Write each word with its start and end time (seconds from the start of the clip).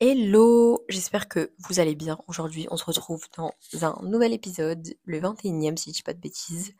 Hello, 0.00 0.84
j'espère 0.88 1.28
que 1.28 1.52
vous 1.58 1.80
allez 1.80 1.96
bien. 1.96 2.18
Aujourd'hui, 2.28 2.68
on 2.70 2.76
se 2.76 2.84
retrouve 2.84 3.26
dans 3.36 3.52
un 3.82 3.98
nouvel 4.02 4.32
épisode, 4.32 4.94
le 5.04 5.20
21e 5.20 5.76
si 5.76 5.90
je 5.90 5.96
dis 5.96 6.02
pas 6.02 6.14
de 6.14 6.20
bêtises. 6.20 6.74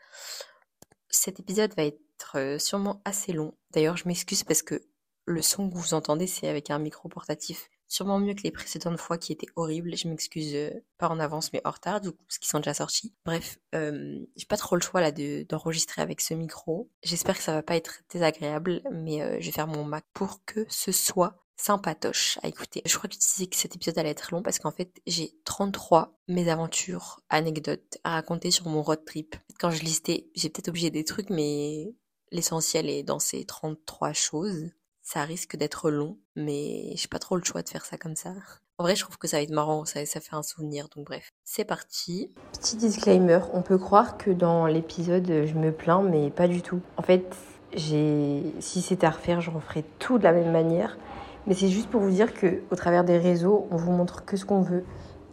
Cet 1.10 1.40
épisode 1.40 1.74
va 1.76 1.84
être 1.84 2.36
euh, 2.36 2.58
sûrement 2.58 3.02
assez 3.04 3.32
long. 3.32 3.54
D'ailleurs, 3.72 3.96
je 3.96 4.06
m'excuse 4.06 4.44
parce 4.44 4.62
que 4.62 4.80
le 5.24 5.42
son 5.42 5.68
que 5.68 5.74
vous 5.76 5.94
entendez, 5.94 6.26
c'est 6.28 6.46
avec 6.48 6.70
un 6.70 6.78
micro 6.78 7.08
portatif. 7.08 7.68
Sûrement 7.88 8.20
mieux 8.20 8.34
que 8.34 8.42
les 8.44 8.50
précédentes 8.52 9.00
fois 9.00 9.18
qui 9.18 9.32
étaient 9.32 9.48
horribles. 9.56 9.96
Je 9.96 10.06
m'excuse 10.06 10.54
euh, 10.54 10.70
pas 10.98 11.08
en 11.08 11.18
avance, 11.18 11.52
mais 11.52 11.60
en 11.64 11.70
retard, 11.70 12.00
du 12.00 12.12
coup, 12.12 12.22
parce 12.24 12.38
qu'ils 12.38 12.48
sont 12.48 12.58
déjà 12.60 12.74
sortis. 12.74 13.14
Bref, 13.24 13.58
euh, 13.74 14.20
j'ai 14.36 14.46
pas 14.46 14.56
trop 14.58 14.76
le 14.76 14.82
choix 14.82 15.00
là 15.00 15.10
de- 15.10 15.44
d'enregistrer 15.48 16.02
avec 16.02 16.20
ce 16.20 16.34
micro. 16.34 16.88
J'espère 17.02 17.36
que 17.36 17.42
ça 17.42 17.52
va 17.54 17.62
pas 17.64 17.76
être 17.76 18.02
désagréable, 18.12 18.82
mais 18.92 19.40
je 19.40 19.46
vais 19.46 19.52
faire 19.52 19.66
mon 19.66 19.84
max 19.84 20.06
pour 20.12 20.44
que 20.44 20.66
ce 20.68 20.92
soit 20.92 21.36
sympatoche 21.58 22.38
à 22.42 22.48
écouter. 22.48 22.82
Je 22.86 22.96
crois 22.96 23.08
que 23.08 23.14
je 23.14 23.20
disais 23.20 23.46
que 23.46 23.56
cet 23.56 23.74
épisode 23.76 23.98
allait 23.98 24.10
être 24.10 24.30
long 24.32 24.42
parce 24.42 24.58
qu'en 24.58 24.70
fait, 24.70 24.90
j'ai 25.06 25.34
33 25.44 26.18
mésaventures, 26.28 27.20
anecdotes 27.28 27.98
à 28.04 28.12
raconter 28.12 28.50
sur 28.50 28.66
mon 28.68 28.82
road 28.82 29.04
trip. 29.04 29.36
Quand 29.58 29.70
je 29.70 29.82
listais, 29.82 30.28
j'ai 30.34 30.48
peut-être 30.48 30.68
oublié 30.68 30.90
des 30.90 31.04
trucs, 31.04 31.30
mais 31.30 31.94
l'essentiel 32.30 32.88
est 32.88 33.02
dans 33.02 33.18
ces 33.18 33.44
33 33.44 34.12
choses. 34.12 34.70
Ça 35.02 35.24
risque 35.24 35.56
d'être 35.56 35.90
long, 35.90 36.18
mais 36.36 36.92
j'ai 36.94 37.08
pas 37.08 37.18
trop 37.18 37.36
le 37.36 37.44
choix 37.44 37.62
de 37.62 37.68
faire 37.68 37.84
ça 37.84 37.96
comme 37.96 38.16
ça. 38.16 38.34
En 38.76 38.84
vrai, 38.84 38.94
je 38.94 39.02
trouve 39.02 39.18
que 39.18 39.26
ça 39.26 39.38
va 39.38 39.42
être 39.42 39.50
marrant, 39.50 39.84
ça, 39.84 40.04
fait 40.04 40.20
un 40.32 40.42
souvenir, 40.42 40.88
donc 40.94 41.06
bref. 41.06 41.30
C'est 41.44 41.64
parti. 41.64 42.32
Petit 42.52 42.76
disclaimer, 42.76 43.40
on 43.52 43.62
peut 43.62 43.78
croire 43.78 44.18
que 44.18 44.30
dans 44.30 44.66
l'épisode, 44.66 45.26
je 45.26 45.54
me 45.54 45.72
plains, 45.72 46.02
mais 46.02 46.30
pas 46.30 46.46
du 46.46 46.62
tout. 46.62 46.80
En 46.96 47.02
fait, 47.02 47.34
j'ai, 47.74 48.42
si 48.60 48.82
c'était 48.82 49.06
à 49.06 49.10
refaire, 49.10 49.40
je 49.40 49.50
referais 49.50 49.84
tout 49.98 50.18
de 50.18 50.24
la 50.24 50.32
même 50.32 50.52
manière. 50.52 50.96
Mais 51.48 51.54
c'est 51.54 51.68
juste 51.68 51.88
pour 51.88 52.02
vous 52.02 52.10
dire 52.10 52.34
que 52.34 52.60
au 52.70 52.76
travers 52.76 53.04
des 53.04 53.16
réseaux, 53.16 53.66
on 53.70 53.76
vous 53.76 53.90
montre 53.90 54.26
que 54.26 54.36
ce 54.36 54.44
qu'on 54.44 54.60
veut. 54.60 54.84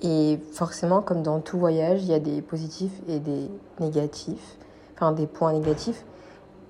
Et 0.02 0.40
forcément, 0.54 1.02
comme 1.02 1.22
dans 1.22 1.42
tout 1.42 1.60
voyage, 1.60 2.04
il 2.04 2.10
y 2.10 2.14
a 2.14 2.20
des 2.20 2.42
positifs 2.42 2.94
et 3.10 3.20
des 3.20 3.50
négatifs, 3.82 4.58
enfin 4.96 5.12
des 5.12 5.28
points 5.28 5.52
négatifs. 5.52 6.06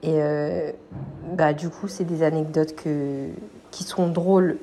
Et 0.01 0.15
euh, 0.15 0.71
bah 1.35 1.53
du 1.53 1.69
coup, 1.69 1.87
c'est 1.87 2.05
des 2.05 2.23
anecdotes 2.23 2.75
que, 2.75 3.27
qui 3.69 3.83
seront 3.83 4.07
drôles 4.07 4.57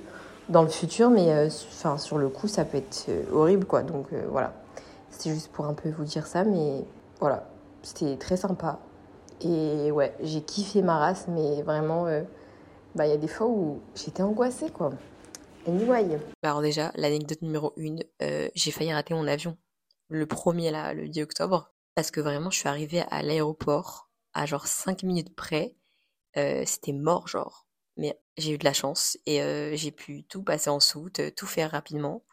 dans 0.48 0.62
le 0.62 0.68
futur, 0.68 1.10
mais 1.10 1.32
euh, 1.32 1.48
enfin 1.70 1.96
sur 1.96 2.18
le 2.18 2.28
coup, 2.28 2.48
ça 2.48 2.64
peut 2.64 2.78
être 2.78 3.06
euh, 3.08 3.22
horrible, 3.32 3.66
quoi. 3.66 3.82
Donc 3.82 4.06
voilà, 4.30 4.52
c'était 5.10 5.30
juste 5.30 5.52
pour 5.52 5.66
un 5.66 5.74
peu 5.74 5.90
vous 5.90 6.04
dire 6.04 6.26
ça, 6.26 6.42
mais 6.42 6.84
voilà, 7.20 7.44
c'était 7.82 8.16
très 8.16 8.36
sympa. 8.36 8.80
Et 9.42 9.92
ouais, 9.92 10.12
j'ai 10.22 10.40
kiffé 10.40 10.82
ma 10.82 10.98
race, 10.98 11.26
mais 11.28 11.62
vraiment, 11.62 12.06
bah 12.94 13.06
y 13.06 13.12
a 13.12 13.16
des 13.16 13.28
fois 13.28 13.46
où 13.46 13.80
j'étais 13.94 14.22
angoissée, 14.22 14.70
quoi. 14.70 14.92
Anyway. 15.66 16.18
Alors 16.42 16.60
déjà, 16.60 16.92
l'anecdote 16.96 17.42
numéro 17.42 17.72
une, 17.76 18.02
euh, 18.20 18.48
j'ai 18.54 18.70
failli 18.70 18.92
rater 18.92 19.14
mon 19.14 19.26
avion. 19.26 19.56
Le 20.08 20.26
premier, 20.26 20.70
là, 20.70 20.92
le 20.92 21.08
10 21.08 21.22
octobre. 21.22 21.72
Parce 21.94 22.10
que 22.10 22.20
vraiment, 22.20 22.50
je 22.50 22.58
suis 22.58 22.68
arrivée 22.68 23.04
à 23.10 23.22
l'aéroport 23.22 24.10
à 24.34 24.46
genre 24.46 24.66
5 24.66 25.02
minutes 25.02 25.34
près. 25.34 25.76
Euh, 26.36 26.64
c'était 26.66 26.92
mort, 26.92 27.28
genre. 27.28 27.66
Mais 27.96 28.18
j'ai 28.36 28.52
eu 28.52 28.58
de 28.58 28.64
la 28.64 28.72
chance 28.72 29.18
et 29.26 29.42
euh, 29.42 29.76
j'ai 29.76 29.92
pu 29.92 30.24
tout 30.24 30.42
passer 30.42 30.70
en 30.70 30.80
soute, 30.80 31.20
euh, 31.20 31.30
tout 31.30 31.46
faire 31.46 31.70
rapidement. 31.70 32.24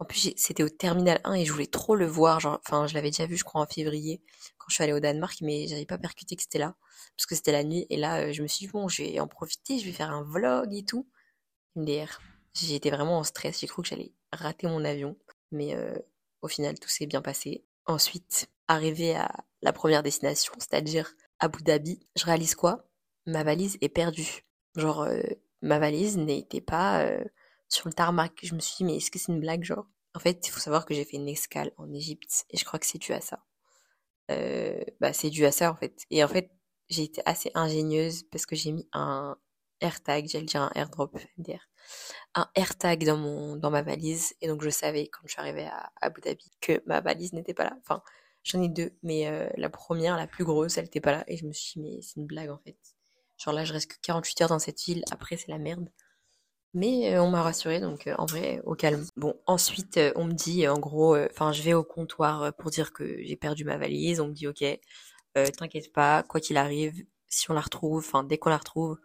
En 0.00 0.06
plus, 0.06 0.32
c'était 0.36 0.62
au 0.62 0.70
terminal 0.70 1.20
1 1.24 1.34
et 1.34 1.44
je 1.44 1.52
voulais 1.52 1.66
trop 1.66 1.94
le 1.94 2.06
voir. 2.06 2.38
Enfin, 2.64 2.86
je 2.86 2.94
l'avais 2.94 3.10
déjà 3.10 3.26
vu, 3.26 3.36
je 3.36 3.44
crois, 3.44 3.60
en 3.60 3.66
février, 3.66 4.22
quand 4.56 4.66
je 4.70 4.74
suis 4.74 4.82
allée 4.82 4.94
au 4.94 4.98
Danemark, 4.98 5.36
mais 5.42 5.68
j'avais 5.68 5.84
pas 5.84 5.98
percuté 5.98 6.36
que 6.36 6.42
c'était 6.42 6.58
là. 6.58 6.74
Parce 7.16 7.26
que 7.26 7.34
c'était 7.34 7.52
la 7.52 7.64
nuit. 7.64 7.86
Et 7.90 7.98
là, 7.98 8.22
euh, 8.22 8.32
je 8.32 8.42
me 8.42 8.48
suis 8.48 8.66
dit, 8.66 8.72
bon, 8.72 8.88
je 8.88 9.02
vais 9.02 9.20
en 9.20 9.28
profiter, 9.28 9.78
je 9.78 9.84
vais 9.84 9.92
faire 9.92 10.10
un 10.10 10.22
vlog 10.22 10.72
et 10.72 10.86
tout. 10.86 11.06
MDR. 11.76 12.18
J'étais 12.54 12.88
vraiment 12.88 13.18
en 13.18 13.24
stress. 13.24 13.60
J'ai 13.60 13.66
cru 13.66 13.82
que 13.82 13.88
j'allais 13.88 14.14
rater 14.32 14.68
mon 14.68 14.86
avion. 14.86 15.18
Mais 15.52 15.74
euh, 15.74 15.94
au 16.40 16.48
final, 16.48 16.78
tout 16.78 16.88
s'est 16.88 17.06
bien 17.06 17.20
passé. 17.20 17.66
Ensuite, 17.84 18.48
arrivé 18.68 19.14
à 19.16 19.30
la 19.60 19.74
première 19.74 20.02
destination, 20.02 20.54
c'est-à-dire 20.58 21.12
Abu 21.40 21.62
Dhabi, 21.62 22.00
je 22.16 22.24
réalise 22.24 22.54
quoi? 22.54 22.88
Ma 23.26 23.44
valise 23.44 23.76
est 23.82 23.90
perdue. 23.90 24.46
Genre, 24.76 25.02
euh, 25.02 25.20
ma 25.60 25.78
valise 25.78 26.16
n'était 26.16 26.62
pas 26.62 27.06
sur 27.70 27.88
le 27.88 27.94
tarmac. 27.94 28.38
Je 28.42 28.54
me 28.54 28.60
suis 28.60 28.76
dit, 28.78 28.84
mais 28.84 28.96
est-ce 28.96 29.10
que 29.10 29.18
c'est 29.18 29.32
une 29.32 29.40
blague, 29.40 29.64
genre? 29.64 29.86
En 30.14 30.18
fait, 30.18 30.46
il 30.46 30.50
faut 30.50 30.60
savoir 30.60 30.84
que 30.84 30.94
j'ai 30.94 31.04
fait 31.04 31.16
une 31.16 31.28
escale 31.28 31.72
en 31.78 31.92
Égypte 31.94 32.44
et 32.50 32.58
je 32.58 32.64
crois 32.64 32.78
que 32.78 32.86
c'est 32.86 32.98
dû 32.98 33.12
à 33.12 33.20
ça. 33.20 33.44
Euh, 34.30 34.82
bah, 35.00 35.12
c'est 35.12 35.30
dû 35.30 35.46
à 35.46 35.52
ça, 35.52 35.70
en 35.70 35.76
fait. 35.76 36.04
Et 36.10 36.22
en 36.22 36.28
fait, 36.28 36.50
j'ai 36.88 37.04
été 37.04 37.22
assez 37.24 37.50
ingénieuse 37.54 38.24
parce 38.24 38.44
que 38.44 38.56
j'ai 38.56 38.72
mis 38.72 38.88
un 38.92 39.36
AirTag, 39.80 40.28
j'allais 40.28 40.44
dire 40.44 40.62
un 40.62 40.72
airdrop, 40.74 41.16
MDR, 41.38 41.68
un 42.34 42.50
AirTag 42.54 43.04
dans 43.06 43.16
mon, 43.16 43.56
dans 43.56 43.70
ma 43.70 43.82
valise. 43.82 44.34
Et 44.40 44.48
donc, 44.48 44.62
je 44.62 44.70
savais, 44.70 45.08
quand 45.08 45.22
je 45.24 45.32
suis 45.32 45.40
arrivée 45.40 45.66
à 45.66 45.92
Abu 46.00 46.20
Dhabi, 46.20 46.50
que 46.60 46.82
ma 46.86 47.00
valise 47.00 47.32
n'était 47.32 47.54
pas 47.54 47.64
là. 47.64 47.76
Enfin, 47.80 48.02
j'en 48.42 48.62
ai 48.62 48.68
deux, 48.68 48.92
mais 49.02 49.28
euh, 49.28 49.48
la 49.56 49.70
première, 49.70 50.16
la 50.16 50.26
plus 50.26 50.44
grosse, 50.44 50.76
elle 50.76 50.84
n'était 50.84 51.00
pas 51.00 51.12
là. 51.12 51.24
Et 51.28 51.36
je 51.36 51.46
me 51.46 51.52
suis 51.52 51.80
dit, 51.80 51.86
mais 51.88 52.02
c'est 52.02 52.16
une 52.16 52.26
blague, 52.26 52.50
en 52.50 52.58
fait. 52.58 52.76
Genre 53.38 53.54
là, 53.54 53.64
je 53.64 53.72
reste 53.72 53.92
que 53.92 53.96
48 54.02 54.42
heures 54.42 54.48
dans 54.48 54.58
cette 54.58 54.80
ville. 54.80 55.04
Après, 55.10 55.36
c'est 55.36 55.48
la 55.48 55.58
merde. 55.58 55.88
Mais 56.72 57.14
euh, 57.14 57.22
on 57.22 57.30
m'a 57.30 57.42
rassuré, 57.42 57.80
donc 57.80 58.06
euh, 58.06 58.14
en 58.18 58.26
vrai, 58.26 58.60
au 58.64 58.74
calme. 58.74 59.04
Bon, 59.16 59.34
ensuite, 59.46 59.96
euh, 59.96 60.12
on 60.14 60.24
me 60.24 60.32
dit, 60.32 60.68
en 60.68 60.78
gros, 60.78 61.16
enfin, 61.16 61.52
je 61.52 61.62
vais 61.62 61.74
au 61.74 61.82
comptoir 61.82 62.54
pour 62.56 62.70
dire 62.70 62.92
que 62.92 63.20
j'ai 63.24 63.36
perdu 63.36 63.64
ma 63.64 63.76
valise. 63.76 64.20
On 64.20 64.28
me 64.28 64.32
dit, 64.32 64.46
ok, 64.46 64.64
t'inquiète 65.56 65.92
pas, 65.92 66.22
quoi 66.22 66.40
qu'il 66.40 66.56
arrive, 66.56 67.04
si 67.28 67.50
on 67.50 67.54
la 67.54 67.60
retrouve, 67.60 67.98
enfin, 67.98 68.22
dès 68.24 68.38
qu'on 68.38 68.50
la 68.50 68.58
retrouve, 68.58 68.98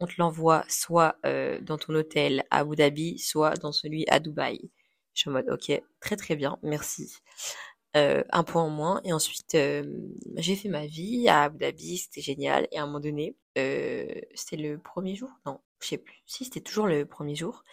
on 0.00 0.06
te 0.06 0.14
l'envoie 0.18 0.64
soit 0.68 1.16
dans 1.62 1.78
ton 1.78 1.94
hôtel 1.94 2.44
à 2.50 2.58
Abu 2.58 2.76
Dhabi, 2.76 3.18
soit 3.18 3.54
dans 3.54 3.72
celui 3.72 4.04
à 4.08 4.20
Dubaï. 4.20 4.70
Je 5.14 5.20
suis 5.22 5.30
en 5.30 5.32
mode, 5.32 5.48
ok, 5.50 5.72
très 6.00 6.16
très 6.16 6.36
bien, 6.36 6.58
merci. 6.62 7.16
Un 7.94 8.44
point 8.44 8.62
en 8.62 8.70
moins. 8.70 9.00
Et 9.04 9.12
ensuite, 9.12 9.56
j'ai 10.36 10.56
fait 10.56 10.68
ma 10.68 10.86
vie 10.86 11.28
à 11.28 11.44
Abu 11.44 11.58
Dhabi, 11.58 11.98
c'était 11.98 12.20
génial. 12.20 12.68
Et 12.70 12.78
à 12.78 12.82
un 12.82 12.86
moment 12.86 13.00
donné, 13.00 13.36
c'était 13.54 14.56
le 14.56 14.78
premier 14.78 15.16
jour? 15.16 15.30
Non, 15.46 15.60
je 15.80 15.88
sais 15.88 15.98
plus. 15.98 16.22
Si, 16.26 16.44
c'était 16.44 16.60
toujours 16.60 16.86
le 16.86 17.04
premier 17.06 17.34
jour. 17.34 17.64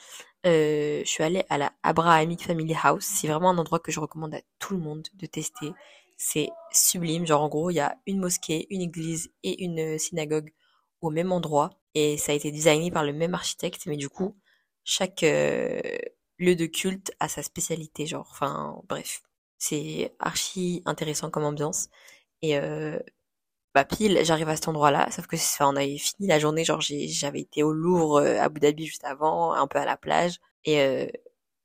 Euh, 0.46 1.02
je 1.04 1.10
suis 1.10 1.24
allée 1.24 1.44
à 1.50 1.58
la 1.58 1.74
Abrahamic 1.84 2.44
Family 2.44 2.76
House. 2.82 3.06
C'est 3.06 3.28
vraiment 3.28 3.50
un 3.52 3.58
endroit 3.58 3.80
que 3.80 3.92
je 3.92 4.00
recommande 4.00 4.36
à 4.36 4.42
tout 4.60 4.74
le 4.76 4.80
monde 4.80 5.08
de 5.14 5.26
tester. 5.26 5.72
C'est 6.18 6.50
sublime. 6.72 7.26
Genre, 7.26 7.42
en 7.42 7.50
gros, 7.50 7.70
il 7.72 7.76
y 7.76 7.80
a 7.80 7.98
une 8.06 8.20
mosquée, 8.20 8.68
une 8.70 8.82
église 8.82 9.32
et 9.44 9.64
une 9.64 9.98
synagogue 9.98 10.54
au 11.02 11.10
même 11.10 11.32
endroit. 11.32 11.72
Et 11.96 12.18
ça 12.18 12.32
a 12.32 12.36
été 12.36 12.52
designé 12.52 12.92
par 12.92 13.04
le 13.04 13.14
même 13.14 13.34
architecte. 13.34 13.86
Mais 13.88 13.98
du 13.98 14.10
coup, 14.10 14.38
chaque 14.84 15.24
euh, 15.24 15.82
lieu 16.38 16.56
de 16.56 16.66
culte 16.68 17.12
a 17.20 17.28
sa 17.28 17.44
spécialité. 17.44 18.06
Genre, 18.06 18.28
enfin, 18.32 18.82
bref. 18.88 19.24
C'est 19.58 20.16
archi 20.20 20.84
intéressant 20.86 21.32
comme 21.32 21.46
ambiance. 21.46 21.90
Et 22.42 22.58
euh, 22.58 23.00
bah 23.76 23.84
pile, 23.84 24.22
j'arrive 24.24 24.48
à 24.48 24.56
cet 24.56 24.70
endroit-là, 24.70 25.12
sauf 25.12 25.28
que 25.28 25.36
enfin, 25.36 25.68
on 25.68 25.76
avait 25.76 25.98
fini 25.98 26.30
la 26.30 26.40
journée, 26.40 26.64
genre 26.64 26.80
j'avais 26.80 27.42
été 27.42 27.62
au 27.62 27.74
Louvre, 27.74 28.22
euh, 28.22 28.40
à 28.40 28.44
Abu 28.46 28.62
Dhabi 28.62 28.86
juste 28.86 29.04
avant, 29.04 29.54
un 29.54 29.68
peu 29.68 29.80
à 29.80 29.86
la 29.86 29.98
plage. 29.98 30.40
Et 30.64 30.80
euh, 30.80 31.08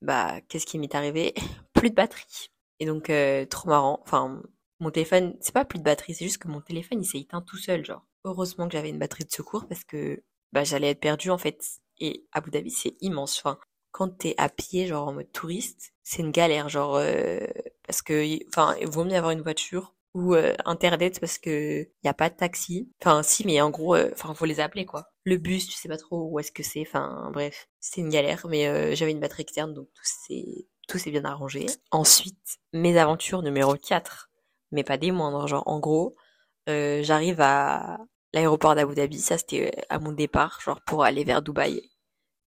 bah 0.03 0.41
qu'est-ce 0.48 0.66
qui 0.66 0.78
m'est 0.81 0.94
arrivé? 0.94 1.34
Plus 1.72 1.91
de 1.91 1.94
batterie. 1.94 2.50
Et 2.81 2.87
donc 2.87 3.10
euh, 3.10 3.47
trop 3.47 3.69
marrant. 3.69 4.00
Enfin, 4.03 4.43
mon 4.81 4.91
téléphone, 4.91 5.37
c'est 5.41 5.54
pas 5.54 5.65
plus 5.65 5.78
de 5.78 5.84
batterie, 5.84 6.15
c'est 6.15 6.25
juste 6.25 6.38
que 6.38 6.48
mon 6.48 6.60
téléphone 6.60 7.00
il 7.00 7.06
s'est 7.06 7.21
éteint 7.21 7.43
tout 7.43 7.59
seul, 7.59 7.84
genre. 7.84 8.04
Heureusement 8.25 8.66
que 8.66 8.72
j'avais 8.72 8.91
une 8.91 8.98
batterie 8.98 9.25
de 9.25 9.31
secours 9.31 9.66
parce 9.69 9.84
que 9.84 10.22
bah 10.53 10.65
j'allais 10.65 10.91
être 10.91 11.00
perdue 11.00 11.31
en 11.31 11.38
fait. 11.38 11.62
Et 12.00 12.27
Abu 12.32 12.50
Dhabi 12.50 12.71
c'est 12.72 12.97
immense. 13.00 13.38
Enfin, 13.38 13.59
quand 13.92 14.09
t'es 14.19 14.34
à 14.37 14.48
pied, 14.48 14.87
genre 14.88 15.09
en 15.09 15.12
mode 15.12 15.31
touriste, 15.32 15.92
c'est 16.03 16.22
une 16.22 16.32
galère, 16.32 16.69
genre 16.69 16.97
euh, 16.97 17.38
parce 17.87 18.03
que 18.03 18.38
enfin 18.48 18.75
il 18.81 18.88
vaut 18.88 19.04
mieux 19.04 19.16
avoir 19.16 19.31
une 19.32 19.42
voiture 19.42 19.94
ou 20.15 20.34
euh, 20.34 20.54
internet 20.65 21.21
parce 21.21 21.38
que 21.38 21.88
y 22.03 22.09
a 22.09 22.15
pas 22.15 22.31
de 22.31 22.37
taxi. 22.37 22.91
Enfin 23.00 23.22
si, 23.22 23.47
mais 23.47 23.60
en 23.60 23.71
gros, 23.71 23.94
euh, 23.94 24.10
enfin 24.12 24.34
faut 24.34 24.44
les 24.47 24.60
appeler 24.60 24.87
quoi. 24.87 25.06
Le 25.25 25.37
bus, 25.37 25.66
tu 25.69 25.75
sais 25.75 25.88
pas 25.88 25.97
trop 25.97 26.28
où 26.31 26.38
est-ce 26.38 26.53
que 26.53 26.62
c'est. 26.62 26.82
Enfin 26.82 27.31
bref, 27.32 27.69
c'est 27.81 28.00
une 28.00 28.09
galère, 28.10 28.47
mais 28.48 28.66
euh, 28.66 28.94
j'avais 28.94 29.12
une 29.12 29.21
batterie 29.21 29.43
externe 29.43 29.75
donc 29.75 29.88
tout 29.94 30.03
s'est 30.04 30.66
tout 30.89 30.98
s'est 30.98 31.10
bien 31.12 31.24
arrangé. 31.24 31.66
Ensuite, 31.92 32.59
mes 32.72 32.98
aventures 32.98 33.42
numéro 33.42 33.74
4, 33.77 34.30
mais 34.72 34.84
pas 34.84 34.97
des 34.98 35.12
moindres. 35.12 35.47
Genre 35.47 35.62
en 35.66 35.78
gros, 35.78 36.16
euh, 36.68 37.03
j'arrive 37.03 37.41
à 37.41 37.98
l'aéroport 38.33 38.74
d'Abu 38.74 38.95
Dhabi, 38.95 39.18
ça 39.21 39.39
c'était 39.39 39.72
euh, 39.77 39.83
à 39.89 39.98
mon 39.98 40.12
départ, 40.12 40.60
genre 40.65 40.80
pour 40.83 41.04
aller 41.04 41.24
vers 41.24 41.42
Dubaï 41.42 41.91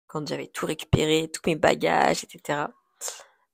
quand 0.06 0.28
j'avais 0.28 0.46
tout 0.46 0.66
récupéré, 0.66 1.30
tous 1.32 1.42
mes 1.46 1.56
bagages, 1.56 2.24
etc. 2.24 2.66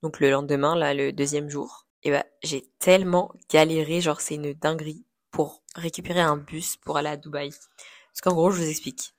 Donc 0.03 0.21
le 0.21 0.31
lendemain, 0.31 0.77
là, 0.77 0.93
le 0.95 1.13
deuxième 1.13 1.49
jour, 1.49 1.87
et 2.03 2.11
ben 2.11 2.25
j'ai 2.43 2.67
tellement 2.79 3.33
galéré, 3.51 4.01
genre 4.01 4.21
c'est 4.21 4.35
une 4.35 4.53
dinguerie 4.55 5.05
pour 5.31 5.63
récupérer 5.75 6.21
un 6.21 6.37
bus 6.37 6.77
pour 6.77 6.97
aller 6.97 7.09
à 7.09 7.17
Dubaï. 7.17 7.51
Parce 7.51 8.21
qu'en 8.23 8.35
gros, 8.35 8.51
je 8.51 8.63
vous 8.63 8.69
explique. 8.69 9.15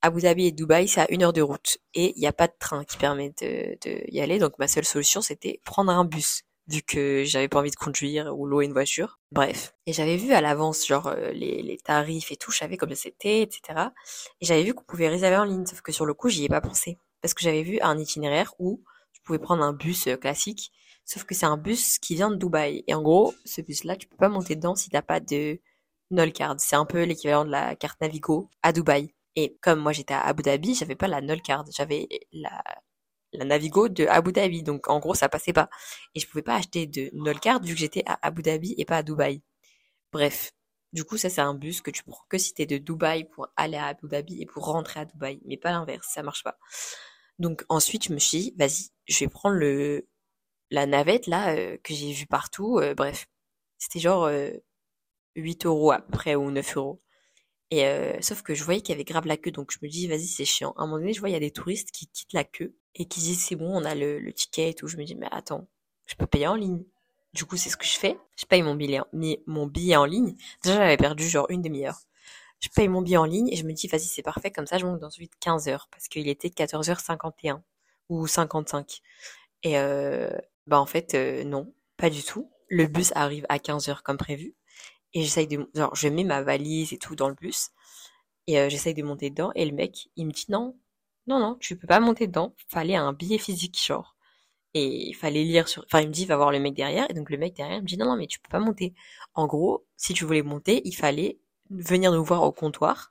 Abu 0.00 0.20
Dhabi 0.20 0.46
et 0.46 0.52
Dubaï, 0.52 0.88
c'est 0.88 1.00
à 1.00 1.06
une 1.10 1.22
heure 1.22 1.32
de 1.32 1.42
route 1.42 1.78
et 1.94 2.12
il 2.16 2.20
n'y 2.20 2.26
a 2.26 2.32
pas 2.32 2.48
de 2.48 2.54
train 2.58 2.84
qui 2.84 2.96
permet 2.96 3.30
de, 3.40 3.78
de 3.84 4.02
y 4.10 4.20
aller. 4.20 4.38
Donc 4.38 4.58
ma 4.58 4.66
seule 4.66 4.84
solution, 4.84 5.20
c'était 5.20 5.60
prendre 5.64 5.92
un 5.92 6.04
bus, 6.04 6.42
vu 6.66 6.82
que 6.82 7.22
j'avais 7.24 7.48
pas 7.48 7.60
envie 7.60 7.70
de 7.70 7.76
conduire 7.76 8.36
ou 8.36 8.46
louer 8.46 8.64
une 8.64 8.72
voiture. 8.72 9.20
Bref. 9.30 9.74
Et 9.86 9.92
j'avais 9.92 10.16
vu 10.16 10.32
à 10.32 10.40
l'avance, 10.40 10.86
genre 10.86 11.06
euh, 11.06 11.30
les, 11.30 11.62
les 11.62 11.76
tarifs 11.78 12.32
et 12.32 12.36
tout, 12.36 12.50
je 12.50 12.58
savais 12.58 12.76
combien 12.76 12.96
c'était, 12.96 13.42
etc. 13.42 13.90
Et 14.40 14.46
j'avais 14.46 14.64
vu 14.64 14.74
qu'on 14.74 14.84
pouvait 14.84 15.08
réserver 15.08 15.36
en 15.36 15.44
ligne, 15.44 15.66
sauf 15.66 15.82
que 15.82 15.92
sur 15.92 16.06
le 16.06 16.14
coup, 16.14 16.28
j'y 16.28 16.44
ai 16.44 16.48
pas 16.48 16.60
pensé. 16.60 16.98
parce 17.20 17.34
que 17.34 17.42
j'avais 17.42 17.62
vu 17.62 17.78
un 17.80 17.96
itinéraire 17.98 18.54
où 18.58 18.82
je 19.12 19.20
pouvais 19.22 19.38
prendre 19.38 19.62
un 19.62 19.72
bus 19.72 20.08
euh, 20.08 20.16
classique, 20.16 20.72
sauf 21.04 21.24
que 21.24 21.34
c'est 21.34 21.46
un 21.46 21.56
bus 21.56 21.98
qui 21.98 22.14
vient 22.14 22.30
de 22.30 22.36
Dubaï. 22.36 22.84
Et 22.86 22.94
en 22.94 23.02
gros, 23.02 23.34
ce 23.44 23.60
bus-là, 23.60 23.96
tu 23.96 24.08
peux 24.08 24.16
pas 24.16 24.28
monter 24.28 24.56
dedans 24.56 24.74
si 24.74 24.90
t'as 24.90 25.02
pas 25.02 25.20
de 25.20 25.60
Nolcard. 26.10 26.56
C'est 26.58 26.76
un 26.76 26.84
peu 26.86 27.02
l'équivalent 27.04 27.44
de 27.44 27.50
la 27.50 27.76
carte 27.76 28.00
Navigo 28.00 28.50
à 28.62 28.72
Dubaï. 28.72 29.14
Et 29.36 29.56
comme 29.62 29.80
moi 29.80 29.92
j'étais 29.92 30.14
à 30.14 30.20
Abu 30.22 30.42
Dhabi, 30.42 30.74
j'avais 30.74 30.94
pas 30.96 31.08
la 31.08 31.20
Nolcard, 31.20 31.64
j'avais 31.74 32.08
la 32.32 33.44
Navigo 33.44 33.88
de 33.88 34.06
Abu 34.06 34.32
Dhabi. 34.32 34.62
Donc 34.62 34.88
en 34.88 34.98
gros, 35.00 35.14
ça 35.14 35.28
passait 35.28 35.52
pas. 35.52 35.70
Et 36.14 36.20
je 36.20 36.28
pouvais 36.28 36.42
pas 36.42 36.56
acheter 36.56 36.86
de 36.86 37.10
Nolcard 37.14 37.62
vu 37.62 37.74
que 37.74 37.80
j'étais 37.80 38.02
à 38.06 38.18
Abu 38.22 38.42
Dhabi 38.42 38.74
et 38.78 38.84
pas 38.84 38.98
à 38.98 39.02
Dubaï. 39.02 39.42
Bref. 40.12 40.52
Du 40.92 41.04
coup, 41.04 41.16
ça 41.16 41.30
c'est 41.30 41.40
un 41.40 41.54
bus 41.54 41.80
que 41.80 41.90
tu 41.90 42.02
prends 42.04 42.20
que 42.28 42.36
si 42.36 42.52
t'es 42.52 42.66
de 42.66 42.76
Dubaï 42.76 43.24
pour 43.24 43.48
aller 43.56 43.78
à 43.78 43.86
Abu 43.86 44.08
Dhabi 44.08 44.42
et 44.42 44.46
pour 44.46 44.66
rentrer 44.66 45.00
à 45.00 45.04
Dubaï, 45.06 45.40
mais 45.46 45.56
pas 45.56 45.70
l'inverse, 45.72 46.06
ça 46.12 46.22
marche 46.22 46.44
pas. 46.44 46.58
Donc 47.38 47.64
ensuite, 47.70 48.04
je 48.08 48.12
me 48.12 48.18
suis 48.18 48.38
dit, 48.38 48.54
vas-y, 48.58 48.90
je 49.06 49.24
vais 49.24 49.28
prendre 49.28 49.56
le 49.56 50.06
la 50.72 50.86
navette 50.86 51.26
là 51.28 51.54
euh, 51.54 51.76
que 51.84 51.94
j'ai 51.94 52.12
vu 52.12 52.26
partout. 52.26 52.78
Euh, 52.78 52.94
bref, 52.94 53.28
c'était 53.78 54.00
genre 54.00 54.28
8 55.36 55.66
euh, 55.66 55.68
euros 55.68 55.92
à 55.92 56.00
peu 56.00 56.10
près 56.10 56.34
ou 56.34 56.50
9 56.50 56.76
euros. 56.76 57.00
Et 57.70 57.86
sauf 58.20 58.42
que 58.42 58.54
je 58.54 58.64
voyais 58.64 58.82
qu'il 58.82 58.90
y 58.90 58.92
avait 58.92 59.04
grave 59.04 59.26
la 59.26 59.38
queue, 59.38 59.50
donc 59.50 59.72
je 59.72 59.78
me 59.80 59.88
dis, 59.88 60.06
vas-y, 60.06 60.26
c'est 60.26 60.44
chiant. 60.44 60.74
À 60.76 60.82
un 60.82 60.86
moment 60.86 60.98
donné, 60.98 61.14
je 61.14 61.20
vois, 61.20 61.30
il 61.30 61.32
y 61.32 61.36
a 61.36 61.40
des 61.40 61.50
touristes 61.50 61.90
qui 61.90 62.06
quittent 62.06 62.34
la 62.34 62.44
queue 62.44 62.76
et 62.94 63.06
qui 63.06 63.20
disent, 63.20 63.42
c'est 63.42 63.56
bon, 63.56 63.70
on 63.74 63.82
a 63.86 63.94
le, 63.94 64.30
ticket 64.34 64.70
et 64.70 64.74
tout. 64.74 64.88
Je 64.88 64.98
me 64.98 65.04
dis, 65.04 65.14
mais 65.14 65.28
attends, 65.30 65.66
je 66.04 66.14
peux 66.14 66.26
payer 66.26 66.48
en 66.48 66.54
ligne. 66.54 66.84
Du 67.32 67.46
coup, 67.46 67.56
c'est 67.56 67.70
ce 67.70 67.78
que 67.78 67.86
je 67.86 67.96
fais. 67.98 68.18
Je 68.36 68.44
paye 68.44 68.62
mon 68.62 68.74
billet, 68.74 69.00
en, 69.00 69.06
mon 69.46 69.66
billet 69.66 69.96
en 69.96 70.04
ligne. 70.04 70.36
Déjà, 70.62 70.76
j'avais 70.76 70.98
perdu 70.98 71.26
genre 71.26 71.46
une 71.48 71.62
demi-heure. 71.62 71.98
Je 72.60 72.68
paye 72.68 72.88
mon 72.88 73.00
billet 73.00 73.16
en 73.16 73.24
ligne 73.24 73.48
et 73.48 73.56
je 73.56 73.64
me 73.64 73.72
dis, 73.72 73.86
vas-y, 73.88 74.00
c'est 74.02 74.20
parfait. 74.20 74.50
Comme 74.50 74.66
ça, 74.66 74.76
je 74.76 74.84
monte 74.84 75.00
dans 75.00 75.08
celui 75.08 75.28
de 75.28 75.34
15 75.40 75.68
heures 75.68 75.88
parce 75.90 76.08
qu'il 76.08 76.28
était 76.28 76.48
14h51 76.48 77.62
ou 78.10 78.26
55. 78.26 79.00
Et 79.62 79.78
bah 80.66 80.80
en 80.80 80.86
fait, 80.86 81.14
euh, 81.14 81.44
non, 81.44 81.74
pas 81.96 82.10
du 82.10 82.22
tout. 82.22 82.50
Le 82.68 82.86
bus 82.86 83.12
arrive 83.14 83.46
à 83.48 83.58
15 83.58 83.88
heures 83.88 84.02
comme 84.02 84.16
prévu. 84.16 84.54
Et 85.14 85.22
j'essaye 85.22 85.46
de, 85.46 85.68
genre, 85.74 85.94
je 85.94 86.08
mets 86.08 86.24
ma 86.24 86.42
valise 86.42 86.92
et 86.92 86.98
tout 86.98 87.16
dans 87.16 87.28
le 87.28 87.34
bus. 87.34 87.70
Et 88.46 88.58
euh, 88.58 88.68
j'essaye 88.68 88.94
de 88.94 89.02
monter 89.02 89.30
dedans. 89.30 89.52
Et 89.54 89.64
le 89.66 89.72
mec, 89.72 90.08
il 90.16 90.26
me 90.26 90.32
dit 90.32 90.46
non, 90.48 90.78
non, 91.26 91.38
non, 91.38 91.56
tu 91.60 91.76
peux 91.76 91.86
pas 91.86 92.00
monter 92.00 92.26
dedans. 92.26 92.54
Fallait 92.68 92.96
un 92.96 93.12
billet 93.12 93.38
physique, 93.38 93.78
genre. 93.84 94.16
Et 94.74 95.08
il 95.08 95.14
fallait 95.14 95.44
lire 95.44 95.68
sur, 95.68 95.84
enfin, 95.84 96.00
il 96.00 96.08
me 96.08 96.12
dit, 96.12 96.24
va 96.26 96.36
voir 96.36 96.50
le 96.50 96.58
mec 96.60 96.74
derrière. 96.74 97.06
Et 97.10 97.14
donc, 97.14 97.30
le 97.30 97.36
mec 97.36 97.54
derrière 97.54 97.82
me 97.82 97.86
dit, 97.86 97.98
non, 97.98 98.06
non, 98.06 98.16
mais 98.16 98.26
tu 98.26 98.40
peux 98.40 98.48
pas 98.48 98.60
monter. 98.60 98.94
En 99.34 99.46
gros, 99.46 99.86
si 99.96 100.14
tu 100.14 100.24
voulais 100.24 100.42
monter, 100.42 100.82
il 100.86 100.94
fallait 100.94 101.38
venir 101.70 102.12
nous 102.12 102.24
voir 102.24 102.42
au 102.42 102.52
comptoir. 102.52 103.10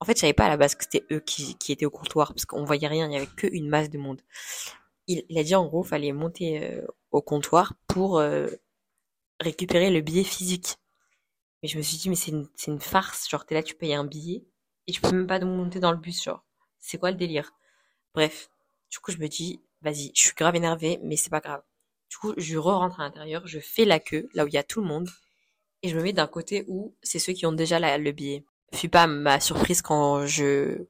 En 0.00 0.04
fait, 0.04 0.16
je 0.16 0.20
savais 0.20 0.32
pas 0.32 0.46
à 0.46 0.48
la 0.48 0.56
base 0.56 0.74
que 0.74 0.84
c'était 0.84 1.04
eux 1.12 1.20
qui, 1.20 1.56
qui 1.56 1.72
étaient 1.72 1.86
au 1.86 1.90
comptoir, 1.90 2.32
parce 2.34 2.46
qu'on 2.46 2.64
voyait 2.64 2.88
rien, 2.88 3.06
il 3.08 3.12
y 3.12 3.16
avait 3.16 3.26
que 3.26 3.48
une 3.50 3.68
masse 3.68 3.90
de 3.90 3.98
monde. 3.98 4.22
Il, 5.08 5.38
a 5.38 5.42
dit, 5.42 5.54
en 5.54 5.66
gros, 5.66 5.82
fallait 5.82 6.12
monter 6.12 6.62
euh, 6.62 6.86
au 7.10 7.22
comptoir 7.22 7.74
pour 7.86 8.18
euh, 8.18 8.46
récupérer 9.40 9.90
le 9.90 10.02
billet 10.02 10.24
physique. 10.24 10.76
Mais 11.62 11.68
je 11.68 11.78
me 11.78 11.82
suis 11.82 11.96
dit, 11.96 12.08
mais 12.10 12.14
c'est 12.14 12.30
une, 12.30 12.48
une 12.66 12.80
farce. 12.80 13.28
Genre, 13.28 13.44
t'es 13.46 13.54
là, 13.54 13.62
tu 13.62 13.74
payes 13.74 13.94
un 13.94 14.04
billet, 14.04 14.44
et 14.86 14.92
tu 14.92 15.00
peux 15.00 15.12
même 15.12 15.26
pas 15.26 15.40
monter 15.40 15.80
dans 15.80 15.92
le 15.92 15.98
bus, 15.98 16.22
genre. 16.22 16.44
C'est 16.78 16.98
quoi 16.98 17.10
le 17.10 17.16
délire? 17.16 17.52
Bref. 18.14 18.50
Du 18.90 18.98
coup, 18.98 19.10
je 19.10 19.18
me 19.18 19.28
dis, 19.28 19.62
vas-y, 19.82 20.12
je 20.14 20.20
suis 20.20 20.34
grave 20.34 20.56
énervée, 20.56 20.98
mais 21.02 21.16
c'est 21.16 21.30
pas 21.30 21.40
grave. 21.40 21.62
Du 22.10 22.16
coup, 22.16 22.32
je 22.36 22.56
re-rentre 22.56 23.00
à 23.00 23.04
l'intérieur, 23.04 23.46
je 23.46 23.60
fais 23.60 23.84
la 23.84 24.00
queue, 24.00 24.28
là 24.34 24.44
où 24.44 24.48
il 24.48 24.54
y 24.54 24.58
a 24.58 24.62
tout 24.62 24.80
le 24.80 24.86
monde, 24.86 25.08
et 25.82 25.88
je 25.88 25.96
me 25.96 26.02
mets 26.02 26.12
d'un 26.12 26.26
côté 26.26 26.64
où 26.68 26.96
c'est 27.02 27.18
ceux 27.18 27.32
qui 27.32 27.46
ont 27.46 27.52
déjà 27.52 27.78
la, 27.78 27.98
le 27.98 28.12
billet. 28.12 28.44
Fut 28.74 28.88
pas 28.88 29.06
ma 29.06 29.40
surprise 29.40 29.82
quand 29.82 30.26
je, 30.26 30.86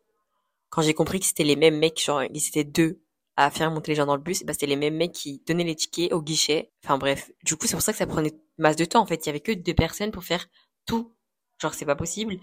quand 0.71 0.83
j'ai 0.83 0.95
compris 0.95 1.21
que 1.21 1.27
c'était 1.27 1.45
les 1.45 1.57
mêmes 1.57 1.79
mecs, 1.79 2.03
genre, 2.03 2.23
ils 2.23 2.49
étaient 2.49 2.65
deux 2.65 3.01
à 3.39 3.53
faire 3.53 3.71
monter 3.71 3.93
les 3.93 3.95
gens 3.95 4.07
dans 4.07 4.17
le 4.17 4.21
bus, 4.23 4.43
bah, 4.43 4.53
c'était 4.53 4.67
les 4.67 4.75
mêmes 4.75 4.97
mecs 4.97 5.13
qui 5.13 5.41
donnaient 5.47 5.63
les 5.63 5.77
tickets 5.77 6.13
au 6.13 6.21
guichet. 6.21 6.73
Enfin 6.85 6.99
bref. 6.99 7.31
Du 7.45 7.55
coup, 7.57 7.69
c'est 7.69 7.77
pour 7.77 7.83
ça 7.83 7.93
que 7.93 7.99
ça 7.99 8.07
prenait 8.07 8.35
masse 8.59 8.75
de 8.75 8.85
temps, 8.85 9.01
en 9.01 9.07
fait. 9.07 9.25
Il 9.25 9.27
y 9.27 9.31
avait 9.31 9.39
que 9.39 9.53
deux 9.53 9.75
personnes 9.75 10.11
pour 10.11 10.25
faire 10.25 10.49
tout. 10.87 11.15
Genre, 11.63 11.73
c'est 11.73 11.87
pas 11.87 11.95
possible. 11.95 12.37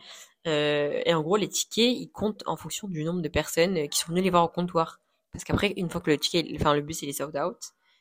Euh, 0.48 1.02
et 1.06 1.14
en 1.14 1.22
gros, 1.22 1.36
les 1.36 1.50
tickets, 1.50 1.92
ils 1.92 2.10
comptent 2.10 2.44
en 2.46 2.56
fonction 2.56 2.88
du 2.88 3.04
nombre 3.04 3.22
de 3.22 3.28
personnes 3.28 3.90
qui 3.90 4.00
sont 4.00 4.14
venues 4.14 4.22
les 4.22 4.30
voir 4.30 4.46
au 4.46 4.48
comptoir. 4.48 5.02
Parce 5.34 5.44
qu'après, 5.44 5.74
une 5.76 5.90
fois 5.90 6.00
que 6.00 6.10
le 6.10 6.18
ticket, 6.18 6.48
enfin 6.56 6.74
le 6.74 6.82
bus 6.82 7.02
il 7.02 7.10
est 7.10 7.14
sold 7.14 7.36
out, 7.36 7.58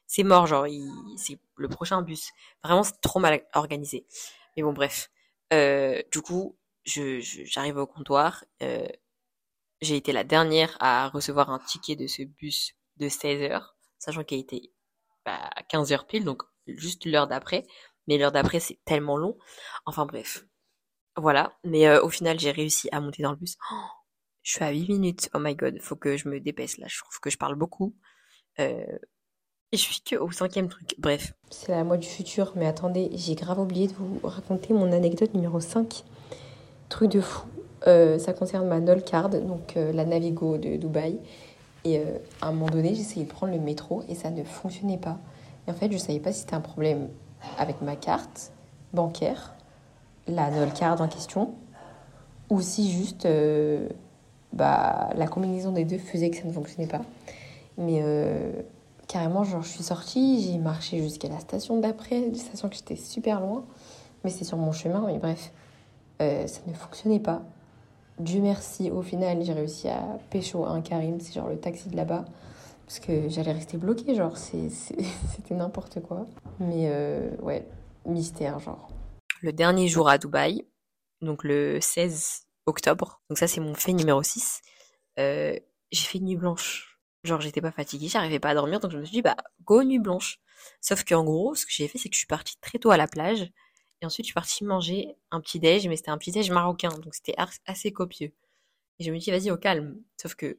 c'est 0.06 0.22
mort, 0.22 0.46
genre 0.46 0.66
c'est 1.16 1.40
le 1.56 1.68
prochain 1.68 2.00
bus. 2.02 2.30
Vraiment, 2.62 2.84
c'est 2.84 3.00
trop 3.00 3.18
mal 3.18 3.44
organisé. 3.54 4.06
Mais 4.56 4.62
bon, 4.62 4.72
bref. 4.72 5.10
Euh, 5.52 6.00
du 6.12 6.22
coup, 6.22 6.56
j'arrive 6.84 7.76
au 7.76 7.88
comptoir. 7.88 8.44
Euh, 8.62 8.86
j'ai 9.80 9.96
été 9.96 10.12
la 10.12 10.22
dernière 10.22 10.76
à 10.78 11.08
recevoir 11.08 11.50
un 11.50 11.58
ticket 11.58 11.96
de 11.96 12.06
ce 12.06 12.22
bus 12.22 12.76
de 12.96 13.08
16 13.08 13.42
heures, 13.42 13.76
sachant 13.98 14.24
qu'il 14.24 14.38
était 14.38 14.70
bah, 15.24 15.50
à 15.56 15.62
15 15.62 15.92
heures 15.92 16.06
pile, 16.06 16.24
donc 16.24 16.42
juste 16.66 17.04
l'heure 17.06 17.26
d'après. 17.26 17.66
Mais 18.06 18.18
l'heure 18.18 18.32
d'après, 18.32 18.60
c'est 18.60 18.78
tellement 18.84 19.16
long. 19.16 19.38
Enfin 19.86 20.06
bref. 20.06 20.44
Voilà. 21.16 21.56
Mais 21.64 21.86
euh, 21.86 22.02
au 22.02 22.08
final, 22.08 22.38
j'ai 22.38 22.50
réussi 22.50 22.88
à 22.92 23.00
monter 23.00 23.22
dans 23.22 23.30
le 23.30 23.36
bus. 23.36 23.56
Oh 23.72 23.76
je 24.42 24.52
suis 24.52 24.64
à 24.64 24.70
8 24.70 24.88
minutes. 24.88 25.30
Oh 25.34 25.38
my 25.40 25.54
god, 25.54 25.80
faut 25.80 25.96
que 25.96 26.16
je 26.16 26.28
me 26.28 26.38
dépêche 26.38 26.76
là. 26.78 26.86
Je 26.88 26.98
trouve 26.98 27.18
que 27.20 27.30
je 27.30 27.38
parle 27.38 27.54
beaucoup. 27.54 27.94
Euh, 28.60 28.84
et 29.72 29.76
je 29.76 29.82
suis 29.82 30.02
que 30.02 30.16
au 30.16 30.30
cinquième 30.30 30.68
truc. 30.68 30.94
Bref. 30.98 31.32
C'est 31.50 31.72
la 31.72 31.82
moi 31.82 31.96
du 31.96 32.06
futur, 32.06 32.52
mais 32.54 32.66
attendez, 32.66 33.10
j'ai 33.14 33.34
grave 33.34 33.58
oublié 33.58 33.88
de 33.88 33.94
vous 33.94 34.20
raconter 34.22 34.74
mon 34.74 34.92
anecdote 34.92 35.32
numéro 35.32 35.60
5. 35.60 36.04
Truc 36.90 37.10
de 37.10 37.20
fou. 37.20 37.46
Euh, 37.86 38.18
ça 38.18 38.34
concerne 38.34 38.68
ma 38.68 38.80
Nolcard, 38.80 39.30
donc 39.30 39.74
la 39.76 40.04
Navigo 40.04 40.58
de 40.58 40.76
Dubaï. 40.76 41.18
Et 41.84 42.02
à 42.40 42.48
un 42.48 42.52
moment 42.52 42.70
donné, 42.70 42.94
j'essayais 42.94 43.26
de 43.26 43.30
prendre 43.30 43.52
le 43.52 43.60
métro 43.60 44.02
et 44.08 44.14
ça 44.14 44.30
ne 44.30 44.42
fonctionnait 44.42 44.98
pas. 44.98 45.18
Et 45.66 45.70
en 45.70 45.74
fait, 45.74 45.92
je 45.92 45.98
savais 45.98 46.20
pas 46.20 46.32
si 46.32 46.40
c'était 46.40 46.54
un 46.54 46.60
problème 46.60 47.08
avec 47.58 47.82
ma 47.82 47.94
carte 47.94 48.52
bancaire, 48.94 49.54
la 50.26 50.50
Nolcard 50.50 51.00
en 51.02 51.08
question, 51.08 51.54
ou 52.48 52.62
si 52.62 52.90
juste 52.90 53.26
bah, 54.54 55.10
la 55.16 55.26
combinaison 55.26 55.72
des 55.72 55.84
deux 55.84 55.98
faisait 55.98 56.30
que 56.30 56.36
ça 56.36 56.44
ne 56.44 56.52
fonctionnait 56.52 56.88
pas. 56.88 57.02
Mais 57.76 58.00
euh, 58.02 58.52
carrément, 59.08 59.44
genre, 59.44 59.62
je 59.62 59.68
suis 59.68 59.82
sortie, 59.82 60.42
j'ai 60.42 60.58
marché 60.58 61.02
jusqu'à 61.02 61.28
la 61.28 61.40
station 61.40 61.80
d'après, 61.80 62.32
station 62.34 62.68
que 62.68 62.76
j'étais 62.76 62.96
super 62.96 63.40
loin, 63.40 63.64
mais 64.22 64.30
c'est 64.30 64.44
sur 64.44 64.56
mon 64.56 64.72
chemin, 64.72 65.04
mais 65.06 65.18
bref, 65.18 65.52
euh, 66.22 66.46
ça 66.46 66.60
ne 66.66 66.74
fonctionnait 66.74 67.20
pas. 67.20 67.42
Dieu 68.18 68.40
merci, 68.40 68.90
au 68.90 69.02
final, 69.02 69.42
j'ai 69.44 69.52
réussi 69.52 69.88
à 69.88 70.18
pécho 70.30 70.64
un 70.64 70.80
Karim, 70.82 71.18
c'est 71.20 71.34
genre 71.34 71.48
le 71.48 71.58
taxi 71.58 71.88
de 71.88 71.96
là-bas, 71.96 72.24
parce 72.86 73.00
que 73.00 73.28
j'allais 73.28 73.52
rester 73.52 73.76
bloquée, 73.76 74.14
genre, 74.14 74.36
c'était 74.38 75.54
n'importe 75.54 76.00
quoi. 76.00 76.26
Mais 76.60 76.88
euh, 76.88 77.30
ouais, 77.42 77.66
mystère, 78.06 78.60
genre. 78.60 78.88
Le 79.42 79.52
dernier 79.52 79.88
jour 79.88 80.08
à 80.08 80.18
Dubaï, 80.18 80.64
donc 81.22 81.42
le 81.42 81.80
16 81.80 82.46
octobre. 82.66 83.20
Donc 83.28 83.38
ça, 83.38 83.48
c'est 83.48 83.60
mon 83.60 83.74
fait 83.74 83.92
numéro 83.92 84.22
6. 84.22 84.62
Euh, 85.18 85.58
j'ai 85.90 86.06
fait 86.06 86.20
nuit 86.20 86.36
blanche. 86.36 87.00
Genre, 87.24 87.40
j'étais 87.40 87.60
pas 87.60 87.72
fatiguée, 87.72 88.08
j'arrivais 88.08 88.38
pas 88.38 88.50
à 88.50 88.54
dormir, 88.54 88.78
donc 88.78 88.92
je 88.92 88.98
me 88.98 89.04
suis 89.04 89.14
dit, 89.14 89.22
bah, 89.22 89.36
go 89.64 89.82
nuit 89.82 89.98
blanche. 89.98 90.38
Sauf 90.80 91.04
qu'en 91.04 91.24
gros, 91.24 91.54
ce 91.54 91.66
que 91.66 91.72
j'ai 91.72 91.88
fait, 91.88 91.98
c'est 91.98 92.08
que 92.08 92.14
je 92.14 92.20
suis 92.20 92.26
partie 92.26 92.56
très 92.60 92.78
tôt 92.78 92.90
à 92.90 92.96
la 92.96 93.08
plage. 93.08 93.50
Et 94.00 94.06
ensuite, 94.06 94.26
je 94.26 94.28
suis 94.28 94.34
partie 94.34 94.64
manger 94.64 95.16
un 95.30 95.40
petit 95.40 95.60
déj, 95.60 95.88
mais 95.88 95.96
c'était 95.96 96.10
un 96.10 96.18
petit 96.18 96.32
déj 96.32 96.50
marocain, 96.50 96.90
donc 96.90 97.14
c'était 97.14 97.34
assez 97.66 97.92
copieux. 97.92 98.32
Et 98.98 99.04
je 99.04 99.10
me 99.12 99.18
dis, 99.18 99.30
vas-y, 99.30 99.50
au 99.50 99.56
calme. 99.56 100.00
Sauf 100.20 100.34
que 100.34 100.58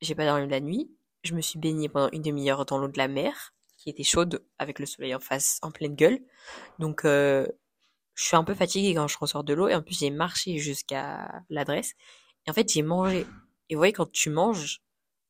j'ai 0.00 0.14
pas 0.14 0.24
dormi 0.24 0.48
la 0.48 0.60
nuit. 0.60 0.90
Je 1.22 1.34
me 1.34 1.40
suis 1.40 1.58
baignée 1.58 1.88
pendant 1.88 2.10
une 2.10 2.22
demi-heure 2.22 2.64
dans 2.64 2.78
l'eau 2.78 2.88
de 2.88 2.98
la 2.98 3.08
mer, 3.08 3.54
qui 3.76 3.90
était 3.90 4.04
chaude, 4.04 4.44
avec 4.58 4.78
le 4.78 4.86
soleil 4.86 5.14
en 5.14 5.20
face, 5.20 5.58
en 5.62 5.70
pleine 5.70 5.94
gueule. 5.94 6.20
Donc, 6.78 7.04
euh, 7.04 7.46
je 8.20 8.26
suis 8.26 8.36
un 8.36 8.44
peu 8.44 8.54
fatiguée 8.54 8.94
quand 8.94 9.08
je 9.08 9.18
ressors 9.18 9.44
de 9.44 9.54
l'eau 9.54 9.68
et 9.68 9.74
en 9.74 9.82
plus 9.82 9.98
j'ai 9.98 10.10
marché 10.10 10.58
jusqu'à 10.58 11.42
l'adresse 11.48 11.94
et 12.46 12.50
en 12.50 12.52
fait 12.52 12.68
j'ai 12.68 12.82
mangé 12.82 13.26
et 13.68 13.74
vous 13.74 13.78
voyez 13.78 13.94
quand 13.94 14.10
tu 14.12 14.28
manges 14.28 14.82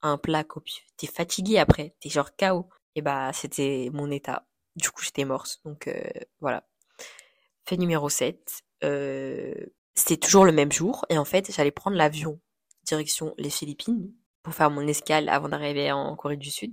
un 0.03 0.19
plat 0.19 0.43
copieux 0.43 0.83
t'es 0.97 1.07
fatigué 1.07 1.59
après 1.59 1.95
t'es 2.01 2.09
genre 2.09 2.35
KO 2.37 2.69
et 2.97 3.03
bah 3.03 3.33
c'était 3.33 3.91
mon 3.93 4.11
état 4.11 4.47
du 4.75 4.91
coup 4.91 5.03
j'étais 5.03 5.25
morte 5.25 5.61
donc 5.65 5.87
euh, 5.87 6.03
voilà 6.41 6.67
numéro 7.77 8.09
7 8.09 8.63
euh, 8.85 9.55
c'était 9.95 10.17
toujours 10.17 10.45
le 10.45 10.53
même 10.53 10.73
jour 10.73 11.05
et 11.11 11.19
en 11.19 11.25
fait 11.25 11.53
j'allais 11.55 11.71
prendre 11.71 11.97
l'avion 11.97 12.41
direction 12.85 13.35
les 13.39 13.51
Philippines 13.51 14.13
pour 14.43 14.55
faire 14.55 14.71
mon 14.71 14.87
escale 14.87 15.29
avant 15.29 15.49
d'arriver 15.49 15.93
en 15.93 16.17
Corée 16.17 16.37
du 16.37 16.51
Sud 16.51 16.73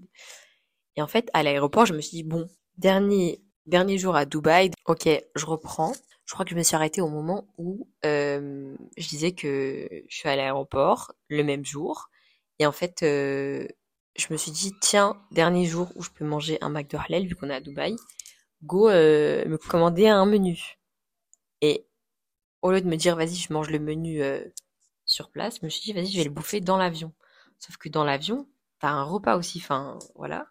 et 0.95 1.01
en 1.01 1.07
fait 1.07 1.29
à 1.33 1.43
l'aéroport 1.43 1.85
je 1.85 1.93
me 1.93 2.01
suis 2.01 2.17
dit 2.17 2.23
bon 2.23 2.47
dernier 2.77 3.41
Dernier 3.67 3.97
jour 3.97 4.15
à 4.15 4.23
Dubaï. 4.23 4.71
Ok, 4.85 5.09
je 5.35 5.45
reprends. 5.45 5.91
Je 6.25 6.33
crois 6.33 6.45
que 6.45 6.51
je 6.51 6.55
me 6.55 6.63
suis 6.63 6.75
arrêtée 6.77 7.01
au 7.01 7.09
moment 7.09 7.45
où 7.57 7.89
euh, 8.05 8.73
je 8.95 9.07
disais 9.09 9.33
que 9.33 9.89
je 10.07 10.15
suis 10.15 10.29
à 10.29 10.37
l'aéroport 10.37 11.11
le 11.27 11.43
même 11.43 11.65
jour. 11.65 12.07
Et 12.59 12.65
en 12.65 12.71
fait, 12.71 13.03
euh, 13.03 13.67
je 14.17 14.27
me 14.31 14.37
suis 14.37 14.51
dit, 14.51 14.71
tiens, 14.79 15.21
dernier 15.31 15.65
jour 15.65 15.89
où 15.95 16.01
je 16.01 16.09
peux 16.11 16.23
manger 16.23 16.57
un 16.61 16.69
McDo 16.69 16.97
halal, 16.97 17.27
vu 17.27 17.35
qu'on 17.35 17.49
est 17.49 17.55
à 17.55 17.59
Dubaï, 17.59 17.97
go 18.63 18.87
euh, 18.87 19.45
me 19.49 19.57
commander 19.57 20.07
un 20.07 20.25
menu. 20.25 20.76
Et 21.61 21.85
au 22.61 22.71
lieu 22.71 22.81
de 22.81 22.87
me 22.87 22.95
dire, 22.95 23.15
vas-y, 23.15 23.35
je 23.35 23.53
mange 23.53 23.69
le 23.69 23.79
menu 23.79 24.21
sur 25.05 25.31
place, 25.31 25.59
je 25.61 25.65
me 25.65 25.69
suis 25.69 25.81
dit, 25.81 25.93
vas-y, 25.93 26.11
je 26.11 26.17
vais 26.17 26.23
le 26.23 26.29
bouffer 26.29 26.61
dans 26.61 26.77
l'avion. 26.77 27.13
Sauf 27.59 27.77
que 27.77 27.89
dans 27.89 28.03
l'avion, 28.03 28.47
t'as 28.79 28.89
un 28.89 29.03
repas 29.03 29.37
aussi, 29.37 29.59
enfin, 29.59 29.97
voilà. 30.15 30.47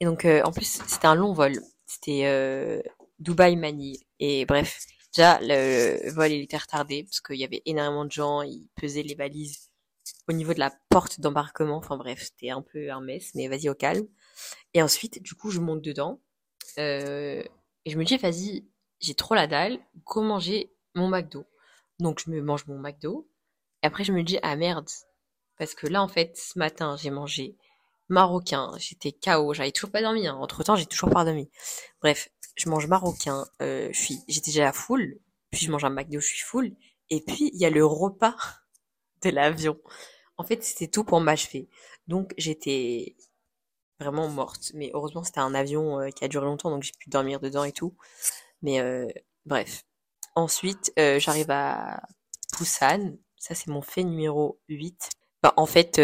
Et 0.00 0.04
donc, 0.04 0.24
euh, 0.24 0.42
en 0.44 0.52
plus, 0.52 0.80
c'était 0.86 1.06
un 1.06 1.14
long 1.14 1.32
vol. 1.32 1.54
C'était 1.86 2.26
euh, 2.26 2.80
Dubaï-Manille. 3.18 3.98
Et 4.20 4.46
bref, 4.46 4.86
déjà, 5.14 5.38
le 5.40 6.10
vol, 6.12 6.30
il 6.30 6.42
était 6.42 6.56
retardé 6.56 7.04
parce 7.04 7.20
qu'il 7.20 7.36
y 7.36 7.44
avait 7.44 7.62
énormément 7.66 8.04
de 8.04 8.12
gens, 8.12 8.42
ils 8.42 8.68
pesaient 8.76 9.02
les 9.02 9.14
valises 9.14 9.70
au 10.28 10.32
niveau 10.32 10.54
de 10.54 10.60
la 10.60 10.72
porte 10.90 11.20
d'embarquement. 11.20 11.76
Enfin 11.76 11.96
bref, 11.96 12.22
c'était 12.22 12.50
un 12.50 12.62
peu 12.62 12.90
un 12.92 13.00
mess, 13.00 13.32
mais 13.34 13.48
vas-y 13.48 13.68
au 13.68 13.74
calme. 13.74 14.06
Et 14.74 14.82
ensuite, 14.82 15.22
du 15.22 15.34
coup, 15.34 15.50
je 15.50 15.60
monte 15.60 15.82
dedans. 15.82 16.20
Euh, 16.78 17.42
et 17.84 17.90
je 17.90 17.98
me 17.98 18.04
dis, 18.04 18.16
vas-y, 18.18 18.66
j'ai 19.00 19.14
trop 19.14 19.34
la 19.34 19.46
dalle, 19.46 19.78
go 20.04 20.22
manger 20.22 20.72
mon 20.94 21.08
McDo. 21.08 21.44
Donc, 21.98 22.22
je 22.24 22.30
me 22.30 22.40
mange 22.40 22.66
mon 22.66 22.78
McDo. 22.78 23.28
Et 23.82 23.86
après, 23.86 24.04
je 24.04 24.12
me 24.12 24.22
dis, 24.22 24.38
ah 24.42 24.56
merde. 24.56 24.88
Parce 25.58 25.74
que 25.74 25.86
là, 25.86 26.02
en 26.02 26.08
fait, 26.08 26.36
ce 26.36 26.58
matin, 26.58 26.96
j'ai 26.96 27.10
mangé 27.10 27.56
marocain. 28.08 28.72
J'étais 28.78 29.12
KO. 29.12 29.54
J'avais 29.54 29.72
toujours 29.72 29.90
pas 29.90 30.02
dormi. 30.02 30.26
Hein. 30.26 30.36
Entre 30.36 30.62
temps, 30.62 30.76
j'ai 30.76 30.86
toujours 30.86 31.10
pas 31.10 31.24
dormi. 31.24 31.50
Bref, 32.00 32.28
je 32.56 32.68
mange 32.68 32.86
marocain. 32.86 33.46
Euh, 33.62 33.88
je 33.92 34.00
suis, 34.00 34.20
j'étais 34.28 34.50
déjà 34.50 34.68
à 34.68 34.72
full. 34.72 35.20
Puis 35.50 35.64
je 35.64 35.70
mange 35.70 35.84
un 35.84 35.90
McDo, 35.90 36.20
je 36.20 36.26
suis 36.26 36.44
full. 36.44 36.76
Et 37.10 37.20
puis, 37.20 37.50
il 37.52 37.60
y 37.60 37.66
a 37.66 37.70
le 37.70 37.84
repas 37.84 38.36
de 39.22 39.30
l'avion. 39.30 39.78
En 40.36 40.44
fait, 40.44 40.62
c'était 40.62 40.88
tout 40.88 41.04
pour 41.04 41.20
m'achever. 41.20 41.68
Donc, 42.06 42.32
j'étais 42.36 43.16
vraiment 43.98 44.28
morte. 44.28 44.72
Mais 44.74 44.90
heureusement, 44.94 45.24
c'était 45.24 45.40
un 45.40 45.54
avion 45.54 46.00
euh, 46.00 46.10
qui 46.10 46.24
a 46.24 46.28
duré 46.28 46.46
longtemps, 46.46 46.70
donc 46.70 46.82
j'ai 46.82 46.92
pu 46.98 47.10
dormir 47.10 47.40
dedans 47.40 47.64
et 47.64 47.72
tout. 47.72 47.96
Mais 48.62 48.80
euh, 48.80 49.08
bref. 49.46 49.84
Ensuite, 50.34 50.92
euh, 50.98 51.18
j'arrive 51.18 51.50
à 51.50 52.00
Busan. 52.56 53.16
Ça, 53.36 53.54
c'est 53.54 53.68
mon 53.68 53.82
fait 53.82 54.04
numéro 54.04 54.60
8. 54.68 55.10
Bah, 55.42 55.54
en 55.56 55.66
fait, 55.66 55.98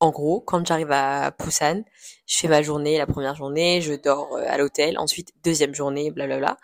en 0.00 0.10
gros, 0.10 0.40
quand 0.40 0.66
j'arrive 0.66 0.92
à 0.92 1.30
Busan, 1.32 1.82
je 2.26 2.38
fais 2.38 2.48
ma 2.48 2.62
journée, 2.62 2.98
la 2.98 3.06
première 3.06 3.34
journée, 3.34 3.80
je 3.82 3.94
dors 3.94 4.36
à 4.36 4.56
l'hôtel. 4.58 4.98
Ensuite, 4.98 5.32
deuxième 5.44 5.74
journée, 5.74 6.10
blablabla. 6.10 6.56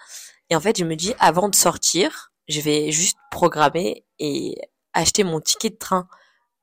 Et 0.51 0.57
en 0.57 0.61
fait, 0.61 0.79
je 0.79 0.85
me 0.85 0.97
dis, 0.97 1.15
avant 1.19 1.49
de 1.49 1.55
sortir, 1.55 2.33
je 2.49 2.61
vais 2.61 2.93
juste 2.93 3.19
programmer 3.31 4.05
et 4.19 4.57
acheter 4.93 5.25
mon 5.25 5.41
ticket 5.41 5.71
de 5.71 5.77
train 5.77 6.09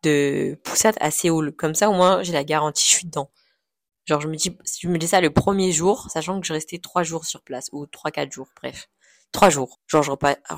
de 0.04 0.58
Busan 0.66 0.92
à 1.00 1.12
Séoul. 1.12 1.56
Comme 1.56 1.76
ça, 1.76 1.90
au 1.90 1.94
moins, 1.94 2.24
j'ai 2.24 2.34
la 2.34 2.44
garantie, 2.44 2.86
je 2.88 2.94
suis 2.94 3.06
dedans. 3.06 3.30
Genre, 4.06 4.20
je 4.20 4.28
me 4.28 4.36
dis, 4.36 4.58
si 4.66 4.82
je 4.82 4.90
me 4.90 4.98
dis 4.98 5.08
ça 5.08 5.22
le 5.22 5.30
premier 5.30 5.72
jour, 5.72 6.10
sachant 6.10 6.40
que 6.42 6.48
je 6.48 6.54
restais 6.54 6.80
trois 6.80 7.04
jours 7.04 7.26
sur 7.26 7.42
place, 7.42 7.70
ou 7.72 7.86
trois, 7.86 8.12
quatre 8.12 8.32
jours, 8.32 8.50
bref. 8.58 8.90
Trois 9.32 9.50
jours. 9.50 9.80
Genre, 9.88 10.04
je, 10.04 10.12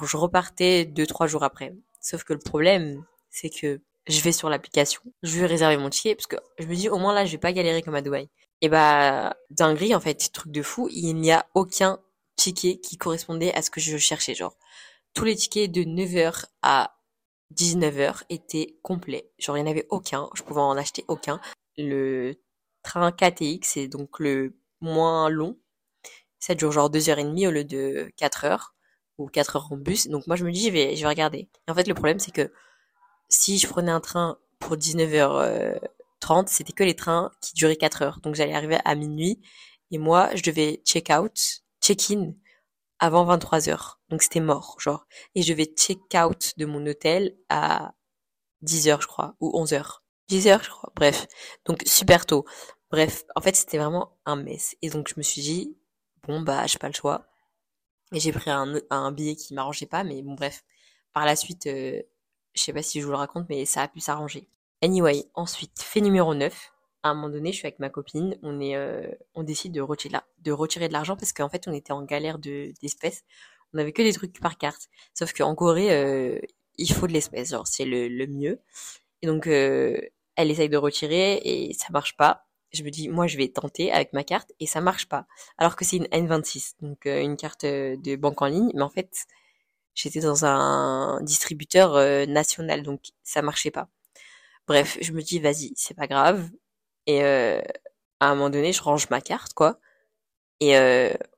je 0.06 0.18
repartais 0.18 0.86
deux, 0.86 1.06
trois 1.06 1.28
jours 1.28 1.44
après. 1.44 1.74
Sauf 2.02 2.24
que 2.24 2.34
le 2.34 2.40
problème, 2.40 3.06
c'est 3.30 3.50
que 3.50 3.82
je 4.08 4.22
vais 4.22 4.32
sur 4.32 4.50
l'application, 4.50 5.02
je 5.24 5.40
vais 5.40 5.46
réserver 5.46 5.78
mon 5.78 5.90
ticket, 5.90 6.16
parce 6.16 6.28
que 6.28 6.36
je 6.60 6.68
me 6.68 6.76
dis, 6.76 6.90
au 6.90 6.98
moins 6.98 7.14
là, 7.14 7.26
je 7.26 7.32
vais 7.32 7.38
pas 7.38 7.54
galérer 7.54 7.82
comme 7.82 7.96
à 7.96 8.02
Dubaï. 8.02 8.30
Et 8.62 8.70
bah, 8.70 9.36
dinguerie, 9.52 9.96
en 9.96 10.00
fait, 10.00 10.32
truc 10.32 10.52
de 10.52 10.62
fou, 10.62 10.90
il 10.92 11.14
n'y 11.14 11.32
a 11.32 11.46
aucun 11.54 12.00
ticket 12.36 12.80
qui 12.80 12.98
correspondait 12.98 13.54
à 13.54 13.62
ce 13.62 13.70
que 13.70 13.80
je 13.80 13.98
cherchais, 13.98 14.36
genre. 14.36 14.58
Tous 15.14 15.24
les 15.24 15.36
tickets 15.36 15.72
de 15.72 15.84
9h 15.84 16.46
à 16.62 16.96
19h 17.56 18.24
étaient 18.30 18.78
complets. 18.82 19.30
Genre, 19.40 19.58
il 19.58 19.64
n'y 19.64 19.70
en 19.70 19.72
avait 19.72 19.88
aucun, 19.90 20.30
je 20.34 20.44
pouvais 20.44 20.62
en 20.62 20.78
acheter 20.78 21.06
aucun. 21.08 21.40
Le 21.78 22.36
train 22.86 23.12
KTX, 23.12 23.60
c'est 23.64 23.88
donc 23.88 24.20
le 24.20 24.56
moins 24.82 25.30
long. 25.30 25.58
Ça 26.40 26.56
dure 26.56 26.72
genre 26.72 26.90
2h30 26.92 27.48
au 27.48 27.52
lieu 27.52 27.64
de 27.64 28.12
4 28.18 28.46
heures 28.46 28.76
ou 29.18 29.28
4 29.28 29.56
heures 29.58 29.72
en 29.72 29.78
bus. 29.78 30.08
Donc 30.08 30.28
moi 30.28 30.36
je 30.36 30.46
me 30.46 30.52
dis 30.52 30.68
je 30.68 30.72
vais 30.72 30.96
je 30.96 31.02
vais 31.02 31.08
regarder. 31.10 31.50
En 31.68 31.74
fait 31.76 31.88
le 31.88 31.94
problème 31.94 32.20
c'est 32.20 32.32
que 32.32 32.52
si 33.30 33.58
je 33.58 33.68
prenais 33.68 33.92
un 33.92 34.00
train 34.02 34.38
pour 34.60 34.78
19h30, 34.78 36.48
c'était 36.48 36.74
que 36.74 36.84
les 36.84 36.96
trains 36.96 37.32
qui 37.42 37.54
duraient 37.56 37.76
4 37.76 38.02
heures. 38.04 38.20
Donc 38.22 38.36
j'allais 38.36 38.54
arriver 38.54 38.78
à 38.86 38.96
minuit 38.96 39.42
et 39.92 39.98
moi 39.98 40.30
je 40.36 40.44
devais 40.44 40.82
check 40.86 41.10
out, 41.10 41.64
check 41.82 42.12
in 42.12 42.34
avant 43.00 43.26
23 43.26 43.70
heures. 43.70 44.00
Donc 44.10 44.22
c'était 44.24 44.40
mort 44.42 44.78
genre 44.80 45.08
et 45.36 45.42
je 45.42 45.52
devais 45.54 45.66
check 45.66 46.00
out 46.16 46.54
de 46.58 46.66
mon 46.66 46.86
hôtel 46.86 47.36
à 47.50 47.94
10 48.62 48.90
heures 48.90 49.02
je 49.02 49.08
crois 49.08 49.36
ou 49.40 49.52
11 49.60 49.74
heures. 49.74 50.05
10 50.28 50.48
heures 50.48 50.64
je 50.64 50.70
crois. 50.70 50.92
Bref, 50.96 51.28
donc 51.66 51.82
super 51.86 52.26
tôt. 52.26 52.46
Bref, 52.92 53.26
en 53.36 53.42
fait, 53.42 53.56
c'était 53.56 53.78
vraiment 53.78 54.18
un 54.26 54.36
mess. 54.36 54.76
Et 54.82 54.90
donc, 54.90 55.10
je 55.10 55.16
me 55.18 55.24
suis 55.24 55.42
dit, 55.42 55.76
bon, 56.28 56.42
bah, 56.42 56.66
j'ai 56.68 56.78
pas 56.80 56.88
le 56.88 56.94
choix. 56.94 57.28
Et 58.14 58.20
j'ai 58.20 58.32
pris 58.32 58.50
un, 58.52 59.12
billet 59.12 59.36
qui 59.36 59.54
m'arrangeait 59.54 59.86
pas, 59.88 60.04
mais 60.04 60.22
bon, 60.22 60.36
bref. 60.36 60.64
Par 61.14 61.26
la 61.26 61.36
suite, 61.36 61.68
euh, 61.68 62.02
je 62.54 62.62
sais 62.62 62.74
pas 62.74 62.84
si 62.84 63.02
je 63.02 63.06
vous 63.06 63.12
le 63.12 63.18
raconte, 63.18 63.48
mais 63.50 63.66
ça 63.66 63.82
a 63.82 63.88
pu 63.88 64.00
s'arranger. 64.00 64.48
Anyway, 64.82 65.26
ensuite, 65.34 65.82
fait 65.82 66.02
numéro 66.02 66.34
9. 66.36 66.72
À 67.04 67.10
un 67.10 67.14
moment 67.16 67.30
donné, 67.30 67.52
je 67.52 67.58
suis 67.58 67.68
avec 67.68 67.80
ma 67.80 67.90
copine, 67.90 68.38
on 68.42 68.60
est, 68.60 68.76
euh, 68.76 69.12
on 69.36 69.44
décide 69.44 69.74
de 69.74 69.82
retirer, 69.82 70.18
de 70.40 70.52
retirer 70.52 70.88
de 70.88 70.94
l'argent 70.94 71.16
parce 71.16 71.34
qu'en 71.34 71.50
fait, 71.50 71.68
on 71.68 71.74
était 71.74 71.94
en 71.94 72.04
galère 72.04 72.40
de, 72.40 72.74
d'espèces. 72.82 73.24
On 73.74 73.78
avait 73.80 73.94
que 73.94 74.02
des 74.02 74.14
trucs 74.14 74.40
par 74.40 74.58
carte. 74.58 74.90
Sauf 75.14 75.34
qu'en 75.34 75.54
Corée, 75.56 75.92
euh, 75.92 76.40
il 76.78 76.92
faut 76.92 77.08
de 77.08 77.14
l'espèce, 77.14 77.52
genre, 77.52 77.68
c'est 77.68 77.86
le, 77.86 78.08
le 78.08 78.28
mieux. 78.28 78.60
Et 79.26 79.28
donc, 79.28 79.48
euh, 79.48 80.00
elle 80.36 80.52
essaye 80.52 80.70
de 80.70 80.78
retirer 80.78 81.42
et 81.44 81.74
ça 81.74 81.88
marche 81.90 82.16
pas 82.16 82.44
je 82.72 82.84
me 82.84 82.90
dis, 82.90 83.08
moi, 83.08 83.26
je 83.26 83.38
vais 83.38 83.48
tenter 83.48 83.90
avec 83.94 84.12
ma 84.12 84.26
carte 84.26 84.52
et 84.60 84.66
ça 84.68 84.82
marche 84.82 85.08
pas. 85.08 85.28
Alors 85.58 85.78
que 85.78 85.86
c'est 85.86 85.96
une 85.96 86.08
N26, 86.08 86.76
donc 86.82 87.06
euh, 87.06 87.22
une 87.22 87.38
carte 87.38 87.64
euh, 87.64 87.96
de 87.96 88.18
banque 88.18 88.42
en 88.42 88.48
ligne, 88.48 88.70
mais 88.74 88.82
en 88.82 88.90
fait, 88.90 89.28
j'étais 89.94 90.20
dans 90.20 90.44
un 90.46 91.22
distributeur 91.22 92.28
national, 92.28 92.84
donc 92.84 93.00
ça 93.24 93.42
marchait 93.42 93.72
pas. 93.72 93.88
Bref, 94.68 94.98
je 95.02 95.14
me 95.14 95.22
dis, 95.22 95.40
vas-y, 95.40 95.72
c'est 95.78 95.94
pas 95.96 96.08
grave. 96.08 96.50
Et 97.08 97.24
à 97.24 97.62
un 98.20 98.36
moment 98.36 98.50
donné, 98.50 98.74
je 98.74 98.82
range 98.84 99.10
ma 99.10 99.22
carte, 99.22 99.54
quoi. 99.54 99.80
Et 100.60 100.76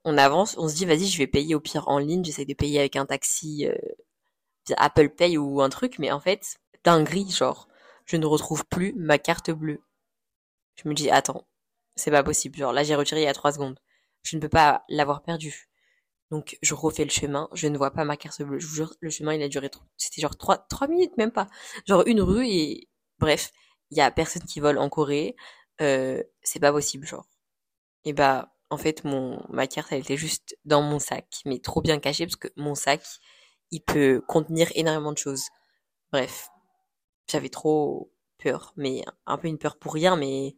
on 0.06 0.17
avance, 0.17 0.56
on 0.58 0.67
se 0.70 0.75
dit, 0.75 0.86
vas-y, 0.86 1.06
je 1.06 1.20
vais 1.20 1.27
payer 1.27 1.53
au 1.53 1.60
pire 1.60 1.88
en 1.88 2.00
ligne, 2.00 2.25
j'essaie 2.25 2.46
de 2.46 2.56
payer 2.56 2.79
avec 2.79 2.96
un 2.96 3.06
taxi 3.06 3.67
Apple 4.75 5.10
Pay 5.10 5.38
ou 5.38 5.62
un 5.62 5.70
truc, 5.70 6.00
mais 6.00 6.12
en 6.12 6.20
fait, 6.20 6.58
dinguerie, 6.84 7.29
genre, 7.29 7.66
je 8.08 8.18
ne 8.18 8.26
retrouve 8.26 8.66
plus 8.66 8.94
ma 8.94 9.20
carte 9.20 9.52
bleue. 9.52 9.82
Je 10.76 10.90
me 10.90 10.94
dis, 10.96 11.10
attends, 11.12 11.48
c'est 11.96 12.12
pas 12.12 12.24
possible. 12.24 12.58
Genre, 12.58 12.74
là, 12.74 12.84
j'ai 12.84 12.96
retiré 12.96 13.22
il 13.22 13.26
y 13.26 13.28
a 13.28 13.34
trois 13.34 13.52
secondes. 13.52 13.80
Je 14.24 14.38
ne 14.38 14.42
peux 14.42 14.50
pas 14.50 14.84
l'avoir 14.90 15.22
perdu. 15.22 15.70
Donc, 16.32 16.58
je 16.62 16.74
refais 16.74 17.04
le 17.04 17.10
chemin. 17.12 17.50
Je 17.54 17.68
ne 17.68 17.78
vois 17.78 17.92
pas 17.92 18.06
ma 18.06 18.18
carte 18.18 18.42
bleue. 18.42 18.60
Je 18.60 18.68
vous 18.68 18.76
jure, 18.76 18.94
le 19.02 19.10
chemin, 19.10 19.34
il 19.34 19.44
a 19.44 19.50
duré. 19.50 19.70
C'était 19.98 20.22
genre 20.22 20.38
trois, 20.38 20.58
trois 20.70 20.88
minutes, 20.88 21.18
même 21.18 21.32
pas. 21.32 21.48
Genre 21.86 22.04
une 22.08 22.22
rue 22.22 22.48
et, 22.48 22.90
bref, 23.20 23.52
il 23.92 23.98
y 23.98 24.02
a 24.02 24.12
personne 24.12 24.44
qui 24.44 24.60
vole 24.60 24.78
en 24.78 24.90
Corée. 24.90 25.36
Euh, 25.82 26.24
c'est 26.44 26.60
pas 26.60 26.72
possible, 26.72 27.06
genre. 27.06 27.28
Et 28.06 28.14
bah, 28.14 28.54
en 28.70 28.78
fait, 28.78 29.04
mon, 29.04 29.44
ma 29.50 29.68
carte, 29.68 29.92
elle 29.92 30.02
était 30.02 30.18
juste 30.18 30.58
dans 30.66 30.82
mon 30.82 31.00
sac, 31.00 31.28
mais 31.46 31.60
trop 31.60 31.82
bien 31.82 32.00
cachée 32.00 32.26
parce 32.26 32.38
que 32.38 32.50
mon 32.56 32.76
sac, 32.76 33.04
il 33.72 33.82
peut 33.82 34.22
contenir 34.28 34.70
énormément 34.76 35.12
de 35.14 35.18
choses. 35.18 35.44
Bref. 36.12 36.50
J'avais 37.27 37.50
trop 37.50 38.12
peur, 38.38 38.74
mais 38.77 39.03
un 39.25 39.38
peu 39.38 39.48
une 39.48 39.57
peur 39.57 39.77
pour 39.77 39.93
rien, 39.93 40.15
mais 40.15 40.55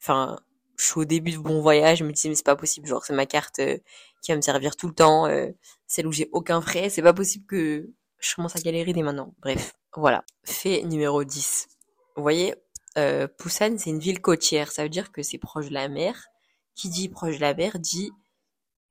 enfin, 0.00 0.38
je 0.76 0.84
suis 0.84 1.00
au 1.00 1.04
début 1.04 1.32
de 1.32 1.38
bon 1.38 1.60
voyage, 1.60 1.98
je 1.98 2.04
me 2.04 2.12
disais 2.12 2.28
mais 2.28 2.34
c'est 2.34 2.44
pas 2.44 2.56
possible, 2.56 2.86
genre 2.86 3.04
c'est 3.04 3.14
ma 3.14 3.26
carte 3.26 3.58
euh, 3.60 3.78
qui 4.22 4.32
va 4.32 4.36
me 4.36 4.42
servir 4.42 4.76
tout 4.76 4.88
le 4.88 4.94
temps, 4.94 5.26
euh, 5.26 5.50
celle 5.86 6.06
où 6.06 6.12
j'ai 6.12 6.28
aucun 6.32 6.60
frais, 6.60 6.90
c'est 6.90 7.02
pas 7.02 7.12
possible 7.12 7.46
que 7.46 7.90
je 8.18 8.34
commence 8.34 8.56
à 8.56 8.60
galérer 8.60 8.92
dès 8.92 9.02
maintenant. 9.02 9.34
Bref, 9.40 9.74
voilà. 9.94 10.24
Fait 10.44 10.82
numéro 10.82 11.24
10. 11.24 11.68
Vous 12.16 12.22
voyez, 12.22 12.54
euh, 12.96 13.28
c'est 13.46 13.86
une 13.86 13.98
ville 13.98 14.20
côtière, 14.20 14.72
ça 14.72 14.82
veut 14.82 14.88
dire 14.88 15.12
que 15.12 15.22
c'est 15.22 15.38
proche 15.38 15.68
de 15.68 15.74
la 15.74 15.88
mer. 15.88 16.26
Qui 16.74 16.88
dit 16.88 17.08
proche 17.08 17.36
de 17.36 17.40
la 17.40 17.54
mer 17.54 17.78
dit 17.78 18.10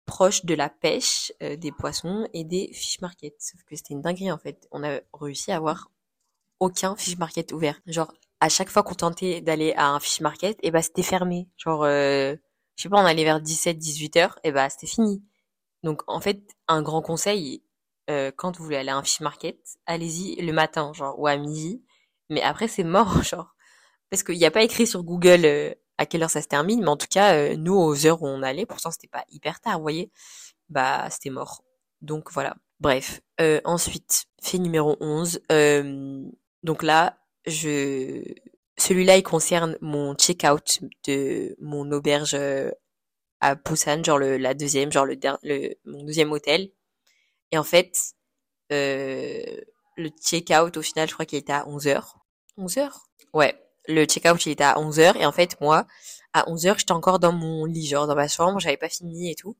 proche 0.05 0.45
de 0.45 0.53
la 0.53 0.69
pêche, 0.69 1.33
euh, 1.41 1.55
des 1.55 1.71
poissons 1.71 2.27
et 2.33 2.43
des 2.43 2.71
fish 2.73 3.01
markets. 3.01 3.35
Sauf 3.39 3.63
que 3.63 3.75
c'était 3.75 3.93
une 3.93 4.01
dinguerie 4.01 4.31
en 4.31 4.37
fait. 4.37 4.67
On 4.71 4.83
a 4.83 4.99
réussi 5.13 5.51
à 5.51 5.57
avoir 5.57 5.91
aucun 6.63 6.95
fish 6.95 7.17
market 7.17 7.51
ouvert. 7.51 7.79
Genre 7.85 8.13
à 8.39 8.49
chaque 8.49 8.69
fois 8.69 8.83
qu'on 8.83 8.95
tentait 8.95 9.41
d'aller 9.41 9.73
à 9.77 9.87
un 9.89 9.99
fish 10.01 10.19
market, 10.21 10.57
et 10.57 10.67
eh 10.67 10.71
bah 10.71 10.81
c'était 10.81 11.01
fermé. 11.01 11.47
Genre, 11.57 11.83
euh, 11.85 12.35
je 12.75 12.83
sais 12.83 12.89
pas, 12.89 13.01
on 13.01 13.05
allait 13.05 13.23
vers 13.23 13.41
17-18 13.41 14.19
heures, 14.19 14.39
et 14.43 14.51
bah 14.51 14.69
c'était 14.69 14.87
fini. 14.87 15.23
Donc 15.83 16.03
en 16.07 16.19
fait, 16.19 16.41
un 16.67 16.81
grand 16.81 17.01
conseil, 17.01 17.63
euh, 18.09 18.31
quand 18.35 18.57
vous 18.57 18.65
voulez 18.65 18.75
aller 18.77 18.89
à 18.89 18.97
un 18.97 19.03
fish 19.03 19.21
market, 19.21 19.57
allez-y 19.85 20.41
le 20.41 20.51
matin, 20.51 20.91
genre, 20.93 21.17
ou 21.19 21.27
à 21.27 21.37
midi. 21.37 21.83
Mais 22.29 22.41
après, 22.41 22.67
c'est 22.67 22.83
mort, 22.83 23.23
genre. 23.23 23.55
Parce 24.09 24.23
qu'il 24.23 24.37
n'y 24.37 24.45
a 24.45 24.51
pas 24.51 24.63
écrit 24.63 24.87
sur 24.87 25.03
Google 25.03 25.45
euh, 25.45 25.73
à 25.97 26.05
quelle 26.05 26.23
heure 26.23 26.29
ça 26.29 26.41
se 26.41 26.47
termine, 26.47 26.81
mais 26.81 26.89
en 26.89 26.97
tout 26.97 27.07
cas, 27.09 27.55
nous, 27.55 27.75
aux 27.75 28.05
heures 28.05 28.21
où 28.23 28.27
on 28.27 28.43
allait, 28.43 28.65
pourtant 28.65 28.91
c'était 28.91 29.07
pas 29.07 29.23
hyper 29.29 29.61
tard, 29.61 29.77
vous 29.77 29.83
voyez, 29.83 30.11
bah 30.69 31.09
c'était 31.11 31.29
mort. 31.29 31.63
Donc 32.01 32.31
voilà. 32.31 32.55
Bref. 32.81 33.21
ensuite, 33.63 34.25
fait 34.41 34.57
numéro 34.57 34.97
11. 34.99 35.39
Donc 36.63 36.83
là, 36.83 37.17
je 37.45 38.23
celui-là 38.77 39.17
il 39.17 39.23
concerne 39.23 39.77
mon 39.81 40.15
check-out 40.15 40.79
de 41.07 41.55
mon 41.61 41.91
auberge 41.91 42.33
euh, 42.35 42.71
à 43.41 43.55
Busan, 43.55 44.03
genre 44.03 44.17
le, 44.19 44.37
la 44.37 44.53
deuxième, 44.53 44.91
genre 44.91 45.05
le, 45.05 45.17
le 45.43 45.75
mon 45.85 46.03
deuxième 46.03 46.31
hôtel. 46.31 46.71
Et 47.51 47.57
en 47.57 47.63
fait, 47.63 47.95
euh, 48.71 49.43
le 49.97 50.09
check-out 50.09 50.77
au 50.77 50.81
final, 50.81 51.07
je 51.07 51.13
crois 51.13 51.25
qu'il 51.25 51.37
était 51.39 51.53
à 51.53 51.65
11h. 51.65 52.15
11h 52.57 52.91
Ouais. 53.33 53.55
le 53.87 54.05
check-out 54.05 54.45
il 54.45 54.51
était 54.51 54.63
à 54.63 54.75
11h 54.75 55.17
et 55.17 55.25
en 55.25 55.31
fait 55.31 55.59
moi 55.59 55.87
à 56.33 56.43
11h 56.49 56.77
j'étais 56.79 56.91
encore 56.91 57.19
dans 57.19 57.31
mon 57.33 57.65
lit 57.65 57.87
genre 57.87 58.05
dans 58.07 58.15
ma 58.15 58.27
chambre 58.27 58.59
j'avais 58.59 58.77
pas 58.77 58.89
fini 58.89 59.31
et 59.31 59.35
tout 59.35 59.57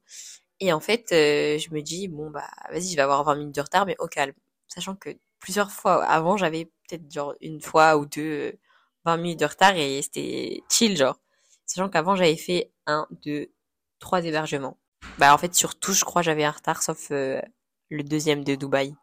et 0.60 0.72
en 0.74 0.80
fait 0.80 1.12
euh, 1.12 1.58
je 1.60 1.70
me 1.74 1.82
dis 1.82 2.08
bon 2.08 2.30
bah 2.32 2.48
vas-y 2.72 2.90
je 2.92 2.96
vais 2.96 3.02
avoir 3.02 3.24
20 3.24 3.36
minutes 3.36 3.56
de 3.56 3.62
retard 3.62 3.86
mais 3.88 3.96
au 4.00 4.08
calme 4.08 4.34
sachant 4.68 4.96
que 4.96 5.10
plusieurs 5.44 5.72
fois 5.72 6.04
avant 6.06 6.38
j'avais 6.38 6.66
peut-être 6.66 7.12
genre 7.12 7.36
une 7.42 7.62
fois 7.62 7.98
ou 7.98 8.06
deux 8.06 8.58
20 9.06 9.18
minutes 9.18 9.40
de 9.42 9.46
retard 9.46 9.76
et 9.76 10.02
c'était 10.02 10.64
chill 10.72 10.98
genre 10.98 11.20
sachant 11.66 11.90
qu'avant 11.90 12.16
j'avais 12.16 12.38
fait 12.38 12.72
un 12.88 13.08
deux 13.24 13.52
trois 14.00 14.24
hébergements 14.26 14.80
bah 15.18 15.34
en 15.34 15.38
fait 15.38 15.54
sur 15.54 15.78
tout 15.78 15.94
je 15.94 16.06
crois 16.06 16.22
j'avais 16.22 16.46
un 16.46 16.52
retard 16.52 16.82
sauf 16.82 17.12
euh, 17.12 17.42
le 17.90 18.04
deuxième 18.04 18.44
de 18.44 18.56
Dubaï 18.56 18.96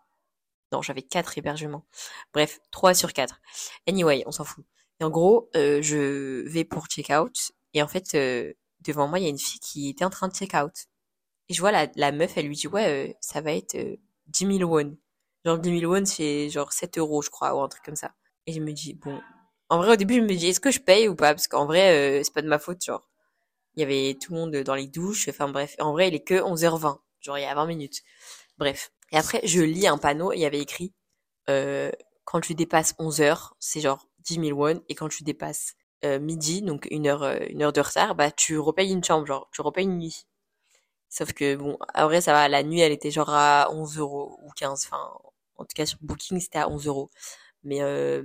non 0.73 0.83
j'avais 0.83 1.03
quatre 1.03 1.39
hébergements 1.39 1.85
bref 2.33 2.61
trois 2.71 2.95
sur 2.95 3.13
quatre 3.13 3.41
anyway 3.87 4.23
on 4.27 4.33
s'en 4.33 4.45
fout 4.45 4.65
et 5.01 5.05
en 5.05 5.11
gros, 5.11 5.51
euh, 5.57 5.81
je 5.83 6.47
vais 6.49 6.65
pour 6.65 6.87
check-out. 6.87 7.53
Et 7.75 7.83
en 7.83 7.89
fait, 7.89 8.15
euh, 8.15 8.53
devant 8.83 9.09
moi, 9.09 9.19
il 9.19 9.23
y 9.25 9.27
a 9.27 9.31
une 9.31 9.39
fille 9.39 9.61
qui 9.61 9.89
était 9.89 10.05
en 10.05 10.11
train 10.11 10.29
de 10.29 10.35
check-out. 10.35 10.87
Et 11.49 11.55
je 11.55 11.61
vois 11.61 11.73
la, 11.73 11.89
la 11.97 12.13
meuf, 12.13 12.37
elle 12.37 12.47
lui 12.47 12.57
dit, 12.57 12.69
ouais, 12.69 13.11
euh, 13.11 13.13
ça 13.21 13.41
va 13.41 13.53
être 13.53 13.77
10 14.29 14.59
000 14.59 14.71
won. 14.71 14.97
Genre 15.45 15.59
10 15.59 15.81
000 15.81 15.93
won, 15.93 16.05
c'est 16.05 16.51
genre 16.51 16.73
7 16.73 16.99
euros, 16.99 17.23
je 17.23 17.31
crois, 17.31 17.55
ou 17.55 17.61
un 17.61 17.69
truc 17.69 17.83
comme 17.85 17.97
ça. 17.97 18.13
Et 18.47 18.53
je 18.53 18.61
me 18.61 18.73
dis, 18.73 18.95
bon. 18.95 19.21
En 19.69 19.79
vrai, 19.79 19.93
au 19.93 19.97
début, 19.97 20.17
je 20.17 20.21
me 20.21 20.35
dis, 20.35 20.49
est-ce 20.49 20.61
que 20.61 20.71
je 20.71 20.81
paye 20.81 21.09
ou 21.09 21.15
pas? 21.15 21.35
Parce 21.35 21.49
qu'en 21.49 21.67
vrai, 21.67 22.23
c'est 22.25 22.35
pas 22.35 22.43
de 22.43 22.49
ma 22.49 22.59
faute, 22.59 22.83
genre. 22.85 23.09
Il 23.77 23.81
y 23.81 23.85
avait 23.85 24.19
tout 24.21 24.33
le 24.33 24.41
monde 24.41 24.57
dans 24.57 24.75
les 24.75 24.89
douches. 24.89 25.29
Enfin 25.29 25.49
bref, 25.49 25.77
en 25.79 25.93
vrai, 25.93 26.09
il 26.09 26.15
est 26.15 26.25
que 26.25 26.35
11h20. 26.35 26.99
Genre, 27.21 27.39
il 27.39 27.43
y 27.43 27.45
a 27.45 27.55
20 27.55 27.67
minutes. 27.67 28.03
Bref. 28.59 28.93
Et 29.13 29.17
après, 29.17 29.41
je 29.45 29.61
lis 29.63 29.87
un 29.87 29.99
panneau 29.99 30.33
il 30.33 30.41
y 30.41 30.45
avait 30.45 30.61
écrit, 30.61 30.93
quand 32.31 32.41
tu 32.41 32.55
dépasses 32.55 32.95
11h, 32.99 33.51
c'est 33.59 33.81
genre 33.81 34.07
10 34.21 34.35
000 34.35 34.59
won 34.59 34.81
et 34.89 34.95
quand 34.95 35.09
tu 35.09 35.25
dépasses 35.25 35.75
euh, 36.05 36.21
midi, 36.21 36.63
donc 36.63 36.87
une 36.91 37.09
heure, 37.09 37.25
euh, 37.25 37.39
une 37.49 37.63
heure 37.63 37.73
de 37.73 37.81
retard, 37.81 38.15
bah 38.15 38.31
tu 38.31 38.57
repayes 38.59 38.93
une 38.93 39.03
chambre, 39.05 39.27
genre 39.27 39.49
tu 39.53 39.61
repayes 39.63 39.85
une 39.85 39.99
nuit. 39.99 40.27
Sauf 41.09 41.33
que 41.33 41.57
bon, 41.57 41.79
en 41.95 42.07
vrai 42.07 42.21
ça 42.21 42.33
va, 42.33 42.49
la 42.49 42.63
nuit 42.63 42.81
elle 42.81 42.93
était 42.93 43.11
genre 43.11 43.31
à 43.31 43.69
11 43.73 43.99
euros 43.99 44.39
ou 44.43 44.51
15, 44.53 44.87
enfin 44.87 45.13
en 45.61 45.65
tout 45.65 45.75
cas 45.75 45.87
sur 45.87 45.99
Booking 46.03 46.41
c'était 46.41 46.59
à 46.59 46.69
11 46.69 46.87
euros. 46.87 47.11
Mais 47.65 47.83
euh, 47.83 48.23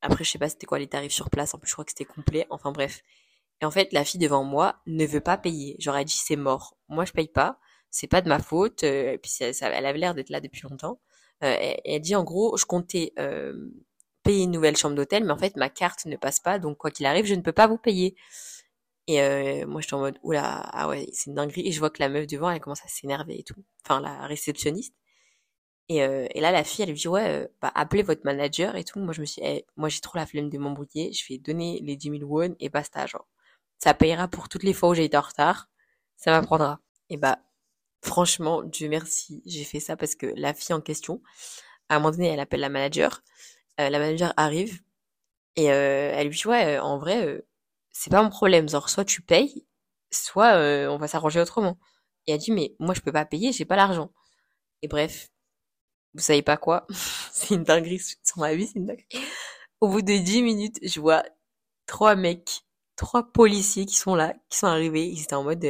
après 0.00 0.24
je 0.24 0.30
sais 0.30 0.38
pas 0.38 0.48
c'était 0.48 0.66
quoi 0.66 0.78
les 0.78 0.88
tarifs 0.88 1.12
sur 1.12 1.30
place, 1.30 1.54
en 1.54 1.58
plus 1.58 1.68
je 1.68 1.74
crois 1.74 1.84
que 1.84 1.92
c'était 1.92 2.04
complet, 2.04 2.46
enfin 2.50 2.72
bref. 2.72 3.02
Et 3.60 3.64
en 3.64 3.70
fait 3.70 3.92
la 3.92 4.04
fille 4.04 4.20
devant 4.20 4.44
moi 4.44 4.80
ne 4.86 5.06
veut 5.06 5.20
pas 5.20 5.38
payer, 5.38 5.76
elle 5.78 6.04
dit 6.04 6.12
c'est 6.12 6.36
mort, 6.36 6.76
moi 6.88 7.04
je 7.04 7.12
paye 7.12 7.28
pas, 7.28 7.58
c'est 7.90 8.06
pas 8.06 8.22
de 8.22 8.28
ma 8.28 8.38
faute, 8.38 8.82
et 8.84 9.18
puis 9.18 9.30
ça, 9.30 9.46
elle 9.70 9.86
avait 9.86 9.98
l'air 9.98 10.14
d'être 10.14 10.30
là 10.30 10.40
depuis 10.40 10.62
longtemps. 10.68 11.00
elle, 11.40 11.80
elle, 11.84 12.00
dit 12.00 12.14
en 12.16 12.24
gros 12.24 12.56
je 12.56 12.64
comptais 12.64 13.12
payer 14.22 14.44
une 14.44 14.52
nouvelle 14.52 14.76
chambre 14.76 14.94
d'hôtel, 14.96 15.24
mais 15.24 15.32
en 15.32 15.38
fait 15.38 15.56
ma 15.56 15.70
carte 15.70 16.06
ne 16.06 16.16
passe 16.16 16.40
pas, 16.40 16.58
donc 16.58 16.78
quoi 16.78 16.90
qu'il 16.90 17.06
arrive, 17.06 17.26
je 17.26 17.34
ne 17.34 17.42
peux 17.42 17.52
pas 17.52 17.66
vous 17.66 17.78
payer. 17.78 18.16
Et 19.08 19.22
euh, 19.22 19.66
moi 19.66 19.80
j'étais 19.80 19.94
en 19.94 20.00
mode 20.00 20.18
oula, 20.22 20.60
ah 20.70 20.86
ouais, 20.86 21.06
c'est 21.12 21.30
une 21.30 21.34
dinguerie. 21.34 21.66
Et 21.66 21.72
je 21.72 21.78
vois 21.78 21.88
que 21.88 22.00
la 22.00 22.10
meuf 22.10 22.26
devant, 22.26 22.50
elle 22.50 22.60
commence 22.60 22.84
à 22.84 22.88
s'énerver 22.88 23.38
et 23.38 23.42
tout. 23.42 23.64
Enfin 23.84 24.00
la 24.00 24.26
réceptionniste. 24.26 24.94
Et, 25.88 26.02
euh, 26.02 26.26
et 26.34 26.40
là 26.40 26.52
la 26.52 26.64
fille, 26.64 26.82
elle 26.82 26.90
lui 26.90 26.98
dit 26.98 27.08
ouais, 27.08 27.28
euh, 27.28 27.48
bah 27.62 27.72
appelez 27.74 28.02
votre 28.02 28.22
manager 28.24 28.76
et 28.76 28.84
tout. 28.84 28.98
Moi 29.00 29.12
je 29.14 29.20
me 29.22 29.26
suis, 29.26 29.40
eh, 29.44 29.64
moi 29.76 29.88
j'ai 29.88 30.00
trop 30.00 30.18
la 30.18 30.26
flemme 30.26 30.50
de 30.50 30.58
m'embrouiller. 30.58 31.12
Je 31.12 31.24
vais 31.28 31.38
donner 31.38 31.80
les 31.82 31.96
10 31.96 32.18
000 32.20 32.24
won 32.24 32.54
et 32.60 32.68
basta 32.68 33.06
genre. 33.06 33.26
Ça 33.78 33.94
payera 33.94 34.28
pour 34.28 34.48
toutes 34.48 34.64
les 34.64 34.74
fois 34.74 34.90
où 34.90 34.94
j'ai 34.94 35.04
été 35.04 35.16
en 35.16 35.22
retard. 35.22 35.68
Ça 36.16 36.32
m'apprendra. 36.32 36.80
Et 37.10 37.16
bah 37.16 37.38
franchement, 38.02 38.62
Dieu 38.62 38.88
merci, 38.88 39.42
j'ai 39.46 39.64
fait 39.64 39.80
ça 39.80 39.96
parce 39.96 40.14
que 40.14 40.26
la 40.36 40.54
fille 40.54 40.74
en 40.74 40.80
question, 40.80 41.22
à 41.88 41.96
un 41.96 41.98
moment 42.00 42.10
donné, 42.12 42.28
elle 42.28 42.40
appelle 42.40 42.60
la 42.60 42.68
manager. 42.68 43.22
Euh, 43.80 43.90
la 43.90 43.98
manager 43.98 44.34
arrive 44.36 44.80
et 45.56 45.72
euh, 45.72 46.12
elle 46.14 46.28
lui 46.28 46.36
dit 46.36 46.48
ouais, 46.48 46.76
euh, 46.78 46.82
en 46.82 46.98
vrai, 46.98 47.44
c'est 47.92 48.10
pas 48.10 48.22
mon 48.22 48.30
problème. 48.30 48.68
Genre, 48.68 48.90
soit 48.90 49.04
tu 49.04 49.22
payes, 49.22 49.66
soit 50.10 50.54
on 50.90 50.98
va 50.98 51.08
s'arranger 51.08 51.40
autrement. 51.40 51.78
Et 52.26 52.32
elle 52.32 52.38
dit 52.40 52.52
mais 52.52 52.74
moi 52.78 52.94
je 52.94 53.00
peux 53.00 53.12
pas 53.12 53.24
payer, 53.26 53.52
j'ai 53.52 53.64
pas 53.64 53.76
l'argent. 53.76 54.12
Et 54.82 54.88
bref, 54.88 55.30
vous 56.14 56.20
savez 56.22 56.42
pas 56.42 56.56
quoi? 56.56 56.86
C'est 57.32 57.54
une 57.54 57.64
dinguerie 57.64 58.00
sur 58.00 58.38
ma 58.38 58.54
vie, 58.54 58.66
c'est 58.66 58.78
une 58.78 58.86
dinguerie. 58.86 59.06
Au 59.80 59.88
bout 59.88 60.02
de 60.02 60.16
10 60.16 60.42
minutes, 60.42 60.78
je 60.82 61.00
vois 61.00 61.22
trois 61.86 62.16
mecs, 62.16 62.62
trois 62.96 63.24
policiers 63.32 63.86
qui 63.86 63.96
sont 63.96 64.14
là, 64.14 64.34
qui 64.50 64.58
sont 64.58 64.66
arrivés. 64.66 65.06
Ils 65.06 65.22
étaient 65.22 65.34
en 65.34 65.44
mode 65.44 65.64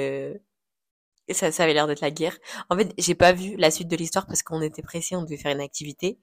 ça, 1.35 1.53
ça 1.53 1.65
avait 1.65 1.75
l'air 1.75 1.87
d'être 1.87 2.01
la 2.01 2.11
guerre. 2.11 2.39
En 2.71 2.77
fait, 2.77 2.93
j'ai 2.99 3.15
pas 3.15 3.33
vu 3.33 3.57
la 3.57 3.71
suite 3.71 3.89
de 3.89 3.97
l'histoire 3.97 4.27
parce 4.27 4.43
qu'on 4.43 4.63
était 4.63 4.83
pressés, 4.83 5.17
on 5.17 5.23
devait 5.23 5.37
faire 5.37 5.53
une 5.53 5.61
activité. 5.61 6.19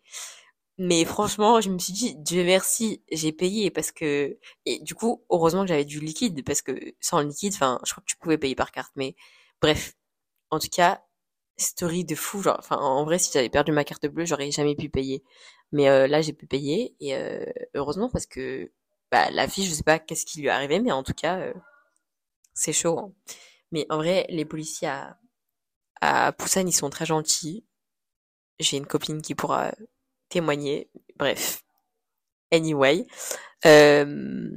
Mais 0.77 1.05
franchement, 1.05 1.61
je 1.61 1.69
me 1.69 1.79
suis 1.79 1.93
dit, 1.93 2.15
Dieu 2.17 2.43
merci, 2.43 3.01
j'ai 3.11 3.31
payé 3.31 3.71
parce 3.71 3.91
que, 3.91 4.37
et 4.65 4.79
du 4.79 4.95
coup, 4.95 5.23
heureusement 5.29 5.61
que 5.63 5.69
j'avais 5.69 5.85
du 5.85 5.99
liquide 6.01 6.43
parce 6.45 6.61
que 6.61 6.73
sans 6.99 7.21
le 7.21 7.27
liquide, 7.29 7.53
enfin, 7.53 7.79
je 7.85 7.91
crois 7.91 8.01
que 8.03 8.09
tu 8.09 8.17
pouvais 8.17 8.37
payer 8.37 8.55
par 8.55 8.71
carte, 8.71 8.91
mais 8.95 9.15
bref. 9.61 9.93
En 10.51 10.59
tout 10.59 10.69
cas, 10.69 11.03
story 11.57 12.05
de 12.05 12.15
fou, 12.15 12.41
genre, 12.41 12.57
enfin, 12.59 12.77
en 12.77 13.05
vrai, 13.05 13.19
si 13.19 13.31
j'avais 13.33 13.49
perdu 13.49 13.71
ma 13.71 13.83
carte 13.83 14.05
bleue, 14.07 14.25
j'aurais 14.25 14.51
jamais 14.51 14.75
pu 14.75 14.89
payer. 14.89 15.23
Mais 15.71 15.89
euh, 15.89 16.07
là, 16.07 16.21
j'ai 16.21 16.33
pu 16.33 16.47
payer 16.47 16.95
et 16.99 17.15
euh, 17.15 17.45
heureusement 17.75 18.09
parce 18.09 18.25
que, 18.25 18.71
bah, 19.11 19.29
la 19.31 19.47
fille, 19.47 19.65
je 19.65 19.73
sais 19.73 19.83
pas 19.83 19.99
qu'est-ce 19.99 20.25
qui 20.25 20.41
lui 20.41 20.47
est 20.47 20.51
arrivé, 20.51 20.79
mais 20.79 20.91
en 20.91 21.03
tout 21.03 21.13
cas, 21.13 21.39
euh, 21.39 21.53
c'est 22.53 22.73
chaud. 22.73 22.99
Hein. 22.99 23.13
Mais 23.71 23.85
en 23.89 23.97
vrai, 23.97 24.25
les 24.29 24.45
policiers 24.45 24.87
à, 24.89 25.17
à 26.01 26.31
Poussan, 26.33 26.67
ils 26.67 26.73
sont 26.73 26.89
très 26.89 27.05
gentils. 27.05 27.65
J'ai 28.59 28.77
une 28.77 28.87
copine 28.87 29.21
qui 29.21 29.35
pourra 29.35 29.71
témoigner. 30.29 30.89
Bref. 31.17 31.63
Anyway. 32.51 33.05
Euh, 33.65 34.51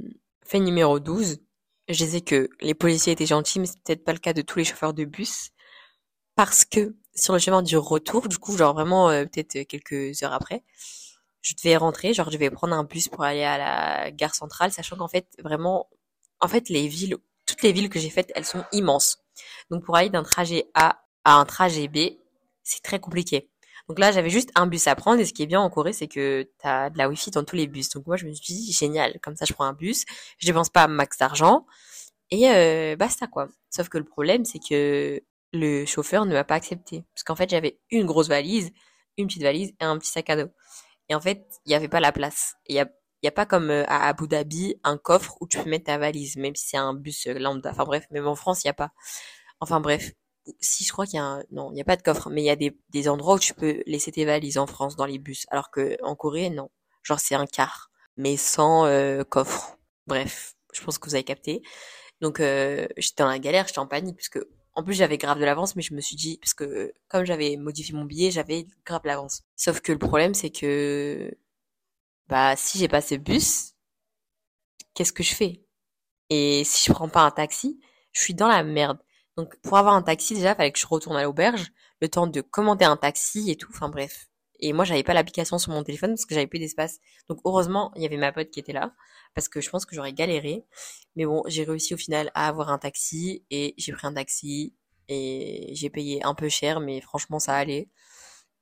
fait 0.45 0.59
numéro 0.59 0.99
12. 0.99 1.39
Je 1.87 2.03
disais 2.03 2.21
que 2.21 2.49
les 2.61 2.75
policiers 2.75 3.13
étaient 3.13 3.25
gentils, 3.25 3.59
mais 3.59 3.65
c'est 3.65 3.81
peut-être 3.83 4.03
pas 4.03 4.13
le 4.13 4.19
cas 4.19 4.33
de 4.33 4.41
tous 4.41 4.59
les 4.59 4.65
chauffeurs 4.65 4.93
de 4.93 5.05
bus. 5.05 5.49
Parce 6.39 6.63
que 6.63 6.95
sur 7.15 7.33
le 7.33 7.39
chemin 7.39 7.61
du 7.61 7.75
retour, 7.75 8.29
du 8.29 8.37
coup, 8.37 8.55
genre 8.55 8.73
vraiment 8.73 9.09
euh, 9.09 9.25
peut-être 9.25 9.67
quelques 9.67 10.23
heures 10.23 10.31
après, 10.31 10.63
je 11.41 11.53
devais 11.53 11.75
rentrer, 11.75 12.13
genre 12.13 12.27
je 12.27 12.37
devais 12.37 12.49
prendre 12.49 12.73
un 12.73 12.85
bus 12.85 13.09
pour 13.09 13.25
aller 13.25 13.43
à 13.43 13.57
la 13.57 14.11
gare 14.11 14.33
centrale, 14.33 14.71
sachant 14.71 14.95
qu'en 14.95 15.09
fait, 15.09 15.27
vraiment, 15.43 15.89
en 16.39 16.47
fait, 16.47 16.69
les 16.69 16.87
villes, 16.87 17.17
toutes 17.45 17.61
les 17.61 17.73
villes 17.73 17.89
que 17.89 17.99
j'ai 17.99 18.09
faites, 18.09 18.31
elles 18.35 18.45
sont 18.45 18.63
immenses. 18.71 19.21
Donc 19.69 19.83
pour 19.83 19.97
aller 19.97 20.09
d'un 20.09 20.23
trajet 20.23 20.69
A 20.75 21.03
à 21.25 21.33
un 21.33 21.43
trajet 21.43 21.89
B, 21.89 22.21
c'est 22.63 22.81
très 22.83 23.01
compliqué. 23.01 23.49
Donc 23.89 23.99
là, 23.99 24.13
j'avais 24.13 24.29
juste 24.29 24.51
un 24.55 24.65
bus 24.65 24.87
à 24.87 24.95
prendre. 24.95 25.19
Et 25.19 25.25
ce 25.25 25.33
qui 25.33 25.43
est 25.43 25.45
bien 25.45 25.59
en 25.59 25.69
Corée, 25.69 25.91
c'est 25.91 26.07
que 26.07 26.43
tu 26.43 26.65
as 26.65 26.89
de 26.89 26.97
la 26.97 27.09
Wi-Fi 27.09 27.31
dans 27.31 27.43
tous 27.43 27.57
les 27.57 27.67
bus. 27.67 27.89
Donc 27.89 28.07
moi, 28.07 28.15
je 28.15 28.25
me 28.25 28.33
suis 28.33 28.53
dit, 28.53 28.71
génial. 28.71 29.19
Comme 29.21 29.35
ça, 29.35 29.43
je 29.43 29.51
prends 29.51 29.65
un 29.65 29.73
bus. 29.73 30.05
Je 30.37 30.47
dépense 30.47 30.69
pas 30.69 30.87
max 30.87 31.17
d'argent. 31.17 31.65
Et 32.31 32.49
euh, 32.49 32.95
basta, 32.95 33.27
quoi. 33.27 33.49
Sauf 33.69 33.89
que 33.89 33.97
le 33.97 34.05
problème, 34.05 34.45
c'est 34.45 34.59
que 34.59 35.21
le 35.53 35.85
chauffeur 35.85 36.25
ne 36.25 36.33
m'a 36.33 36.43
pas 36.43 36.55
accepté. 36.55 37.05
Parce 37.13 37.23
qu'en 37.23 37.35
fait, 37.35 37.49
j'avais 37.49 37.79
une 37.91 38.05
grosse 38.05 38.27
valise, 38.27 38.71
une 39.17 39.27
petite 39.27 39.43
valise 39.43 39.73
et 39.79 39.83
un 39.83 39.97
petit 39.97 40.11
sac 40.11 40.29
à 40.29 40.35
dos. 40.43 40.51
Et 41.09 41.15
en 41.15 41.21
fait, 41.21 41.45
il 41.65 41.69
n'y 41.69 41.75
avait 41.75 41.87
pas 41.87 41.99
la 41.99 42.11
place. 42.11 42.55
Il 42.67 42.75
y 42.75 42.79
a, 42.79 42.89
y 43.23 43.27
a 43.27 43.31
pas 43.31 43.45
comme 43.45 43.69
euh, 43.71 43.83
à 43.87 44.07
Abu 44.07 44.27
Dhabi 44.27 44.75
un 44.83 44.97
coffre 44.97 45.35
où 45.41 45.47
tu 45.47 45.57
peux 45.57 45.69
mettre 45.69 45.85
ta 45.85 45.97
valise, 45.97 46.37
même 46.37 46.55
si 46.55 46.67
c'est 46.69 46.77
un 46.77 46.93
bus 46.93 47.27
euh, 47.27 47.33
lambda. 47.33 47.71
Enfin 47.71 47.85
bref, 47.85 48.05
même 48.11 48.27
en 48.27 48.35
France, 48.35 48.63
il 48.63 48.67
n'y 48.67 48.71
a 48.71 48.75
pas. 48.75 48.91
Enfin 49.59 49.79
bref, 49.81 50.11
si 50.61 50.83
je 50.85 50.91
crois 50.91 51.05
qu'il 51.05 51.15
y 51.15 51.19
a 51.19 51.25
un, 51.25 51.43
non, 51.51 51.71
il 51.71 51.75
n'y 51.75 51.81
a 51.81 51.85
pas 51.85 51.97
de 51.97 52.03
coffre, 52.03 52.29
mais 52.29 52.41
il 52.43 52.45
y 52.45 52.49
a 52.49 52.55
des, 52.55 53.09
endroits 53.09 53.35
où 53.35 53.39
tu 53.39 53.53
peux 53.53 53.83
laisser 53.87 54.11
tes 54.11 54.25
valises 54.25 54.57
en 54.57 54.67
France 54.67 54.95
dans 54.95 55.05
les 55.05 55.19
bus, 55.19 55.45
alors 55.49 55.71
que 55.71 55.97
en 56.03 56.15
Corée, 56.15 56.49
non. 56.49 56.69
Genre 57.03 57.19
c'est 57.19 57.35
un 57.35 57.45
quart, 57.45 57.91
mais 58.17 58.37
sans 58.37 58.85
euh, 58.85 59.23
coffre. 59.23 59.77
Bref, 60.07 60.55
je 60.73 60.83
pense 60.83 60.97
que 60.97 61.07
vous 61.07 61.15
avez 61.15 61.23
capté. 61.23 61.61
Donc 62.21 62.37
j'étais 62.39 63.23
dans 63.23 63.29
la 63.29 63.39
galère, 63.39 63.67
j'étais 63.67 63.79
en 63.79 63.87
panique 63.87 64.19
en 64.75 64.83
plus 64.83 64.93
j'avais 64.95 65.17
grave 65.17 65.39
de 65.39 65.45
l'avance, 65.45 65.75
mais 65.75 65.81
je 65.81 65.93
me 65.93 66.01
suis 66.01 66.15
dit 66.15 66.37
parce 66.39 66.53
que 66.53 66.93
comme 67.07 67.25
j'avais 67.25 67.57
modifié 67.57 67.93
mon 67.95 68.05
billet, 68.05 68.31
j'avais 68.31 68.67
grave 68.85 69.01
l'avance. 69.05 69.43
Sauf 69.55 69.81
que 69.81 69.91
le 69.91 69.99
problème 69.99 70.33
c'est 70.33 70.51
que 70.51 71.31
bah 72.27 72.55
si 72.55 72.77
j'ai 72.79 72.87
pas 72.87 73.01
ce 73.01 73.15
bus, 73.15 73.73
qu'est-ce 74.93 75.13
que 75.13 75.23
je 75.23 75.35
fais? 75.35 75.63
Et 76.29 76.63
si 76.65 76.85
je 76.87 76.93
prends 76.93 77.09
pas 77.09 77.21
un 77.21 77.31
taxi, 77.31 77.79
je 78.13 78.21
suis 78.21 78.35
dans 78.35 78.47
la 78.47 78.63
merde. 78.63 78.99
Donc 79.37 79.57
pour 79.61 79.77
avoir 79.77 79.95
un 79.95 80.03
taxi 80.03 80.35
déjà, 80.35 80.55
fallait 80.55 80.71
que 80.71 80.79
je 80.79 80.87
retourne 80.87 81.17
à 81.17 81.23
l'auberge, 81.23 81.71
le 82.01 82.09
temps 82.09 82.27
de 82.27 82.41
commander 82.41 82.85
un 82.85 82.97
taxi 82.97 83.51
et 83.51 83.57
tout. 83.57 83.69
Enfin 83.73 83.89
bref. 83.89 84.28
Et 84.59 84.73
moi 84.73 84.85
j'avais 84.85 85.03
pas 85.03 85.13
l'application 85.13 85.57
sur 85.57 85.71
mon 85.71 85.83
téléphone 85.83 86.11
parce 86.11 86.25
que 86.25 86.35
j'avais 86.35 86.47
plus 86.47 86.59
d'espace. 86.59 86.99
Donc 87.29 87.39
heureusement 87.45 87.91
il 87.95 88.03
y 88.03 88.05
avait 88.05 88.17
ma 88.17 88.31
pote 88.31 88.49
qui 88.49 88.59
était 88.59 88.73
là 88.73 88.93
parce 89.35 89.47
que 89.49 89.61
je 89.61 89.69
pense 89.69 89.85
que 89.85 89.95
j'aurais 89.95 90.13
galéré. 90.13 90.65
Mais 91.15 91.25
bon 91.25 91.43
j'ai 91.47 91.63
réussi 91.63 91.93
au 91.93 91.97
final 91.97 92.31
à 92.35 92.47
avoir 92.47 92.69
un 92.69 92.77
taxi 92.77 93.45
et 93.51 93.73
j'ai 93.77 93.91
pris 93.93 94.07
un 94.07 94.13
taxi 94.13 94.75
et 95.07 95.71
j'ai 95.73 95.89
payé 95.89 96.23
un 96.23 96.35
peu 96.35 96.49
cher 96.49 96.79
mais 96.79 97.01
franchement 97.01 97.39
ça 97.39 97.55
allait. 97.55 97.89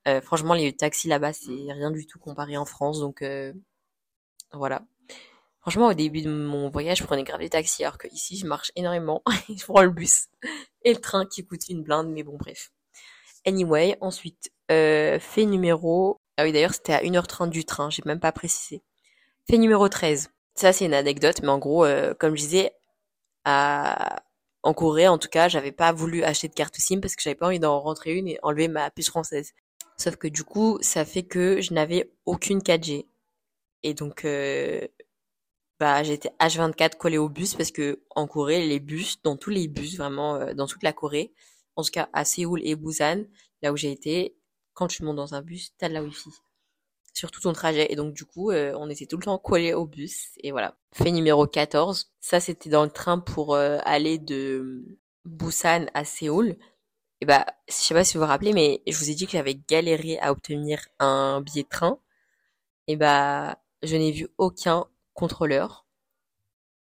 Euh, 0.07 0.21
franchement 0.21 0.53
les 0.53 0.73
taxis 0.75 1.07
là-bas 1.07 1.33
c'est 1.33 1.51
rien 1.51 1.91
du 1.91 2.07
tout 2.07 2.19
comparé 2.19 2.57
en 2.57 2.65
France 2.65 2.99
donc 2.99 3.21
euh, 3.21 3.53
voilà. 4.53 4.85
Franchement, 5.67 5.87
au 5.87 5.93
début 5.93 6.21
de 6.21 6.31
mon 6.31 6.69
voyage, 6.69 6.99
je 6.99 7.03
prenais 7.03 7.25
grave 7.25 7.41
des 7.41 7.49
taxis, 7.49 7.83
alors 7.83 7.97
que 7.97 8.07
ici, 8.13 8.37
je 8.37 8.47
marche 8.47 8.71
énormément. 8.77 9.21
je 9.49 9.65
prends 9.65 9.81
le 9.81 9.89
bus 9.89 10.27
et 10.83 10.93
le 10.93 11.01
train 11.01 11.25
qui 11.25 11.45
coûte 11.45 11.67
une 11.67 11.83
blinde, 11.83 12.07
mais 12.09 12.23
bon, 12.23 12.37
bref. 12.37 12.71
Anyway, 13.47 13.97
ensuite, 14.01 14.51
euh, 14.71 15.19
fait 15.19 15.45
numéro... 15.45 16.19
Ah 16.35 16.43
oui, 16.43 16.51
d'ailleurs, 16.51 16.73
c'était 16.73 16.93
à 16.93 17.01
1h30 17.01 17.49
du 17.49 17.63
train, 17.63 17.89
j'ai 17.89 18.03
même 18.05 18.19
pas 18.19 18.33
précisé. 18.33 18.83
Fait 19.49 19.57
numéro 19.57 19.87
13. 19.87 20.29
ça 20.53 20.73
c'est 20.73 20.85
une 20.85 20.93
anecdote, 20.93 21.41
mais 21.41 21.47
en 21.47 21.57
gros, 21.57 21.85
euh, 21.85 22.13
comme 22.13 22.35
je 22.35 22.41
disais, 22.41 22.73
en 23.45 24.73
Corée, 24.73 25.07
en 25.07 25.17
tout 25.17 25.29
cas, 25.29 25.47
j'avais 25.47 25.71
pas 25.71 25.93
voulu 25.93 26.23
acheter 26.23 26.49
de 26.49 26.53
carte 26.53 26.75
SIM 26.77 26.99
parce 26.99 27.15
que 27.15 27.21
j'avais 27.23 27.35
pas 27.35 27.47
envie 27.47 27.59
d'en 27.59 27.79
rentrer 27.79 28.15
une 28.15 28.27
et 28.27 28.37
enlever 28.43 28.67
ma 28.67 28.91
puce 28.91 29.07
française. 29.07 29.53
Sauf 29.95 30.17
que 30.17 30.27
du 30.27 30.43
coup, 30.43 30.77
ça 30.81 31.05
fait 31.05 31.23
que 31.23 31.61
je 31.61 31.73
n'avais 31.73 32.11
aucune 32.25 32.59
4G. 32.59 33.07
Et 33.83 33.93
donc, 33.93 34.25
euh, 34.25 34.85
bah, 35.79 36.03
j'étais 36.03 36.31
H24 36.41 36.97
collée 36.97 37.17
au 37.17 37.29
bus 37.29 37.55
parce 37.55 37.71
que 37.71 38.03
en 38.15 38.27
Corée, 38.27 38.67
les 38.67 38.81
bus, 38.81 39.21
dans 39.23 39.37
tous 39.37 39.51
les 39.51 39.69
bus, 39.69 39.97
vraiment, 39.97 40.53
dans 40.53 40.67
toute 40.67 40.83
la 40.83 40.91
Corée, 40.91 41.33
en 41.77 41.83
tout 41.83 41.91
cas 41.91 42.09
à 42.11 42.25
Séoul 42.25 42.59
et 42.63 42.75
Busan, 42.75 43.23
là 43.61 43.71
où 43.71 43.77
j'ai 43.77 43.91
été, 43.91 44.35
quand 44.73 44.87
tu 44.87 45.03
montes 45.03 45.15
dans 45.15 45.33
un 45.33 45.41
bus, 45.41 45.73
t'as 45.77 45.87
de 45.87 45.93
la 45.93 46.03
Wi-Fi 46.03 46.29
sur 47.17 47.31
tout 47.31 47.41
ton 47.41 47.53
trajet. 47.53 47.91
Et 47.91 47.95
donc, 47.95 48.13
du 48.13 48.25
coup, 48.25 48.51
euh, 48.51 48.73
on 48.77 48.89
était 48.89 49.07
tout 49.07 49.17
le 49.17 49.23
temps 49.23 49.39
collés 49.39 49.73
au 49.73 49.85
bus. 49.85 50.29
Et 50.43 50.51
voilà. 50.51 50.77
Fait 50.93 51.11
numéro 51.11 51.47
14. 51.47 52.11
Ça, 52.19 52.39
c'était 52.39 52.69
dans 52.69 52.83
le 52.83 52.91
train 52.91 53.17
pour 53.17 53.55
euh, 53.55 53.79
aller 53.85 54.19
de 54.19 54.85
Busan 55.25 55.87
à 55.95 56.05
Séoul. 56.05 56.55
Et 57.21 57.25
bah, 57.25 57.45
je 57.67 57.73
sais 57.73 57.95
pas 57.95 58.03
si 58.03 58.17
vous 58.17 58.23
vous 58.23 58.29
rappelez, 58.29 58.53
mais 58.53 58.83
je 58.85 58.95
vous 58.95 59.09
ai 59.09 59.15
dit 59.15 59.25
que 59.25 59.31
j'avais 59.31 59.55
galéré 59.55 60.19
à 60.19 60.31
obtenir 60.31 60.87
un 60.99 61.41
billet 61.41 61.63
de 61.63 61.69
train. 61.69 61.99
Et 62.85 62.95
bah, 62.95 63.57
je 63.81 63.95
n'ai 63.95 64.11
vu 64.11 64.27
aucun 64.37 64.85
contrôleur. 65.13 65.86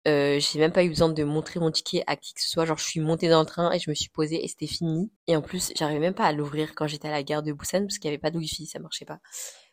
Euh, 0.08 0.40
j'ai 0.40 0.60
même 0.60 0.72
pas 0.72 0.84
eu 0.84 0.90
besoin 0.90 1.10
de 1.10 1.24
montrer 1.24 1.60
mon 1.60 1.72
ticket 1.72 2.04
à 2.06 2.16
qui 2.16 2.34
que 2.34 2.42
ce 2.42 2.50
soit. 2.50 2.66
Genre, 2.66 2.78
je 2.78 2.84
suis 2.84 3.00
montée 3.00 3.28
dans 3.28 3.40
le 3.40 3.46
train 3.46 3.72
et 3.72 3.80
je 3.80 3.90
me 3.90 3.96
suis 3.96 4.10
posée 4.10 4.44
et 4.44 4.48
c'était 4.48 4.68
fini. 4.68 5.12
Et 5.28 5.36
en 5.36 5.42
plus, 5.42 5.72
j'arrivais 5.76 6.00
même 6.00 6.14
pas 6.14 6.26
à 6.26 6.32
l'ouvrir 6.32 6.76
quand 6.76 6.88
j'étais 6.88 7.08
à 7.08 7.12
la 7.12 7.24
gare 7.24 7.42
de 7.42 7.52
Busan 7.52 7.82
parce 7.82 7.98
qu'il 7.98 8.10
y 8.10 8.14
avait 8.14 8.22
pas 8.22 8.32
de 8.32 8.38
wifi, 8.38 8.68
ça 8.68 8.80
marchait 8.80 9.06
pas. 9.06 9.20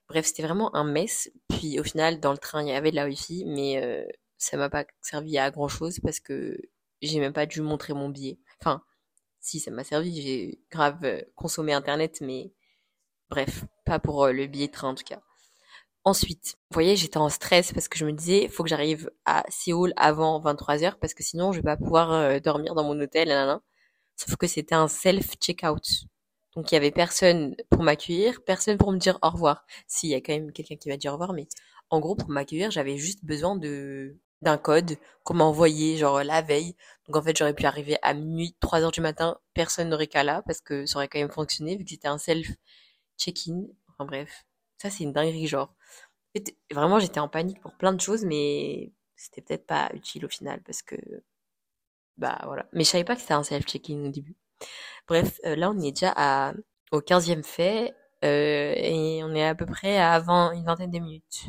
Bref, 0.09 0.27
c'était 0.27 0.43
vraiment 0.43 0.75
un 0.75 0.85
mess. 0.85 1.31
Puis 1.49 1.79
au 1.79 1.85
final, 1.85 2.21
dans 2.21 2.33
le 2.33 2.39
train, 2.39 2.63
il 2.63 2.69
y 2.69 2.73
avait 2.73 2.91
de 2.91 2.97
la 2.97 3.07
wifi, 3.07 3.45
mais 3.47 3.83
euh, 3.83 4.05
ça 4.39 4.57
m'a 4.57 4.71
pas 4.71 4.85
servi 5.03 5.39
à 5.39 5.51
grand 5.51 5.69
chose 5.69 6.01
parce 6.01 6.21
que 6.21 6.57
j'ai 7.03 7.21
même 7.21 7.33
pas 7.33 7.47
dû 7.47 7.61
montrer 7.61 7.93
mon 7.95 8.09
billet. 8.09 8.39
Enfin, 8.61 8.83
si 9.41 9.61
ça 9.61 9.71
m'a 9.71 9.85
servi, 9.85 10.23
j'ai 10.23 10.61
grave 10.71 10.99
euh, 11.05 11.23
consommé 11.35 11.73
internet, 11.73 12.21
mais 12.23 12.53
bref, 13.31 13.65
pas 13.85 13.99
pour 13.99 14.25
euh, 14.25 14.33
le 14.33 14.47
billet 14.47 14.69
de 14.69 14.73
train 14.73 14.91
en 14.91 14.95
tout 14.95 15.05
cas. 15.05 15.21
Ensuite, 16.05 16.57
vous 16.71 16.75
voyez, 16.75 16.97
j'étais 16.97 17.19
en 17.19 17.29
stress 17.29 17.73
parce 17.73 17.89
que 17.89 17.97
je 17.99 18.05
me 18.05 18.13
disais, 18.13 18.49
faut 18.49 18.65
que 18.65 18.69
j'arrive 18.69 19.11
à 19.25 19.45
Séoul 19.49 19.93
avant 19.97 20.41
23h 20.41 20.97
parce 20.99 21.15
que 21.15 21.23
sinon 21.23 21.53
je 21.53 21.59
vais 21.59 21.63
pas 21.63 21.77
pouvoir 21.77 22.41
dormir 22.41 22.75
dans 22.75 22.83
mon 22.85 22.99
hôtel. 23.01 23.61
Sauf 24.17 24.37
que 24.37 24.47
c'était 24.49 24.75
un 24.75 24.89
self-checkout. 24.89 26.07
Donc 26.55 26.71
il 26.71 26.75
y 26.75 26.77
avait 26.77 26.91
personne 26.91 27.57
pour 27.71 27.83
m'accueillir, 27.83 28.43
personne 28.45 28.79
pour 28.79 28.93
me 28.93 28.99
dire 28.99 29.19
au 29.23 29.31
revoir. 29.31 29.65
Si, 29.87 30.09
y 30.09 30.15
a 30.15 30.19
quand 30.19 30.33
même 30.33 30.53
quelqu'un 30.53 30.77
qui 30.77 30.89
m'a 30.89 30.97
dit 30.97 31.09
au 31.09 31.13
revoir, 31.13 31.33
mais 31.33 31.47
en 31.91 32.01
gros 32.01 32.15
pour 32.17 32.29
m'accueillir, 32.31 32.71
j'avais 32.71 32.97
juste 32.99 33.25
besoin 33.25 33.57
de 33.57 34.17
d'un 34.43 34.59
code 34.59 34.97
qu'on 35.23 35.35
m'a 35.35 35.45
envoyé 35.45 35.97
genre 35.99 36.25
la 36.25 36.43
veille. 36.43 36.75
Donc 37.07 37.17
en 37.17 37.23
fait 37.23 37.37
j'aurais 37.37 37.55
pu 37.55 37.65
arriver 37.65 37.97
à 38.03 38.13
minuit, 38.13 38.57
3 38.61 38.81
heures 38.83 38.91
du 38.91 39.01
matin, 39.01 39.39
personne 39.55 39.89
n'aurait 39.89 40.09
qu'à 40.09 40.25
là 40.25 40.43
parce 40.47 40.61
que 40.61 40.85
ça 40.85 40.97
aurait 40.99 41.09
quand 41.09 41.21
même 41.21 41.31
fonctionné 41.31 41.77
vu 41.77 41.85
que 41.85 41.91
c'était 41.91 42.09
un 42.09 42.19
self 42.19 42.49
check-in. 43.19 43.63
Enfin 43.89 44.05
bref, 44.05 44.45
ça 44.83 44.91
c'est 44.91 45.05
une 45.05 45.13
dinguerie 45.13 45.47
genre. 45.47 45.75
Vraiment 46.73 46.99
j'étais 46.99 47.21
en 47.21 47.29
panique 47.29 47.61
pour 47.61 47.75
plein 47.77 47.93
de 47.93 48.01
choses, 48.01 48.25
mais 48.25 48.93
c'était 49.17 49.43
peut-être 49.43 49.67
pas 49.67 49.91
utile 49.95 50.25
au 50.27 50.29
final 50.29 50.61
parce 50.63 50.83
que 50.83 50.97
bah 52.17 52.39
voilà. 52.45 52.67
Mais 52.73 52.85
je 52.85 52.91
savais 52.91 53.05
pas 53.05 53.15
que 53.15 53.21
c'était 53.21 53.35
un 53.35 53.43
self 53.45 53.65
check-in 53.67 54.05
au 54.05 54.09
début. 54.11 54.37
Bref, 55.09 55.41
euh, 55.47 55.57
là 55.57 55.71
on 55.71 55.79
est 55.81 55.93
déjà 55.93 56.13
à, 56.17 56.53
au 56.93 57.01
15e 57.01 57.43
fait 57.45 57.95
euh, 58.25 58.75
et 58.77 59.23
on 59.25 59.35
est 59.35 59.47
à 59.47 59.55
peu 59.55 59.67
près 59.67 59.99
à 59.99 60.17
une 60.53 60.65
vingtaine 60.65 60.91
de 60.91 60.99
minutes. 60.99 61.45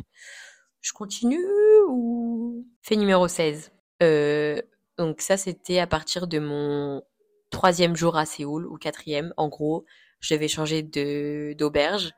Je 0.82 0.93
continue 0.93 1.43
ou? 1.88 2.67
Fait 2.82 2.96
numéro 2.96 3.28
16. 3.28 3.72
Euh, 4.04 4.62
donc 4.98 5.22
ça 5.22 5.38
c'était 5.38 5.80
à 5.80 5.88
partir 5.88 6.28
de 6.28 6.39
mon 6.39 7.04
troisième 7.52 7.96
jour 7.96 8.17
à 8.17 8.26
Séoul 8.26 8.67
ou 8.67 8.78
quatrième. 8.78 9.34
En 9.38 9.48
gros, 9.50 9.86
je 10.19 10.36
devais 10.36 10.48
changer 10.48 10.84
de 10.84 11.54
d'auberge. 11.58 12.13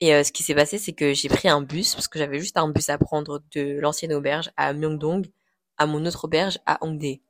Et 0.00 0.22
ce 0.24 0.30
qui 0.32 0.42
s'est 0.42 0.54
passé, 0.54 0.78
c'est 0.78 0.92
que 0.92 1.14
j'ai 1.14 1.28
pris 1.28 1.48
un 1.48 1.62
bus 1.62 1.94
parce 1.94 2.08
que 2.08 2.18
j'avais 2.18 2.38
juste 2.38 2.58
un 2.58 2.68
bus 2.68 2.88
à 2.90 2.98
prendre 2.98 3.42
de 3.54 3.78
l'ancienne 3.80 4.12
auberge 4.12 4.50
à 4.56 4.72
Myeongdong 4.72 5.26
à 5.78 5.86
mon 5.86 6.04
autre 6.06 6.24
auberge 6.24 6.58
à 6.66 6.78
Hongdae. 6.84 7.20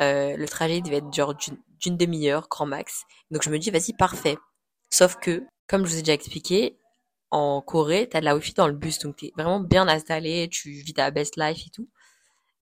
le 0.00 0.46
trajet 0.46 0.80
devait 0.80 0.96
être 0.98 1.12
genre 1.12 1.34
d'une 1.34 1.96
demi-heure, 1.96 2.48
grand 2.48 2.66
max. 2.66 3.04
Donc 3.30 3.42
je 3.42 3.50
me 3.50 3.58
dis, 3.58 3.70
vas-y, 3.70 3.92
parfait. 3.92 4.36
Sauf 4.90 5.16
que, 5.16 5.44
comme 5.66 5.84
je 5.86 5.92
vous 5.92 5.98
ai 5.98 6.02
déjà 6.02 6.14
expliqué, 6.14 6.78
en 7.30 7.60
Corée, 7.60 8.08
t'as 8.08 8.20
de 8.20 8.24
la 8.24 8.36
wifi 8.36 8.54
dans 8.54 8.68
le 8.68 8.74
bus, 8.74 8.98
donc 9.00 9.16
t'es 9.16 9.32
vraiment 9.36 9.60
bien 9.60 9.88
installé, 9.88 10.48
tu 10.48 10.70
vis 10.70 10.94
ta 10.94 11.10
best 11.10 11.36
life 11.36 11.66
et 11.66 11.70
tout. 11.70 11.88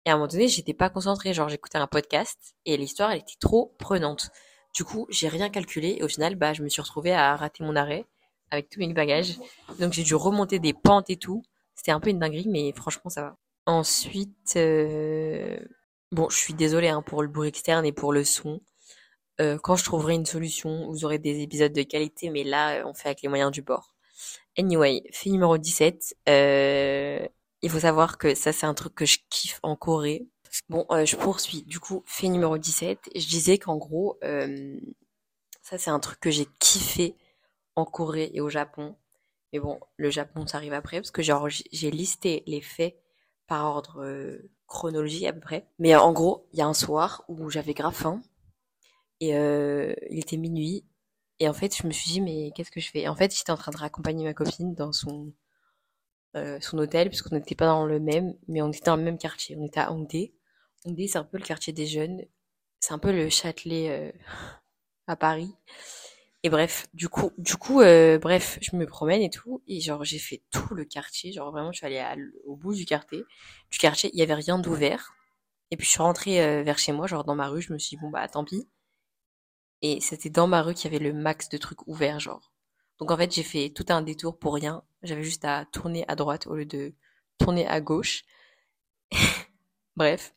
Et 0.07 0.11
à 0.11 0.14
un 0.14 0.16
moment 0.16 0.29
donné, 0.29 0.49
j'étais 0.49 0.75
pas 0.75 0.90
concentrée, 0.90 1.35
genre 1.35 1.49
j'écoutais 1.49 1.79
un 1.79 1.87
podcast 1.87 2.55
et 2.66 2.77
l'histoire 2.77 3.11
elle 3.11 3.20
était 3.20 3.38
trop 3.40 3.75
prenante. 3.79 4.31
Du 4.75 4.85
coup, 4.85 5.07
j'ai 5.11 5.29
rien 5.29 5.51
calculé 5.51 5.97
et 5.99 6.03
au 6.03 6.09
final, 6.09 6.37
bah 6.37 6.53
je 6.53 6.62
me 6.62 6.68
suis 6.68 6.83
retrouvée 6.83 7.12
à 7.12 7.37
rater 7.37 7.62
mon 7.64 7.77
arrêt 7.77 8.07
avec 8.54 8.70
tous 8.70 8.80
mes 8.80 8.92
bagages. 8.92 9.38
Donc 9.78 9.92
j'ai 9.92 10.02
dû 10.02 10.14
remonter 10.14 10.58
des 10.58 10.72
pentes 10.72 11.10
et 11.10 11.16
tout. 11.16 11.42
C'était 11.74 11.92
un 11.92 12.00
peu 12.00 12.10
une 12.10 12.18
dinguerie, 12.18 12.48
mais 12.48 12.72
franchement 12.72 13.10
ça 13.10 13.22
va. 13.22 13.36
Ensuite, 13.66 14.54
euh... 14.56 15.58
bon, 16.12 16.28
je 16.28 16.36
suis 16.36 16.54
désolée 16.54 16.88
hein, 16.88 17.02
pour 17.02 17.22
le 17.22 17.28
bruit 17.28 17.48
externe 17.48 17.84
et 17.84 17.92
pour 17.92 18.12
le 18.12 18.24
son. 18.24 18.60
Euh, 19.40 19.58
quand 19.58 19.76
je 19.76 19.84
trouverai 19.84 20.14
une 20.14 20.26
solution, 20.26 20.88
vous 20.90 21.04
aurez 21.04 21.18
des 21.18 21.40
épisodes 21.40 21.72
de 21.72 21.82
qualité, 21.82 22.30
mais 22.30 22.44
là, 22.44 22.78
euh, 22.78 22.84
on 22.86 22.94
fait 22.94 23.08
avec 23.08 23.22
les 23.22 23.28
moyens 23.28 23.50
du 23.50 23.62
bord. 23.62 23.94
Anyway, 24.56 25.02
fait 25.12 25.30
numéro 25.30 25.58
17. 25.58 26.16
Euh, 26.28 27.26
il 27.62 27.70
faut 27.70 27.80
savoir 27.80 28.18
que 28.18 28.34
ça, 28.34 28.52
c'est 28.52 28.66
un 28.66 28.74
truc 28.74 28.94
que 28.94 29.06
je 29.06 29.18
kiffe 29.30 29.58
en 29.62 29.74
Corée. 29.74 30.26
Bon, 30.68 30.86
je 31.04 31.16
poursuis. 31.16 31.62
Du 31.64 31.80
coup, 31.80 32.04
fait 32.06 32.28
numéro 32.28 32.56
17. 32.58 33.10
Je 33.16 33.26
disais 33.26 33.58
qu'en 33.58 33.76
gros, 33.76 34.18
ça, 35.62 35.78
c'est 35.78 35.90
un 35.90 35.98
truc 35.98 36.20
que 36.20 36.30
j'ai 36.30 36.46
kiffé 36.60 37.16
en 37.76 37.84
Corée 37.84 38.30
et 38.34 38.40
au 38.40 38.48
Japon. 38.48 38.96
Mais 39.52 39.60
bon, 39.60 39.80
le 39.96 40.10
Japon, 40.10 40.46
ça 40.46 40.58
arrive 40.58 40.72
après, 40.72 40.98
parce 40.98 41.10
que 41.10 41.22
j'ai 41.22 41.90
listé 41.90 42.42
les 42.46 42.60
faits 42.60 42.96
par 43.46 43.66
ordre 43.66 44.04
chronologie 44.66 45.26
à 45.26 45.32
peu 45.32 45.40
près. 45.40 45.68
Mais 45.78 45.94
en 45.94 46.12
gros, 46.12 46.48
il 46.52 46.58
y 46.58 46.62
a 46.62 46.66
un 46.66 46.74
soir 46.74 47.24
où 47.28 47.50
j'avais 47.50 47.74
grave 47.74 47.94
faim 47.94 48.20
et 49.20 49.37
euh, 49.37 49.94
il 50.10 50.18
était 50.18 50.37
minuit. 50.37 50.84
Et 51.40 51.48
en 51.48 51.52
fait, 51.52 51.76
je 51.76 51.87
me 51.87 51.92
suis 51.92 52.10
dit, 52.10 52.20
mais 52.20 52.52
qu'est-ce 52.54 52.70
que 52.70 52.80
je 52.80 52.90
fais? 52.90 53.08
En 53.08 53.16
fait, 53.16 53.34
j'étais 53.37 53.50
en 53.50 53.56
train 53.56 53.72
de 53.72 53.76
raccompagner 53.76 54.24
ma 54.24 54.34
copine 54.34 54.74
dans 54.74 54.92
son, 54.92 55.32
euh, 56.37 56.58
son 56.60 56.78
hôtel, 56.78 57.08
puisqu'on 57.08 57.34
n'était 57.34 57.54
pas 57.54 57.66
dans 57.66 57.87
le 57.87 58.00
même, 58.00 58.34
mais 58.48 58.62
on 58.62 58.70
était 58.70 58.84
dans 58.84 58.96
le 58.96 59.02
même 59.02 59.18
quartier. 59.18 59.56
On 59.58 59.66
était 59.66 59.80
à 59.80 59.92
Hongdae. 59.92 60.32
Hongdae, 60.84 61.08
c'est 61.08 61.18
un 61.18 61.24
peu 61.24 61.38
le 61.38 61.44
quartier 61.44 61.72
des 61.72 61.87
jeunes. 61.87 62.22
C'est 62.80 62.92
un 62.92 62.98
peu 62.98 63.12
le 63.12 63.28
Châtelet 63.30 63.90
euh, 63.90 64.12
à 65.06 65.16
Paris. 65.16 65.54
Et 66.44 66.50
bref, 66.50 66.87
du 66.92 67.09
coup, 67.09 67.33
du 67.38 67.57
coup, 67.57 67.80
euh, 67.80 68.18
bref, 68.18 68.59
je 68.61 68.76
me 68.76 68.85
promène 68.87 69.22
et 69.22 69.30
tout, 69.30 69.62
et 69.66 69.80
genre 69.80 70.04
j'ai 70.04 70.18
fait 70.18 70.42
tout 70.50 70.74
le 70.74 70.85
quartier, 70.85 71.33
genre 71.33 71.50
vraiment 71.50 71.72
je 71.72 71.78
suis 71.78 71.87
allée 71.87 72.22
au 72.44 72.54
bout 72.54 72.74
du 72.74 72.85
quartier, 72.85 73.24
du 73.70 73.78
quartier, 73.78 74.11
il 74.12 74.18
y 74.18 74.22
avait 74.22 74.35
rien 74.35 74.59
d'ouvert. 74.59 75.14
Et 75.70 75.76
puis 75.78 75.87
je 75.87 75.92
suis 75.92 76.02
rentrée 76.02 76.44
euh, 76.44 76.62
vers 76.62 76.78
chez 76.78 76.92
moi, 76.92 77.07
genre 77.07 77.24
dans 77.24 77.35
ma 77.35 77.48
rue, 77.48 77.62
je 77.62 77.72
me 77.72 77.78
suis 77.78 77.96
dit 77.96 78.02
bon 78.02 78.11
bah 78.11 78.28
tant 78.28 78.44
pis. 78.44 78.68
Et 79.83 80.00
c'était 80.02 80.28
dans 80.30 80.46
ma 80.46 80.62
rue 80.62 80.74
qu'il 80.74 80.92
y 80.92 80.94
avait 80.94 81.02
le 81.04 81.14
max 81.14 81.48
de 81.48 81.57
trucs 81.57 81.87
ouverts, 81.88 82.20
genre. 82.20 82.52
Donc 82.98 83.11
en 83.11 83.16
fait, 83.16 83.33
j'ai 83.33 83.42
fait 83.42 83.70
tout 83.70 83.87
un 83.88 84.02
détour 84.02 84.38
pour 84.38 84.54
rien. 84.54 84.83
J'avais 85.02 85.24
juste 85.24 85.44
à 85.46 85.64
tourner 85.72 86.04
à 86.09 86.14
droite 86.16 86.46
au 86.46 86.57
lieu 86.57 86.66
de 86.66 86.94
tourner 87.38 87.66
à 87.66 87.80
gauche. 87.80 88.24
Bref. 89.96 90.35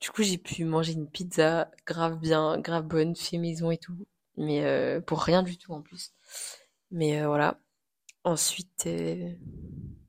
Du 0.00 0.10
coup, 0.10 0.22
j'ai 0.22 0.38
pu 0.38 0.64
manger 0.64 0.92
une 0.92 1.08
pizza 1.10 1.70
grave 1.86 2.18
bien, 2.18 2.58
grave 2.58 2.84
bonne, 2.86 3.16
fait 3.16 3.38
maison 3.38 3.70
et 3.70 3.78
tout. 3.78 4.06
Mais 4.36 4.64
euh, 4.64 5.00
pour 5.00 5.20
rien 5.20 5.42
du 5.42 5.58
tout 5.58 5.72
en 5.72 5.82
plus. 5.82 6.12
Mais 6.90 7.20
euh, 7.22 7.26
voilà. 7.26 7.60
Ensuite, 8.24 8.84
euh, 8.86 9.32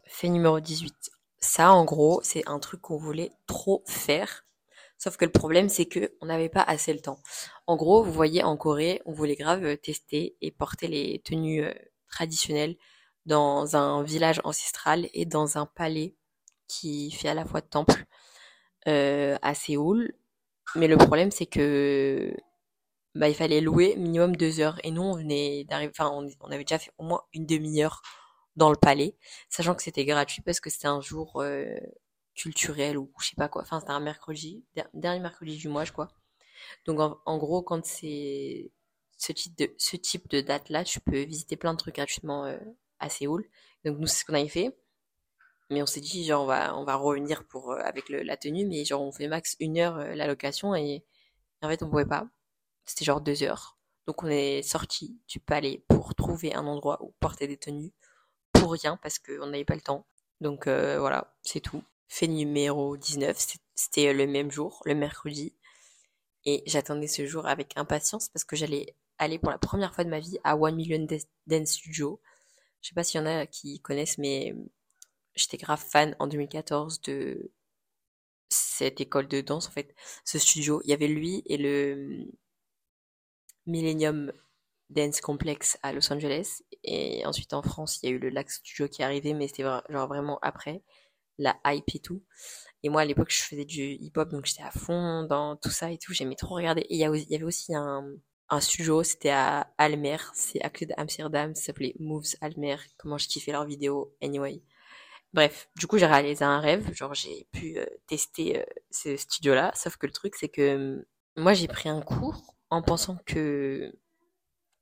fait 0.06 0.30
numéro 0.30 0.60
18. 0.60 0.94
Ça, 1.40 1.72
en 1.74 1.86
gros, 1.86 2.22
c'est 2.24 2.48
un 2.48 2.60
truc 2.60 2.82
qu'on 2.82 2.98
voulait 2.98 3.32
trop 3.46 3.84
faire. 3.86 4.46
Sauf 4.98 5.18
que 5.18 5.26
le 5.26 5.32
problème, 5.32 5.70
c'est 5.70 5.86
que 5.86 6.14
on 6.22 6.28
n'avait 6.28 6.50
pas 6.50 6.62
assez 6.62 6.94
le 6.94 7.02
temps. 7.02 7.20
En 7.68 7.76
gros, 7.76 8.04
vous 8.04 8.14
voyez, 8.14 8.44
en 8.44 8.58
Corée, 8.58 9.02
on 9.06 9.12
voulait 9.12 9.36
grave 9.36 9.78
tester 9.78 10.38
et 10.42 10.52
porter 10.52 10.88
les 10.88 11.22
tenues 11.24 11.66
traditionnelles 12.08 12.78
dans 13.26 13.76
un 13.76 14.04
village 14.04 14.40
ancestral 14.46 15.10
et 15.14 15.26
dans 15.26 15.58
un 15.58 15.66
palais 15.66 16.16
qui 16.68 17.12
fait 17.12 17.28
à 17.28 17.34
la 17.34 17.46
fois 17.46 17.62
temple 17.62 18.06
à 18.86 19.54
Séoul. 19.54 20.14
Mais 20.76 20.88
le 20.88 20.98
problème, 20.98 21.32
c'est 21.32 21.46
que 21.46 22.34
bah, 23.16 23.30
il 23.30 23.36
fallait 23.36 23.62
louer 23.62 23.96
minimum 23.98 24.36
deux 24.36 24.60
heures. 24.60 24.80
Et 24.84 24.92
nous, 24.92 25.02
on 25.02 25.16
venait 25.16 25.64
d'arriver, 25.66 25.92
enfin, 25.98 26.12
on, 26.12 26.52
avait 26.52 26.64
déjà 26.64 26.80
fait 26.80 26.92
au 26.98 27.04
moins 27.04 27.24
une 27.34 27.46
demi-heure 27.46 28.02
dans 28.56 28.70
le 28.70 28.78
palais, 28.78 29.18
sachant 29.50 29.76
que 29.76 29.84
c'était 29.84 30.06
gratuit 30.06 30.42
parce 30.42 30.60
que 30.60 30.70
c'était 30.70 30.88
un 30.88 31.02
jour 31.02 31.44
culturel 32.36 32.98
ou 32.98 33.12
je 33.20 33.30
sais 33.30 33.36
pas 33.36 33.48
quoi. 33.50 33.64
Enfin, 33.64 33.80
c'était 33.80 33.92
un 33.92 34.00
mercredi, 34.00 34.66
dernier 34.94 35.20
mercredi 35.20 35.58
du 35.58 35.70
mois, 35.70 35.86
je 35.86 35.92
crois. 35.92 36.10
Donc, 36.86 37.00
en, 37.26 37.38
gros, 37.38 37.64
quand 37.64 37.86
c'est 37.86 38.72
ce 39.18 39.32
type 39.32 39.58
de, 39.58 39.74
ce 39.78 39.96
type 39.98 40.30
de 40.30 40.42
date-là, 40.42 40.84
tu 40.84 41.00
peux 41.00 41.24
visiter 41.24 41.58
plein 41.58 41.74
de 41.74 41.78
trucs 41.78 41.96
gratuitement 41.96 42.46
euh, 42.46 42.58
à 43.00 43.10
Séoul. 43.10 43.46
Donc, 43.86 43.98
nous, 44.00 44.08
c'est 44.08 44.22
ce 44.22 44.26
qu'on 44.26 44.34
avait 44.34 44.48
fait. 44.48 44.78
Mais 45.70 45.82
on 45.82 45.86
s'est 45.86 46.02
dit, 46.02 46.26
genre, 46.26 46.44
on 46.44 46.48
va, 46.48 46.78
on 46.78 46.86
va 46.86 46.96
revenir 46.96 47.46
pour, 47.48 47.72
euh, 47.72 47.80
avec 47.80 48.10
le, 48.10 48.22
la 48.24 48.38
tenue, 48.38 48.66
mais 48.66 48.86
genre, 48.86 49.02
on 49.02 49.12
fait 49.12 49.28
max 49.28 49.56
une 49.60 49.78
heure 49.80 49.98
euh, 49.98 50.16
la 50.16 50.28
location 50.28 50.76
et, 50.76 51.04
en 51.62 51.70
fait, 51.70 51.82
on 51.84 51.90
pouvait 51.90 52.06
pas. 52.06 52.28
C'était 52.86 53.06
genre 53.06 53.22
deux 53.22 53.44
heures. 53.44 53.78
Donc, 54.08 54.24
on 54.24 54.28
est 54.28 54.62
sorti 54.62 55.20
du 55.28 55.40
palais 55.40 55.84
pour 55.88 56.14
trouver 56.16 56.54
un 56.54 56.68
endroit 56.68 57.04
où 57.04 57.14
porter 57.20 57.48
des 57.48 57.58
tenues 57.58 57.94
pour 58.54 58.74
rien 58.74 58.98
parce 59.02 59.20
qu'on 59.20 59.48
n'avait 59.48 59.66
pas 59.66 59.76
le 59.76 59.82
temps. 59.82 60.06
Donc, 60.42 60.68
euh, 60.68 61.00
voilà, 61.00 61.36
c'est 61.42 61.60
tout. 61.62 61.84
Fait 62.08 62.28
numéro 62.28 62.98
19, 62.98 63.36
c'était 63.74 64.14
le 64.14 64.28
même 64.28 64.52
jour, 64.52 64.82
le 64.86 64.94
mercredi. 64.96 65.56
Et 66.46 66.64
j'attendais 66.68 67.08
ce 67.08 67.26
jour 67.26 67.48
avec 67.48 67.74
impatience 67.78 68.30
parce 68.30 68.44
que 68.44 68.56
j'allais 68.56 68.96
aller 69.18 69.40
pour 69.40 69.50
la 69.50 69.58
première 69.58 69.96
fois 69.96 70.04
de 70.04 70.10
ma 70.10 70.20
vie 70.20 70.38
à 70.44 70.56
One 70.58 70.76
Million 70.76 71.08
Dance 71.48 71.70
Studio. 71.70 72.22
Je 72.82 72.90
sais 72.90 72.96
pas 72.96 73.04
s'il 73.04 73.20
y 73.20 73.24
en 73.24 73.26
a 73.26 73.48
qui 73.48 73.80
connaissent, 73.80 74.20
mais 74.20 74.54
j'étais 75.36 75.58
grave 75.58 75.84
fan 75.84 76.16
en 76.20 76.28
2014 76.28 77.02
de 77.02 77.52
cette 78.50 79.02
école 79.02 79.28
de 79.28 79.42
danse, 79.42 79.68
en 79.68 79.72
fait, 79.72 79.96
ce 80.24 80.38
studio. 80.40 80.82
Il 80.84 80.90
y 80.92 80.94
avait 80.94 81.08
lui 81.08 81.44
et 81.48 81.58
le 81.58 82.28
Millennium 83.66 84.32
Dance 84.90 85.22
Complex 85.22 85.78
à 85.84 85.94
Los 85.94 86.12
Angeles. 86.12 86.62
Et 86.84 87.26
ensuite 87.26 87.54
en 87.54 87.62
France, 87.62 88.00
il 88.02 88.10
y 88.10 88.12
a 88.12 88.16
eu 88.16 88.20
le 88.20 88.30
Lac 88.30 88.50
Studio 88.50 88.88
qui 88.88 89.02
est 89.02 89.06
arrivé, 89.06 89.34
mais 89.34 89.48
c'était 89.48 89.64
genre 89.64 90.08
vraiment 90.08 90.40
après, 90.42 90.84
la 91.38 91.56
hype 91.66 91.96
et 91.96 92.00
tout. 92.00 92.24
Et 92.84 92.90
moi, 92.90 93.02
à 93.02 93.06
l'époque, 93.06 93.32
je 93.32 93.42
faisais 93.42 93.66
du 93.66 93.82
hip-hop, 93.82 94.30
donc 94.30 94.46
j'étais 94.46 94.64
à 94.64 94.72
fond 94.72 95.24
dans 95.24 95.56
tout 95.56 95.72
ça 95.72 95.92
et 95.92 95.98
tout. 95.98 96.14
J'aimais 96.14 96.36
trop 96.36 96.56
regarder. 96.56 96.82
Et 96.82 96.96
il 96.96 97.00
y, 97.00 97.04
avait 97.36 97.44
aussi 97.44 97.74
un, 97.74 98.06
un 98.50 98.60
studio, 98.60 99.02
c'était 99.04 99.32
à 99.32 99.74
Almer, 99.78 100.18
c'est 100.34 100.62
à 100.62 100.70
côté 100.70 100.88
d'Amsterdam, 100.88 101.56
ça 101.56 101.64
s'appelait 101.64 101.96
Moves 102.00 102.36
Almer. 102.42 102.78
Comment 102.98 103.18
je 103.18 103.28
kiffais 103.28 103.52
leurs 103.52 103.66
vidéos, 103.66 104.16
anyway. 104.22 104.62
Bref, 105.34 105.68
du 105.76 105.88
coup, 105.88 105.98
j'ai 105.98 106.06
réalisé 106.06 106.46
un 106.46 106.60
rêve, 106.60 106.94
genre 106.94 107.14
j'ai 107.14 107.48
pu 107.52 107.78
euh, 107.78 107.86
tester 108.08 108.60
euh, 108.60 108.64
ce 108.90 109.18
studio-là, 109.18 109.72
sauf 109.76 109.98
que 109.98 110.06
le 110.06 110.14
truc, 110.14 110.36
c'est 110.36 110.48
que 110.48 110.76
hum, 110.76 111.06
moi, 111.36 111.54
j'ai 111.54 111.68
pris 111.68 111.90
un 111.90 112.02
cours 112.02 112.55
en 112.70 112.82
pensant 112.82 113.18
que, 113.26 113.94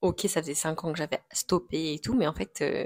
ok, 0.01 0.21
ça 0.29 0.41
faisait 0.41 0.55
5 0.55 0.83
ans 0.85 0.91
que 0.93 0.97
j'avais 0.99 1.21
stoppé 1.33 1.93
et 1.93 1.99
tout, 1.99 2.15
mais 2.15 2.27
en 2.27 2.33
fait, 2.33 2.61
euh, 2.61 2.85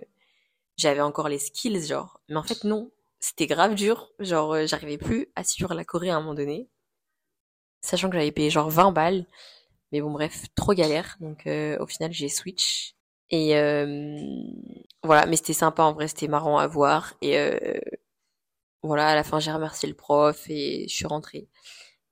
j'avais 0.77 1.01
encore 1.01 1.29
les 1.29 1.39
skills, 1.39 1.85
genre. 1.87 2.21
Mais 2.29 2.37
en 2.37 2.43
fait, 2.43 2.63
non, 2.63 2.91
c'était 3.19 3.47
grave 3.47 3.75
dur, 3.75 4.11
genre, 4.19 4.65
j'arrivais 4.67 4.97
plus 4.97 5.29
à 5.35 5.43
suivre 5.43 5.73
la 5.73 5.85
Corée 5.85 6.09
à 6.11 6.17
un 6.17 6.21
moment 6.21 6.35
donné, 6.35 6.69
sachant 7.81 8.09
que 8.09 8.15
j'avais 8.17 8.31
payé 8.31 8.49
genre 8.49 8.69
20 8.69 8.91
balles, 8.91 9.25
mais 9.91 10.01
bon, 10.01 10.11
bref, 10.11 10.45
trop 10.55 10.73
galère, 10.73 11.17
donc 11.21 11.47
au 11.47 11.87
final, 11.87 12.11
j'ai 12.13 12.29
switch. 12.29 12.95
Et 13.29 13.57
euh, 13.57 14.17
voilà, 15.03 15.25
mais 15.25 15.35
c'était 15.37 15.53
sympa 15.53 15.83
en 15.83 15.93
vrai, 15.93 16.07
c'était 16.07 16.27
marrant 16.27 16.57
à 16.59 16.67
voir. 16.67 17.13
Et 17.21 17.37
euh, 17.37 17.79
voilà, 18.83 19.07
à 19.09 19.15
la 19.15 19.23
fin 19.23 19.39
j'ai 19.39 19.51
remercié 19.51 19.89
le 19.89 19.95
prof 19.95 20.45
et 20.49 20.87
je 20.87 20.93
suis 20.95 21.07
rentrée. 21.07 21.47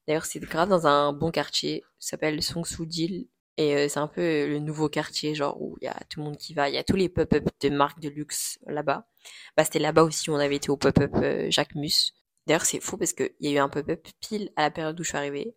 D'ailleurs, 0.08 0.26
c'est 0.26 0.40
grave 0.40 0.70
dans 0.70 0.88
un 0.88 1.14
bon 1.14 1.32
quartier, 1.32 1.84
ça 2.00 2.12
s'appelle 2.12 2.42
Songsu-dil. 2.42 3.28
Et 3.58 3.76
euh, 3.76 3.88
c'est 3.88 4.00
un 4.00 4.08
peu 4.08 4.48
le 4.48 4.60
nouveau 4.60 4.90
quartier, 4.90 5.34
genre 5.34 5.62
où 5.62 5.78
il 5.82 5.86
y 5.86 5.88
a 5.88 5.98
tout 6.10 6.20
le 6.20 6.26
monde 6.26 6.38
qui 6.38 6.54
va, 6.54 6.68
il 6.70 6.76
y 6.76 6.78
a 6.78 6.84
tous 6.84 6.98
les 6.98 7.08
pop-up 7.08 7.48
de 7.62 7.70
marques 7.70 8.02
de 8.02 8.10
luxe 8.10 8.60
là-bas. 8.68 9.08
Bah 9.56 9.64
c'était 9.64 9.80
là-bas 9.80 10.04
aussi 10.04 10.30
où 10.30 10.34
on 10.34 10.40
avait 10.40 10.58
été 10.58 10.70
au 10.70 10.78
pop-up 10.78 11.14
Jacques 11.50 11.76
Mus. 11.76 12.14
D'ailleurs, 12.48 12.66
c'est 12.66 12.82
fou 12.82 12.98
parce 12.98 13.14
qu'il 13.14 13.32
y 13.40 13.48
a 13.48 13.52
eu 13.52 13.58
un 13.58 13.70
pop-up 13.70 14.08
pile 14.20 14.52
à 14.58 14.64
la 14.64 14.72
période 14.72 15.00
où 15.00 15.04
je 15.04 15.10
suis 15.10 15.18
arrivée. 15.18 15.56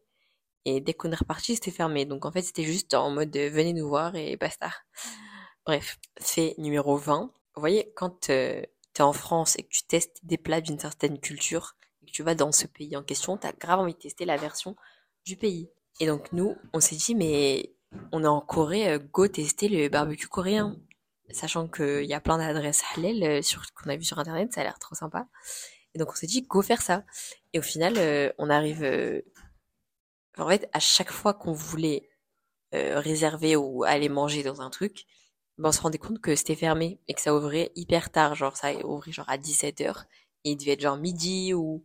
Et 0.65 0.81
dès 0.81 0.95
qu'on 0.95 1.11
est 1.13 1.17
reparti, 1.17 1.55
c'était 1.55 1.71
fermé. 1.71 2.05
Donc 2.05 2.25
en 2.25 2.33
fait, 2.33 2.43
c'était 2.43 2.65
juste 2.65 2.95
en 2.95 3.11
mode 3.11 3.37
venez 3.37 3.73
nous 3.73 3.89
voir 3.89 4.15
et 4.17 4.37
basta. 4.37 4.71
Bref, 5.67 5.99
fait 6.21 6.55
numéro 6.59 6.97
20. 6.97 7.33
Vous 7.55 7.61
voyez, 7.61 7.93
quand 7.95 8.31
euh, 8.31 8.63
tu 8.95 9.03
es 9.03 9.05
en 9.05 9.13
France 9.13 9.59
et 9.59 9.65
que 9.65 9.69
tu 9.71 9.83
testes 9.85 10.19
des 10.23 10.39
plats 10.39 10.61
d'une 10.61 10.79
certaine 10.79 11.19
culture, 11.21 11.77
tu 12.19 12.25
vas 12.25 12.35
dans 12.35 12.51
ce 12.51 12.67
pays 12.67 12.97
en 12.97 13.05
question, 13.05 13.37
tu 13.39 13.47
as 13.47 13.53
grave 13.53 13.79
envie 13.79 13.95
de 13.95 13.99
tester 14.01 14.25
la 14.25 14.37
version 14.37 14.75
du 15.25 15.37
pays. 15.37 15.71
Et 16.01 16.07
donc 16.09 16.33
nous, 16.33 16.57
on 16.73 16.81
s'est 16.81 16.97
dit, 16.97 17.15
mais 17.15 17.77
on 18.11 18.25
est 18.25 18.27
en 18.27 18.41
Corée, 18.41 18.91
euh, 18.91 18.99
go 18.99 19.29
tester 19.29 19.69
le 19.69 19.89
barbecue 19.89 20.27
coréen. 20.27 20.77
Sachant 21.31 21.69
qu'il 21.69 22.07
y 22.07 22.15
a 22.15 22.21
plein 22.21 22.39
d'adresses 22.39 22.83
halal 22.97 23.23
euh, 23.23 23.41
qu'on 23.77 23.89
a 23.89 23.95
vu 23.95 24.03
sur 24.03 24.19
internet, 24.19 24.53
ça 24.53 24.63
a 24.63 24.65
l'air 24.65 24.81
trop 24.81 24.97
sympa. 24.97 25.29
Et 25.95 26.01
donc 26.01 26.11
on 26.11 26.17
s'est 26.17 26.27
dit, 26.27 26.43
go 26.43 26.61
faire 26.61 26.83
ça. 26.83 27.05
Et 27.53 27.61
au 27.61 27.63
final, 27.63 28.35
on 28.39 28.51
arrive... 28.51 28.83
en 30.39 30.49
fait, 30.49 30.69
à 30.73 30.81
chaque 30.81 31.13
fois 31.13 31.35
qu'on 31.35 31.53
voulait 31.53 32.11
réserver 32.73 33.55
ou 33.55 33.85
aller 33.85 34.09
manger 34.09 34.43
dans 34.43 34.61
un 34.61 34.71
truc, 34.71 35.05
ben, 35.57 35.69
on 35.69 35.73
se 35.73 35.81
rendait 35.81 35.99
compte 35.99 36.21
que 36.21 36.35
c'était 36.35 36.57
fermé 36.57 36.99
et 37.07 37.15
que 37.15 37.21
ça 37.21 37.33
ouvrait 37.33 37.71
hyper 37.77 38.11
tard, 38.11 38.35
genre 38.35 38.57
ça 38.57 38.75
ouvrait 38.85 39.13
genre 39.13 39.29
à 39.29 39.39
17h 39.39 40.03
et 40.45 40.51
il 40.51 40.57
devait 40.57 40.73
être 40.73 40.81
genre 40.81 40.97
midi 40.97 41.55
ou 41.55 41.85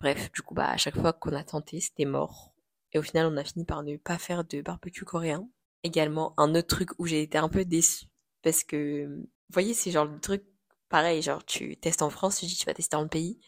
bref, 0.00 0.30
du 0.32 0.42
coup 0.42 0.54
bah 0.54 0.70
à 0.70 0.76
chaque 0.76 0.96
fois 0.98 1.12
qu'on 1.12 1.32
a 1.34 1.44
tenté, 1.44 1.80
c'était 1.80 2.04
mort. 2.04 2.52
Et 2.92 2.98
au 2.98 3.02
final, 3.02 3.26
on 3.32 3.36
a 3.36 3.44
fini 3.44 3.64
par 3.64 3.82
ne 3.82 3.96
pas 3.96 4.18
faire 4.18 4.44
de 4.44 4.62
barbecue 4.62 5.04
coréen. 5.04 5.48
Également, 5.82 6.34
un 6.38 6.54
autre 6.54 6.68
truc 6.68 6.90
où 6.98 7.06
j'ai 7.06 7.22
été 7.22 7.38
un 7.38 7.48
peu 7.48 7.64
déçue 7.64 8.06
parce 8.42 8.64
que 8.64 9.06
vous 9.06 9.26
voyez, 9.52 9.74
c'est 9.74 9.90
genre 9.90 10.04
le 10.04 10.20
truc 10.20 10.44
pareil, 10.88 11.22
genre 11.22 11.44
tu 11.44 11.76
testes 11.76 12.02
en 12.02 12.10
France, 12.10 12.38
tu 12.38 12.46
dis 12.46 12.56
tu 12.56 12.66
vas 12.66 12.74
tester 12.74 12.96
dans 12.96 13.02
le 13.02 13.08
pays 13.08 13.40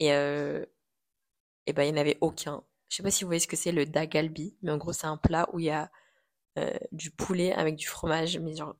et 0.00 0.12
euh, 0.12 0.64
et 1.66 1.72
ben 1.72 1.84
il 1.84 1.92
n'y 1.92 1.98
en 1.98 2.00
avait 2.00 2.18
aucun. 2.20 2.62
Je 2.88 2.96
sais 2.96 3.02
pas 3.02 3.10
si 3.10 3.24
vous 3.24 3.28
voyez 3.28 3.40
ce 3.40 3.46
que 3.46 3.56
c'est 3.56 3.72
le 3.72 3.86
dagalbi, 3.86 4.56
mais 4.62 4.72
en 4.72 4.76
gros 4.76 4.92
c'est 4.92 5.06
un 5.06 5.16
plat 5.16 5.48
où 5.52 5.60
il 5.60 5.66
y 5.66 5.70
a 5.70 5.90
euh, 6.58 6.76
du 6.92 7.10
poulet 7.10 7.52
avec 7.52 7.76
du 7.76 7.86
fromage, 7.86 8.38
mais 8.38 8.54
genre 8.54 8.76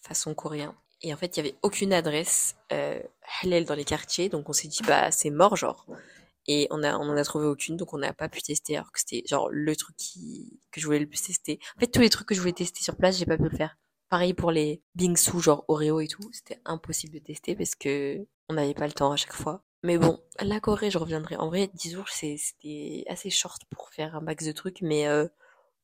façon 0.00 0.34
coréen. 0.34 0.76
Et 1.02 1.14
en 1.14 1.16
fait, 1.16 1.36
il 1.36 1.44
y 1.44 1.48
avait 1.48 1.58
aucune 1.62 1.92
adresse 1.92 2.56
euh, 2.72 3.00
dans 3.44 3.74
les 3.74 3.84
quartiers, 3.84 4.28
donc 4.28 4.48
on 4.48 4.52
s'est 4.52 4.68
dit 4.68 4.82
bah 4.86 5.10
c'est 5.10 5.30
mort 5.30 5.56
genre. 5.56 5.86
Et 6.48 6.66
on 6.70 6.82
a 6.82 6.96
on 6.98 7.08
en 7.08 7.16
a 7.16 7.24
trouvé 7.24 7.46
aucune, 7.46 7.76
donc 7.76 7.92
on 7.94 7.98
n'a 7.98 8.12
pas 8.12 8.28
pu 8.28 8.42
tester 8.42 8.76
alors 8.76 8.90
que 8.90 8.98
c'était 9.00 9.22
genre 9.26 9.48
le 9.50 9.76
truc 9.76 9.96
qui 9.96 10.60
que 10.72 10.80
je 10.80 10.86
voulais 10.86 10.98
le 10.98 11.06
plus 11.06 11.22
tester. 11.22 11.60
En 11.76 11.80
fait, 11.80 11.88
tous 11.88 12.00
les 12.00 12.10
trucs 12.10 12.28
que 12.28 12.34
je 12.34 12.40
voulais 12.40 12.52
tester 12.52 12.82
sur 12.82 12.96
place, 12.96 13.18
j'ai 13.18 13.26
pas 13.26 13.36
pu 13.36 13.44
le 13.44 13.56
faire. 13.56 13.76
Pareil 14.08 14.34
pour 14.34 14.50
les 14.50 14.82
bingsu 14.94 15.40
genre 15.40 15.64
Oreo 15.68 16.00
et 16.00 16.08
tout, 16.08 16.28
c'était 16.32 16.60
impossible 16.64 17.14
de 17.14 17.18
tester 17.18 17.54
parce 17.54 17.74
que 17.74 18.26
on 18.48 18.54
n'avait 18.54 18.74
pas 18.74 18.86
le 18.86 18.92
temps 18.92 19.12
à 19.12 19.16
chaque 19.16 19.34
fois. 19.34 19.62
Mais 19.84 19.98
bon, 19.98 20.18
la 20.40 20.58
Corée, 20.58 20.90
je 20.90 20.98
reviendrai. 20.98 21.36
En 21.36 21.48
vrai, 21.48 21.70
10 21.72 21.92
jours, 21.92 22.08
c'était 22.08 23.04
assez 23.06 23.30
short 23.30 23.62
pour 23.70 23.90
faire 23.90 24.16
un 24.16 24.20
max 24.20 24.44
de 24.44 24.50
trucs, 24.52 24.80
mais 24.82 25.06
euh, 25.06 25.28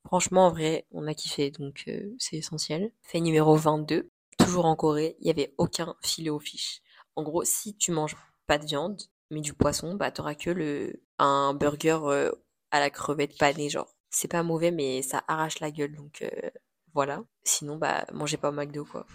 franchement, 0.05 0.47
en 0.47 0.51
vrai, 0.51 0.87
on 0.91 1.07
a 1.07 1.15
kiffé, 1.15 1.53
donc 1.53 1.85
euh, 1.87 2.13
c'est 2.19 2.37
essentiel. 2.37 2.91
Fait 3.03 3.21
numéro 3.21 3.55
22 3.55 4.11
toujours 4.39 4.65
en 4.65 4.75
Corée, 4.77 5.17
il 5.21 5.25
n'y 5.25 5.31
avait 5.31 5.55
aucun 5.59 5.95
filet 6.03 6.31
aux 6.31 6.41
fiches. 6.41 6.81
En 7.17 7.23
gros, 7.23 7.45
si 7.45 7.77
tu 7.77 7.93
manges 7.93 8.17
pas 8.47 8.59
de 8.59 8.67
viande, 8.67 9.01
mais 9.31 9.41
du 9.41 9.55
poisson, 9.55 9.95
bah 9.95 10.11
t'auras 10.11 10.35
que 10.35 10.51
le 10.51 11.03
un 11.19 11.55
burger 11.55 12.01
euh, 12.05 12.33
à 12.71 12.81
la 12.81 12.91
crevette 12.91 13.39
panée, 13.39 13.69
genre. 13.69 13.95
C'est 14.11 14.29
pas 14.29 14.43
mauvais, 14.43 14.71
mais 14.71 15.03
ça 15.03 15.25
arrache 15.27 15.61
la 15.61 15.71
gueule, 15.71 15.97
donc 15.97 16.23
euh, 16.23 16.51
voilà. 16.95 17.25
Sinon, 17.45 17.77
bah 17.77 18.07
mangez 18.13 18.37
pas 18.37 18.51
au 18.51 18.53
McDo, 18.53 18.85
quoi. 18.85 19.07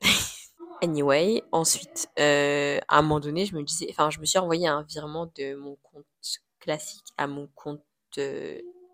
anyway, 0.82 1.42
ensuite, 1.52 2.08
euh, 2.18 2.78
à 2.88 2.98
un 2.98 3.02
moment 3.02 3.20
donné, 3.20 3.46
je 3.46 3.54
me 3.54 3.62
disais, 3.62 3.86
enfin, 3.90 4.10
je 4.10 4.20
me 4.20 4.24
suis 4.24 4.38
envoyé 4.38 4.66
un 4.66 4.82
virement 4.82 5.30
de 5.36 5.54
mon 5.54 5.76
compte 5.76 6.06
classique 6.60 7.06
à 7.16 7.26
mon 7.26 7.48
compte 7.54 7.82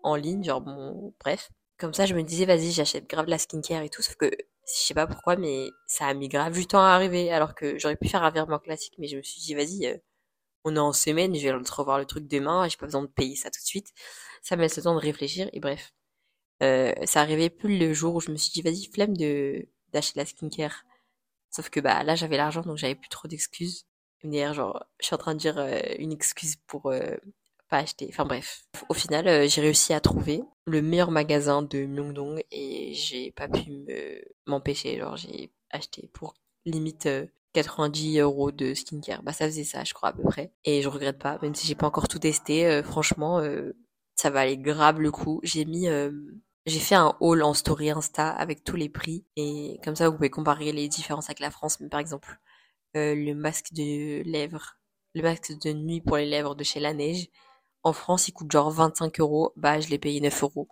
en 0.03 0.15
ligne, 0.15 0.43
genre 0.43 0.61
mon, 0.61 1.13
bref. 1.19 1.51
Comme 1.77 1.93
ça, 1.93 2.05
je 2.05 2.13
me 2.15 2.23
disais, 2.23 2.45
vas-y, 2.45 2.71
j'achète 2.71 3.09
grave 3.09 3.27
la 3.27 3.37
skincare 3.37 3.81
et 3.83 3.89
tout, 3.89 4.01
sauf 4.01 4.15
que 4.15 4.27
je 4.27 4.33
sais 4.65 4.93
pas 4.93 5.07
pourquoi, 5.07 5.35
mais 5.35 5.69
ça 5.87 6.05
a 6.05 6.13
mis 6.13 6.27
grave 6.27 6.53
du 6.53 6.67
temps 6.67 6.79
à 6.79 6.89
arriver, 6.89 7.31
alors 7.31 7.55
que 7.55 7.77
j'aurais 7.79 7.95
pu 7.95 8.07
faire 8.07 8.23
un 8.23 8.31
virement 8.31 8.59
classique, 8.59 8.95
mais 8.97 9.07
je 9.07 9.17
me 9.17 9.23
suis 9.23 9.41
dit, 9.41 9.55
vas-y, 9.55 10.01
on 10.65 10.75
est 10.75 10.79
en 10.79 10.93
semaine, 10.93 11.35
je 11.35 11.47
vais 11.47 11.51
revoir 11.53 11.99
le 11.99 12.05
truc 12.05 12.27
demain, 12.27 12.67
j'ai 12.67 12.77
pas 12.77 12.87
besoin 12.87 13.03
de 13.03 13.07
payer 13.07 13.35
ça 13.35 13.51
tout 13.51 13.61
de 13.61 13.65
suite. 13.67 13.93
Ça 14.41 14.55
me 14.55 14.61
laisse 14.61 14.77
le 14.77 14.83
temps 14.83 14.95
de 14.95 14.99
réfléchir, 14.99 15.49
et 15.53 15.59
bref. 15.59 15.93
Euh, 16.63 16.93
ça 17.05 17.21
arrivait 17.21 17.49
plus 17.49 17.77
le 17.77 17.93
jour 17.93 18.15
où 18.15 18.21
je 18.21 18.31
me 18.31 18.37
suis 18.37 18.51
dit, 18.51 18.61
vas-y, 18.61 18.89
flemme 18.91 19.15
de 19.15 19.67
d'acheter 19.93 20.19
la 20.19 20.25
skincare. 20.25 20.83
Sauf 21.51 21.69
que 21.69 21.79
bah 21.79 22.03
là, 22.03 22.15
j'avais 22.15 22.37
l'argent, 22.37 22.61
donc 22.61 22.77
j'avais 22.77 22.95
plus 22.95 23.09
trop 23.09 23.27
d'excuses. 23.27 23.85
D'ailleurs, 24.23 24.53
genre, 24.53 24.85
je 24.99 25.05
suis 25.05 25.15
en 25.15 25.19
train 25.19 25.35
de 25.35 25.39
dire 25.39 25.57
euh, 25.57 25.79
une 25.99 26.11
excuse 26.11 26.55
pour 26.67 26.87
euh, 26.91 27.15
pas 27.69 27.77
acheter. 27.79 28.07
Enfin 28.09 28.25
bref. 28.25 28.65
Au 28.89 28.93
final, 28.93 29.47
j'ai 29.49 29.61
réussi 29.61 29.93
à 29.93 29.99
trouver 29.99 30.43
le 30.65 30.81
meilleur 30.81 31.11
magasin 31.11 31.61
de 31.61 31.85
Myeongdong 31.85 32.43
et 32.51 32.93
j'ai 32.95 33.31
pas 33.31 33.47
pu 33.47 33.71
me 33.71 34.21
m'empêcher. 34.47 34.97
Genre, 34.97 35.15
j'ai 35.17 35.51
acheté 35.69 36.09
pour 36.13 36.33
limite 36.65 37.07
90 37.55 38.19
euh, 38.19 38.23
euros 38.23 38.51
de 38.51 38.73
skincare. 38.73 39.23
Bah, 39.23 39.33
ça 39.33 39.45
faisait 39.45 39.63
ça, 39.63 39.83
je 39.83 39.93
crois, 39.93 40.09
à 40.09 40.13
peu 40.13 40.23
près. 40.23 40.51
Et 40.63 40.81
je 40.81 40.89
regrette 40.89 41.19
pas, 41.19 41.39
même 41.41 41.55
si 41.55 41.67
j'ai 41.67 41.75
pas 41.75 41.87
encore 41.87 42.07
tout 42.07 42.19
testé. 42.19 42.65
Euh, 42.67 42.83
franchement, 42.83 43.41
ça 44.15 44.29
va 44.29 44.41
aller 44.41 44.57
grave 44.57 44.99
le 45.01 45.11
coup. 45.11 45.39
J'ai 45.43 45.65
mis, 45.65 45.87
j'ai 46.65 46.79
fait 46.79 46.95
un 46.95 47.15
haul 47.19 47.43
en 47.43 47.53
story 47.53 47.89
Insta 47.89 48.29
avec 48.29 48.63
tous 48.63 48.75
les 48.75 48.89
prix. 48.89 49.25
Et 49.35 49.79
comme 49.83 49.95
ça, 49.95 50.09
vous 50.09 50.15
pouvez 50.15 50.29
comparer 50.29 50.71
les 50.71 50.87
différences 50.87 51.25
avec 51.25 51.39
la 51.39 51.51
France. 51.51 51.79
Mais 51.79 51.89
par 51.89 51.99
exemple, 51.99 52.37
le 52.93 53.33
masque 53.33 53.73
de 53.73 54.23
lèvres, 54.23 54.77
le 55.15 55.23
masque 55.23 55.53
de 55.63 55.73
nuit 55.73 56.01
pour 56.01 56.17
les 56.17 56.25
lèvres 56.25 56.55
de 56.55 56.63
chez 56.63 56.79
La 56.79 56.93
Neige, 56.93 57.27
en 57.83 57.93
France, 57.93 58.27
il 58.27 58.33
coûte 58.33 58.51
genre 58.51 58.71
25 58.71 59.19
euros. 59.19 59.53
Bah, 59.57 59.79
je 59.79 59.89
l'ai 59.89 59.99
payé 59.99 60.21
9 60.21 60.43
euros. 60.43 60.67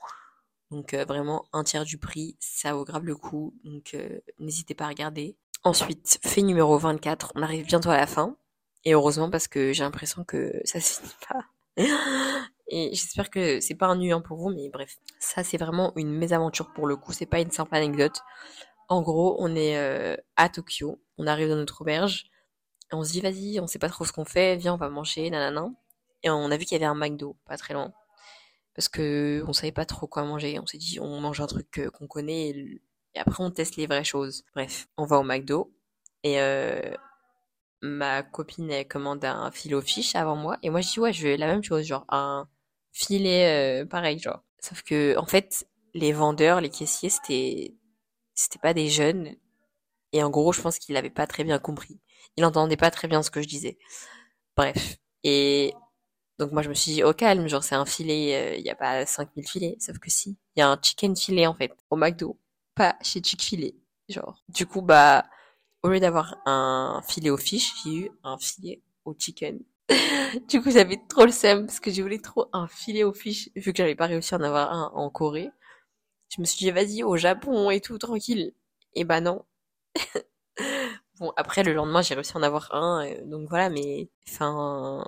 Donc 0.74 0.96
euh, 0.96 1.06
vraiment 1.06 1.46
un 1.54 1.64
tiers 1.64 1.86
du 1.86 2.00
prix, 2.00 2.36
ça 2.40 2.74
vaut 2.74 2.84
grave 2.84 3.06
le 3.06 3.16
coup. 3.16 3.54
Donc 3.64 3.94
euh, 3.94 4.20
n'hésitez 4.40 4.74
pas 4.74 4.86
à 4.86 4.90
regarder. 4.90 5.38
Ensuite, 5.66 6.20
fait 6.26 6.42
numéro 6.42 6.78
24, 6.78 7.32
on 7.36 7.42
arrive 7.42 7.66
bientôt 7.66 7.90
à 7.90 7.96
la 7.96 8.06
fin. 8.08 8.36
Et 8.84 8.94
heureusement 8.94 9.30
parce 9.30 9.48
que 9.48 9.72
j'ai 9.72 9.84
l'impression 9.84 10.26
que 10.26 10.52
ça 10.66 10.82
se 10.82 11.00
finit 11.00 11.14
pas. 11.30 11.46
Et 12.68 12.90
j'espère 12.94 13.30
que 13.30 13.62
c'est 13.62 13.76
pas 13.76 13.94
nu 13.96 14.14
pour 14.24 14.38
vous, 14.38 14.50
mais 14.50 14.70
bref. 14.70 14.98
Ça, 15.20 15.44
c'est 15.44 15.58
vraiment 15.58 15.94
une 15.96 16.12
mésaventure 16.12 16.74
pour 16.74 16.88
le 16.88 16.98
coup. 16.98 17.14
C'est 17.14 17.26
pas 17.26 17.40
une 17.40 17.52
simple 17.52 17.76
anecdote. 17.76 18.20
En 18.90 19.02
gros, 19.02 19.38
on 19.40 19.56
est 19.56 19.78
euh, 19.78 20.18
à 20.36 20.50
Tokyo. 20.50 21.00
On 21.18 21.28
arrive 21.28 21.50
dans 21.50 21.56
notre 21.56 21.82
auberge. 21.82 22.26
On 22.92 23.04
se 23.04 23.12
dit, 23.12 23.22
vas-y, 23.22 23.60
on 23.60 23.68
sait 23.68 23.80
pas 23.80 23.90
trop 23.90 24.06
ce 24.06 24.12
qu'on 24.12 24.26
fait. 24.26 24.58
Viens, 24.58 24.74
on 24.74 24.78
va 24.78 24.90
manger, 24.90 25.30
nanana. 25.30 25.72
Et 26.24 26.30
on 26.30 26.52
a 26.52 26.58
vu 26.58 26.66
qu'il 26.66 26.76
y 26.76 26.84
avait 26.84 26.86
un 26.86 26.96
McDo, 26.96 27.38
pas 27.46 27.58
très 27.58 27.74
loin. 27.74 27.94
Parce 28.76 28.90
que 28.90 29.44
on 29.48 29.54
savait 29.54 29.72
pas 29.72 29.86
trop 29.86 30.08
quoi 30.08 30.24
manger. 30.24 30.60
On 30.60 30.66
s'est 30.66 30.78
dit, 30.78 31.00
on 31.00 31.22
mange 31.22 31.42
un 31.42 31.48
truc 31.48 31.80
euh, 31.80 31.90
qu'on 31.90 32.08
connaît. 32.08 32.54
Après, 33.20 33.44
on 33.44 33.52
teste 33.52 33.76
les 33.76 33.88
vraies 33.88 34.04
choses. 34.04 34.44
Bref, 34.56 34.88
on 34.98 35.06
va 35.06 35.20
au 35.20 35.24
McDo. 35.24 35.74
Et 36.24 36.40
euh, 36.40 36.96
ma 37.82 38.24
copine, 38.24 38.72
elle 38.72 38.88
commande 38.88 39.24
un 39.26 39.52
filet 39.52 39.76
au 39.76 39.82
fish 39.82 40.16
avant 40.16 40.36
moi. 40.36 40.58
Et 40.64 40.70
moi, 40.70 40.82
je 40.82 40.92
dis, 40.94 41.00
ouais, 41.00 41.14
je 41.14 41.28
veux 41.28 41.36
la 41.36 41.48
même 41.48 41.64
chose. 41.64 41.86
Genre, 41.86 42.06
un 42.10 42.48
filet 42.92 43.84
euh, 43.84 43.86
pareil, 43.86 44.20
genre. 44.20 44.44
Sauf 44.60 44.82
que, 44.84 45.18
en 45.18 45.26
fait, 45.26 45.68
les 45.94 46.14
vendeurs, 46.14 46.62
les 46.62 46.70
caissiers, 46.70 47.10
c'était, 47.10 47.76
c'était 48.34 48.60
pas 48.60 48.74
des 48.74 48.90
jeunes. 48.90 49.36
Et 50.14 50.24
en 50.24 50.30
gros, 50.30 50.54
je 50.54 50.62
pense 50.62 50.80
qu'il 50.80 50.98
avait 50.98 51.10
pas 51.10 51.28
très 51.28 51.44
bien 51.44 51.60
compris. 51.60 52.00
Il 52.38 52.46
entendait 52.46 52.78
pas 52.78 52.92
très 52.92 53.08
bien 53.08 53.24
ce 53.24 53.32
que 53.32 53.42
je 53.42 53.48
disais. 53.48 53.78
Bref. 54.56 54.98
Et 55.24 55.74
donc 56.40 56.52
moi 56.52 56.62
je 56.62 56.70
me 56.70 56.74
suis 56.74 56.92
dit 56.94 57.04
au 57.04 57.14
calme, 57.14 57.48
genre 57.48 57.64
c'est 57.64 57.76
un 57.76 57.86
filet, 57.86 58.58
il 58.58 58.60
euh, 58.60 58.66
y 58.66 58.70
a 58.70 58.76
pas 58.76 59.06
5000 59.06 59.48
filets, 59.48 59.78
sauf 59.80 60.00
que 60.00 60.10
si, 60.10 60.38
il 60.56 60.60
y 60.60 60.64
a 60.64 60.70
un 60.70 60.80
chicken 60.82 61.16
filet 61.16 61.48
en 61.48 61.54
fait 61.54 61.72
au 61.90 61.96
McDo, 61.96 62.40
pas 62.76 62.96
chez 63.02 63.22
Chick-fil-A. 63.22 63.72
Genre 64.10 64.44
du 64.50 64.66
coup 64.66 64.82
bah 64.82 65.26
au 65.82 65.90
lieu 65.90 66.00
d'avoir 66.00 66.38
un 66.46 67.02
filet 67.08 67.30
au 67.30 67.38
fish, 67.38 67.74
j'ai 67.84 67.96
eu 67.96 68.12
un 68.24 68.38
filet 68.38 68.82
au 69.06 69.16
chicken. 69.18 69.60
du 70.50 70.62
coup 70.62 70.72
j'avais 70.72 71.00
trop 71.10 71.26
le 71.26 71.32
seum 71.32 71.66
parce 71.66 71.80
que 71.80 71.92
je 71.92 72.02
voulais 72.02 72.20
trop 72.20 72.50
un 72.54 72.68
filet 72.68 73.04
au 73.04 73.14
fish 73.14 73.50
vu 73.56 73.74
que 73.74 73.78
j'avais 73.78 73.96
pas 73.96 74.08
réussi 74.08 74.34
à 74.34 74.38
en 74.38 74.42
avoir 74.42 74.72
un 74.74 74.92
en 74.94 75.10
Corée. 75.10 75.52
Je 76.30 76.42
me 76.42 76.46
suis 76.46 76.58
dit 76.58 76.72
vas-y 76.72 77.04
au 77.04 77.18
Japon 77.18 77.70
et 77.70 77.82
tout 77.82 77.98
tranquille. 77.98 78.54
Et 78.94 79.04
bah 79.06 79.22
non. 79.22 79.46
bon 81.20 81.32
après 81.38 81.64
le 81.64 81.74
lendemain 81.74 82.02
j'ai 82.02 82.16
réussi 82.16 82.34
à 82.36 82.40
en 82.40 82.44
avoir 82.44 82.74
un 82.74 83.06
euh, 83.06 83.26
donc 83.26 83.48
voilà 83.50 83.70
mais 83.70 84.10
enfin 84.28 85.06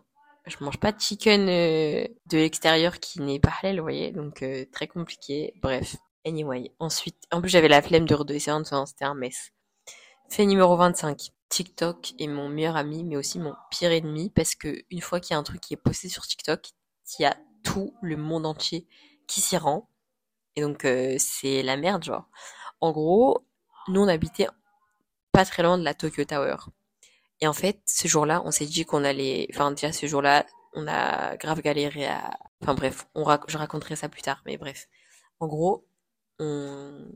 je 0.47 0.63
mange 0.63 0.77
pas 0.77 0.91
de 0.91 0.99
chicken 0.99 1.47
euh, 1.49 2.07
de 2.27 2.37
l'extérieur 2.37 2.99
qui 2.99 3.21
n'est 3.21 3.39
pas 3.39 3.53
halal, 3.61 3.77
vous 3.77 3.83
voyez, 3.83 4.11
donc 4.11 4.43
euh, 4.43 4.65
très 4.71 4.87
compliqué. 4.87 5.53
Bref, 5.61 5.95
anyway. 6.25 6.71
Ensuite, 6.79 7.17
en 7.31 7.41
plus 7.41 7.49
j'avais 7.49 7.67
la 7.67 7.81
flemme 7.81 8.05
de 8.05 8.15
redescendre, 8.15 8.87
c'était 8.87 9.05
un 9.05 9.15
mess. 9.15 9.51
Fait 10.29 10.45
numéro 10.45 10.75
25. 10.75 11.31
TikTok 11.49 12.13
est 12.19 12.27
mon 12.27 12.49
meilleur 12.49 12.75
ami, 12.75 13.03
mais 13.03 13.15
aussi 13.15 13.39
mon 13.39 13.53
pire 13.69 13.91
ennemi, 13.91 14.29
parce 14.29 14.55
que 14.55 14.83
une 14.89 15.01
fois 15.01 15.19
qu'il 15.19 15.33
y 15.33 15.35
a 15.35 15.39
un 15.39 15.43
truc 15.43 15.61
qui 15.61 15.73
est 15.73 15.77
posté 15.77 16.09
sur 16.09 16.25
TikTok, 16.25 16.69
il 17.19 17.21
y 17.21 17.25
a 17.25 17.37
tout 17.63 17.93
le 18.01 18.17
monde 18.17 18.45
entier 18.45 18.87
qui 19.27 19.41
s'y 19.41 19.55
rend. 19.57 19.89
Et 20.55 20.61
donc 20.61 20.85
euh, 20.85 21.15
c'est 21.19 21.61
la 21.63 21.77
merde, 21.77 22.03
genre. 22.03 22.27
En 22.81 22.91
gros, 22.91 23.45
nous 23.87 24.01
on 24.01 24.07
habitait 24.07 24.47
pas 25.31 25.45
très 25.45 25.63
loin 25.63 25.77
de 25.77 25.83
la 25.83 25.93
Tokyo 25.93 26.23
Tower. 26.25 26.55
Et 27.41 27.47
en 27.47 27.53
fait, 27.53 27.79
ce 27.85 28.07
jour-là, 28.07 28.41
on 28.45 28.51
s'est 28.51 28.65
dit 28.65 28.85
qu'on 28.85 29.03
allait, 29.03 29.47
enfin 29.53 29.71
déjà 29.71 29.91
ce 29.91 30.05
jour-là, 30.07 30.45
on 30.73 30.87
a 30.87 31.37
grave 31.37 31.61
galéré 31.61 32.07
à, 32.07 32.37
enfin 32.61 32.73
bref, 32.73 33.07
je 33.47 33.57
raconterai 33.57 33.95
ça 33.95 34.09
plus 34.09 34.21
tard, 34.21 34.41
mais 34.45 34.57
bref. 34.57 34.87
En 35.39 35.47
gros, 35.47 35.85
on 36.39 37.07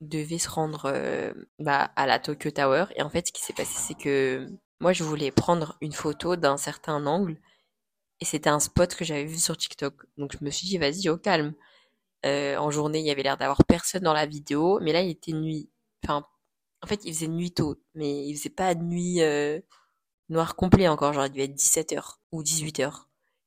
devait 0.00 0.38
se 0.38 0.48
rendre 0.48 0.86
euh, 0.86 1.32
bah, 1.58 1.90
à 1.96 2.06
la 2.06 2.18
Tokyo 2.18 2.50
Tower 2.50 2.86
et 2.96 3.02
en 3.02 3.10
fait, 3.10 3.26
ce 3.26 3.32
qui 3.32 3.42
s'est 3.42 3.52
passé, 3.52 3.74
c'est 3.76 3.94
que 3.94 4.48
moi, 4.80 4.92
je 4.92 5.04
voulais 5.04 5.30
prendre 5.30 5.76
une 5.80 5.92
photo 5.92 6.36
d'un 6.36 6.56
certain 6.56 7.04
angle 7.06 7.38
et 8.20 8.24
c'était 8.24 8.50
un 8.50 8.60
spot 8.60 8.94
que 8.94 9.04
j'avais 9.04 9.24
vu 9.24 9.38
sur 9.38 9.56
TikTok. 9.56 9.94
Donc 10.16 10.36
je 10.38 10.44
me 10.44 10.50
suis 10.50 10.66
dit, 10.68 10.78
vas-y, 10.78 11.08
au 11.08 11.18
calme. 11.18 11.54
Euh, 12.26 12.56
en 12.56 12.70
journée, 12.70 13.00
il 13.00 13.06
y 13.06 13.10
avait 13.10 13.22
l'air 13.22 13.36
d'avoir 13.36 13.64
personne 13.64 14.02
dans 14.02 14.12
la 14.12 14.26
vidéo, 14.26 14.80
mais 14.82 14.92
là, 14.92 15.02
il 15.02 15.10
était 15.10 15.32
nuit. 15.32 15.70
Enfin, 16.04 16.26
en 16.82 16.86
fait, 16.86 17.04
il 17.04 17.14
faisait 17.14 17.28
nuit 17.28 17.52
tôt, 17.52 17.80
mais 17.94 18.26
il 18.26 18.36
faisait 18.36 18.50
pas 18.50 18.74
nuit 18.74 19.22
euh, 19.22 19.60
noir 20.28 20.56
complet 20.56 20.88
encore, 20.88 21.12
genre 21.12 21.26
il 21.26 21.32
devait 21.32 21.44
être 21.44 21.54
17h 21.54 22.16
ou 22.32 22.42
18h. 22.42 23.04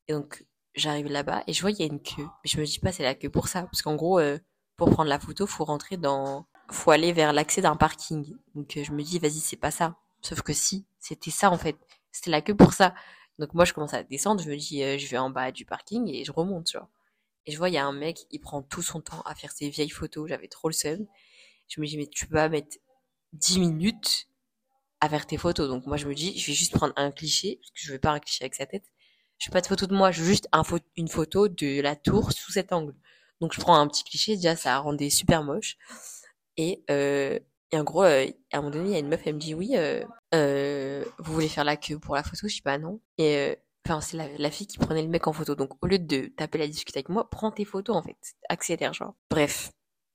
Et 0.08 0.14
donc 0.14 0.46
j'arrive 0.74 1.08
là-bas 1.08 1.44
et 1.48 1.54
je 1.54 1.62
vois 1.62 1.72
qu'il 1.72 1.86
y 1.86 1.90
a 1.90 1.92
une 1.92 2.02
queue. 2.02 2.24
Mais 2.24 2.50
je 2.50 2.60
me 2.60 2.66
dis 2.66 2.80
pas 2.80 2.92
c'est 2.92 3.04
la 3.04 3.16
queue 3.16 3.30
pour 3.30 3.48
ça, 3.48 3.64
parce 3.64 3.82
qu'en 3.82 3.96
gros, 3.96 4.20
euh, 4.20 4.40
pour 4.82 4.90
prendre 4.90 5.10
la 5.10 5.20
photo, 5.20 5.46
faut 5.46 5.64
rentrer 5.64 5.96
dans, 5.96 6.48
faut 6.72 6.90
aller 6.90 7.14
vers 7.14 7.34
l'accès 7.34 7.62
d'un 7.62 7.76
parking. 7.76 8.36
Donc 8.56 8.78
euh, 8.78 8.84
je 8.84 8.92
me 8.92 9.04
dis 9.04 9.20
vas-y 9.20 9.40
c'est 9.40 9.56
pas 9.56 9.70
ça. 9.70 9.96
Sauf 10.24 10.42
que 10.42 10.54
si, 10.54 10.88
c'était 11.00 11.30
ça 11.30 11.52
en 11.52 11.58
fait, 11.60 11.78
c'était 12.12 12.32
la 12.32 12.42
queue 12.42 12.56
pour 12.56 12.74
ça. 12.74 12.96
Donc 13.38 13.54
moi 13.54 13.64
je 13.64 13.74
commence 13.74 13.94
à 13.94 14.02
descendre, 14.02 14.42
je 14.42 14.50
me 14.50 14.56
dis 14.56 14.82
je 14.98 15.08
vais 15.08 15.20
en 15.20 15.30
bas 15.30 15.52
du 15.52 15.66
parking 15.66 16.08
et 16.10 16.26
je 16.26 16.32
remonte, 16.32 16.66
tu 16.66 16.80
vois. 16.80 16.90
Et 17.46 17.52
je 17.52 17.60
vois 17.60 17.70
il 17.70 17.74
y 17.74 17.78
a 17.78 17.86
un 17.86 17.92
mec, 17.92 18.26
il 18.32 18.40
prend 18.40 18.64
tout 18.64 18.82
son 18.82 19.02
temps 19.02 19.22
à 19.22 19.36
faire 19.36 19.52
ses 19.52 19.70
vieilles 19.70 19.92
photos, 19.92 20.28
j'avais 20.28 20.48
trop 20.48 20.68
le 20.68 20.74
seum. 20.74 21.06
Je 21.68 21.80
me 21.80 21.86
dis 21.86 21.96
mais 21.96 22.08
tu 22.08 22.26
pas 22.26 22.50
mettre 22.50 22.78
10 23.34 23.60
minutes 23.60 24.30
à 25.00 25.10
faire 25.10 25.28
tes 25.28 25.38
photos. 25.38 25.70
Donc 25.70 25.86
moi 25.86 25.98
je 25.98 26.08
me 26.08 26.16
dis, 26.16 26.36
je 26.40 26.48
vais 26.48 26.54
juste 26.54 26.74
prendre 26.74 26.94
un 26.96 27.12
cliché, 27.12 27.58
parce 27.62 27.70
que 27.70 27.82
je 27.82 27.94
veux 27.94 28.00
pas 28.00 28.14
un 28.14 28.20
cliché 28.20 28.46
avec 28.46 28.56
sa 28.56 28.66
tête. 28.66 28.86
Je 29.38 29.46
fais 29.46 29.52
pas 29.52 29.62
de 29.62 29.68
photo 29.68 29.86
de 29.86 29.94
moi, 29.94 30.10
je 30.10 30.22
veux 30.22 30.28
juste 30.28 30.48
un 30.52 30.64
une 30.96 31.08
photo 31.08 31.50
de 31.50 31.82
la 31.82 31.96
tour 31.96 32.32
sous 32.32 32.52
cet 32.52 32.74
angle. 32.74 32.96
Donc 33.42 33.54
je 33.54 33.60
prends 33.60 33.76
un 33.76 33.88
petit 33.88 34.04
cliché, 34.04 34.36
déjà 34.36 34.56
ça 34.56 34.78
rendait 34.80 35.10
super 35.10 35.44
moche. 35.44 35.78
Et, 36.58 36.84
euh, 36.90 37.40
et 37.72 37.80
en 37.80 37.84
gros, 37.84 38.04
euh, 38.04 38.28
à 38.52 38.58
un 38.58 38.62
moment 38.62 38.72
donné, 38.72 38.90
il 38.90 38.94
y 38.94 38.96
a 38.96 39.00
une 39.00 39.08
meuf, 39.08 39.22
elle 39.26 39.36
me 39.36 39.40
dit, 39.40 39.56
oui, 39.56 39.72
euh, 39.76 40.04
euh, 40.34 41.04
vous 41.20 41.34
voulez 41.34 41.48
faire 41.50 41.64
la 41.64 41.78
queue 41.78 42.00
pour 42.00 42.16
la 42.16 42.24
photo? 42.24 42.48
Je 42.48 42.56
dis, 42.56 42.62
pas 42.62 42.78
non. 42.78 43.02
Et 43.18 43.38
euh, 43.38 43.56
enfin, 43.86 44.02
c'est 44.02 44.18
la, 44.38 44.52
fille 44.52 44.68
qui 44.68 44.78
prenait 44.78 45.02
le 45.02 45.08
mec 45.10 45.28
en 45.28 45.34
photo. 45.34 45.56
Donc 45.56 45.72
au 45.84 45.88
lieu 45.88 46.00
de 46.00 46.28
taper 46.28 46.60
la 46.60 46.68
discuter 46.68 47.00
avec 47.00 47.10
moi, 47.10 47.30
prends 47.30 47.52
tes 47.52 47.66
photos 47.66 47.96
en 47.96 48.04
fait. 48.04 48.18
Accélère, 48.50 48.94
genre. 48.94 49.16
Bref, 49.30 49.72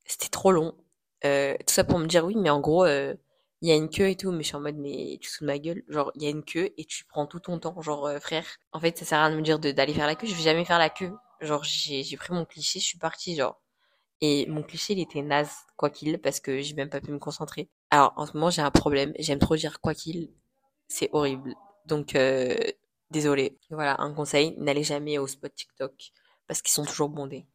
c'était 0.07 0.29
trop 0.29 0.53
long. 0.53 0.75
Tout 1.23 1.75
ça 1.75 1.83
pour 1.83 1.99
me 1.99 2.07
dire 2.07 2.25
oui, 2.25 2.37
mais 2.37 2.51
en 2.51 2.61
gros, 2.61 2.87
il 3.63 3.69
y 3.69 3.73
a 3.73 3.75
une 3.75 3.89
queue 3.89 4.11
et 4.11 4.17
tout, 4.17 4.33
mais 4.33 4.43
je 4.43 4.49
suis 4.49 4.57
en 4.57 4.61
mode, 4.61 4.77
mais 4.77 5.19
tu 5.21 5.31
sous 5.31 5.45
ma 5.45 5.59
gueule. 5.59 5.83
Genre, 5.89 6.13
il 6.15 6.23
y 6.23 6.27
a 6.27 6.31
une 6.31 6.45
queue 6.45 6.71
et 6.77 6.85
tu 6.85 7.05
prends 7.07 7.27
tout 7.27 7.41
ton 7.41 7.59
temps. 7.59 7.81
Genre, 7.81 8.07
euh, 8.07 8.21
frère, 8.21 8.45
en 8.73 8.81
fait, 8.81 8.99
ça 8.99 9.05
sert 9.05 9.19
à 9.19 9.27
rien 9.27 9.33
de 9.35 9.41
me 9.41 9.43
dire 9.43 9.59
d'aller 9.59 9.95
faire 9.95 10.07
la 10.07 10.15
queue, 10.15 10.27
je 10.27 10.35
vais 10.35 10.43
jamais 10.43 10.65
faire 10.65 10.79
la 10.79 10.91
queue. 10.91 11.13
Genre, 11.41 11.65
j'ai 11.65 12.17
pris 12.17 12.33
mon 12.33 12.45
cliché, 12.45 12.81
je 12.81 12.85
suis 12.85 12.99
partie, 12.99 13.37
genre. 13.37 13.61
Et 14.21 14.47
mon 14.47 14.63
cliché, 14.63 14.95
il 14.95 15.01
était 15.01 15.23
naze, 15.23 15.53
quoi 15.77 15.91
qu'il, 15.91 16.19
parce 16.19 16.41
que 16.41 16.61
j'ai 16.61 16.75
même 16.75 16.89
pas 16.89 17.01
pu 17.01 17.11
me 17.11 17.19
concentrer. 17.19 17.69
Alors, 17.91 18.15
en 18.17 18.27
ce 18.27 18.33
moment, 18.33 18.51
j'ai 18.51 18.63
un 18.63 18.71
problème. 18.71 19.13
J'aime 19.19 19.39
trop 19.39 19.57
dire 19.57 19.81
quoi 19.81 19.95
qu'il. 19.95 20.31
C'est 20.89 21.11
horrible. 21.13 21.55
Donc, 21.87 22.15
euh, 22.15 22.57
désolé. 23.11 23.59
Voilà, 23.71 23.97
un 24.01 24.13
conseil, 24.15 24.55
n'allez 24.59 24.85
jamais 24.85 25.19
au 25.19 25.27
spot 25.27 25.55
TikTok, 25.55 26.13
parce 26.47 26.63
qu'ils 26.63 26.73
sont 26.73 26.85
toujours 26.85 27.11
bondés. 27.11 27.47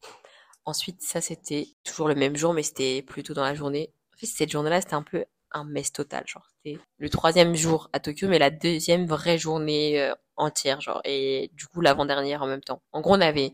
Ensuite, 0.65 1.01
ça, 1.01 1.21
c'était 1.21 1.67
toujours 1.83 2.07
le 2.07 2.15
même 2.15 2.35
jour, 2.35 2.53
mais 2.53 2.63
c'était 2.63 3.01
plutôt 3.01 3.33
dans 3.33 3.43
la 3.43 3.55
journée. 3.55 3.93
En 4.13 4.17
fait, 4.17 4.27
cette 4.27 4.51
journée-là, 4.51 4.81
c'était 4.81 4.93
un 4.93 5.03
peu 5.03 5.25
un 5.51 5.63
mess 5.65 5.91
total, 5.91 6.23
genre. 6.27 6.47
C'était 6.63 6.79
le 6.97 7.09
troisième 7.09 7.55
jour 7.55 7.89
à 7.93 7.99
Tokyo, 7.99 8.27
mais 8.27 8.39
la 8.39 8.51
deuxième 8.51 9.05
vraie 9.07 9.37
journée 9.37 10.01
euh, 10.01 10.13
entière, 10.35 10.81
genre. 10.81 11.01
Et 11.03 11.51
du 11.53 11.67
coup, 11.67 11.81
l'avant-dernière 11.81 12.43
en 12.43 12.47
même 12.47 12.61
temps. 12.61 12.81
En 12.91 13.01
gros, 13.01 13.15
on 13.15 13.21
avait 13.21 13.53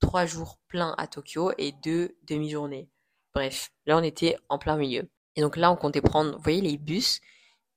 trois 0.00 0.26
jours 0.26 0.58
pleins 0.68 0.94
à 0.98 1.06
Tokyo 1.06 1.52
et 1.58 1.72
deux 1.72 2.16
demi-journées. 2.28 2.88
Bref, 3.34 3.70
là, 3.86 3.96
on 3.98 4.02
était 4.02 4.36
en 4.48 4.58
plein 4.58 4.76
milieu. 4.76 5.08
Et 5.36 5.40
donc 5.40 5.56
là, 5.56 5.70
on 5.70 5.76
comptait 5.76 6.00
prendre, 6.00 6.36
vous 6.36 6.42
voyez, 6.42 6.60
les 6.60 6.76
bus 6.76 7.20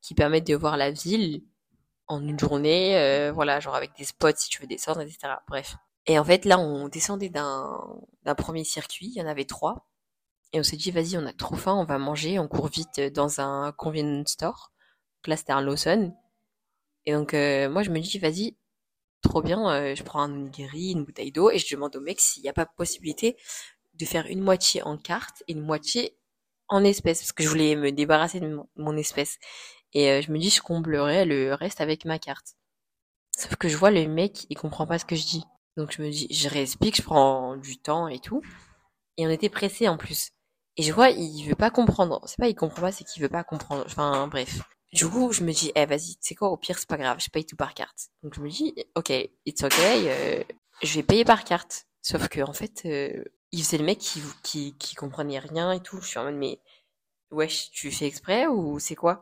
qui 0.02 0.16
permettent 0.16 0.48
de 0.48 0.56
voir 0.56 0.78
la 0.78 0.92
ville 0.92 1.44
en 2.08 2.22
une 2.28 2.40
journée, 2.40 2.98
euh, 2.98 3.32
voilà, 3.32 3.60
genre 3.60 3.76
avec 3.76 3.96
des 3.98 4.04
spots 4.04 4.36
si 4.36 4.50
tu 4.50 4.62
veux 4.62 4.68
descendre, 4.68 5.02
etc. 5.02 5.36
Bref. 5.48 5.76
Et 6.08 6.18
en 6.18 6.24
fait, 6.24 6.46
là, 6.46 6.60
on 6.60 6.88
descendait 6.88 7.30
d'un, 7.30 7.80
premier 8.38 8.64
circuit, 8.64 9.08
il 9.08 9.14
y 9.14 9.22
en 9.22 9.28
avait 9.28 9.46
trois. 9.46 9.88
Et 10.54 10.60
on 10.60 10.64
s'est 10.64 10.76
dit, 10.76 10.92
vas-y, 10.92 11.18
on 11.18 11.26
a 11.26 11.34
trop 11.34 11.56
faim, 11.56 11.74
on 11.76 11.86
va 11.86 11.98
manger, 11.98 12.40
on 12.40 12.48
court 12.48 12.68
vite 12.68 13.00
dans 13.14 13.40
un 13.40 13.72
convenience 13.72 14.32
store. 14.32 14.72
Donc 15.20 15.28
là, 15.28 15.38
c'était 15.38 15.54
un 15.54 15.62
Lawson. 15.62 16.14
Et 17.06 17.14
donc, 17.14 17.34
euh, 17.34 17.70
moi, 17.70 17.84
je 17.84 17.92
me 17.92 18.00
dis, 18.00 18.20
vas-y, 18.20 18.58
trop 19.22 19.42
bien, 19.42 19.70
euh, 19.72 19.96
je 19.96 20.04
prends 20.04 20.22
un 20.22 20.34
onigiri, 20.34 20.92
une 20.92 21.06
bouteille 21.06 21.32
d'eau, 21.32 21.52
et 21.52 21.58
je 21.58 21.74
demande 21.74 21.96
au 21.96 22.02
mec 22.02 22.20
s'il 22.20 22.44
n'y 22.44 22.50
a 22.50 22.54
pas 22.54 22.66
possibilité 22.66 23.38
de 23.94 24.06
faire 24.06 24.26
une 24.28 24.42
moitié 24.42 24.82
en 24.84 24.98
carte 24.98 25.44
et 25.48 25.54
une 25.54 25.62
moitié 25.62 26.18
en 26.68 26.84
espèces, 26.84 27.20
parce 27.20 27.32
que 27.34 27.44
je 27.44 27.50
voulais 27.50 27.76
me 27.76 27.92
débarrasser 27.92 28.40
de 28.40 28.58
mon, 28.76 28.98
espèce. 28.98 29.38
Et 29.94 30.10
euh, 30.10 30.22
je 30.22 30.32
me 30.32 30.40
dis, 30.40 30.50
je 30.50 30.62
comblerai 30.62 31.26
le 31.26 31.54
reste 31.54 31.82
avec 31.82 32.06
ma 32.06 32.18
carte. 32.18 32.56
Sauf 33.38 33.56
que 33.56 33.68
je 33.70 33.78
vois 33.78 33.92
le 33.92 34.08
mec, 34.08 34.46
il 34.50 34.58
comprend 34.58 34.88
pas 34.88 35.00
ce 35.00 35.06
que 35.06 35.16
je 35.16 35.26
dis. 35.26 35.44
Donc 35.78 35.92
je 35.92 36.02
me 36.02 36.10
dis, 36.10 36.28
je 36.32 36.48
réexplique, 36.50 36.98
je 36.98 37.02
prends 37.02 37.58
du 37.58 37.78
temps 37.78 38.08
et 38.08 38.20
tout. 38.20 38.42
Et 39.18 39.28
on 39.28 39.30
était 39.30 39.50
pressé 39.50 39.88
en 39.88 39.98
plus. 39.98 40.32
Et 40.78 40.84
je 40.84 40.94
vois, 40.94 41.10
il 41.10 41.46
veut 41.48 41.56
pas 41.56 41.70
comprendre. 41.70 42.22
C'est 42.26 42.38
pas 42.38 42.48
il 42.48 42.56
comprend 42.56 42.82
pas, 42.82 42.92
c'est 42.92 43.04
qu'il 43.04 43.22
veut 43.22 43.30
pas 43.30 43.44
comprendre. 43.44 43.84
Enfin 43.86 44.28
bref. 44.28 44.62
Du 44.94 45.08
coup, 45.08 45.32
je 45.32 45.44
me 45.44 45.54
dis, 45.54 45.72
eh 45.76 45.86
vas-y, 45.86 46.18
c'est 46.20 46.36
quoi, 46.36 46.50
au 46.50 46.58
pire 46.58 46.78
c'est 46.78 46.88
pas 46.90 46.98
grave, 46.98 47.18
je 47.22 47.30
paye 47.30 47.46
tout 47.46 47.56
par 47.56 47.74
carte. 47.74 48.10
Donc 48.24 48.34
je 48.36 48.42
me 48.42 48.50
dis, 48.50 48.76
ok, 48.96 49.12
it's 49.46 49.64
ok, 49.64 49.74
euh, 49.80 50.44
je 50.84 50.96
vais 50.96 51.04
payer 51.04 51.24
par 51.24 51.44
carte. 51.46 51.86
Sauf 52.02 52.28
que 52.28 52.42
en 52.42 52.52
fait, 52.54 52.82
euh, 52.86 53.24
il 53.52 53.64
faisait 53.64 53.78
le 53.78 53.86
mec 53.86 54.00
qui, 54.00 54.22
qui, 54.44 54.76
qui 54.78 54.96
comprenait 54.96 55.40
rien 55.40 55.72
et 55.72 55.82
tout. 55.82 56.02
Je 56.02 56.08
suis 56.08 56.20
en 56.20 56.26
mode, 56.26 56.36
mais 56.36 56.60
wesh, 57.32 57.72
tu 57.72 57.92
fais 57.92 58.08
exprès 58.08 58.48
ou 58.48 58.80
c'est 58.80 58.96
quoi? 58.96 59.22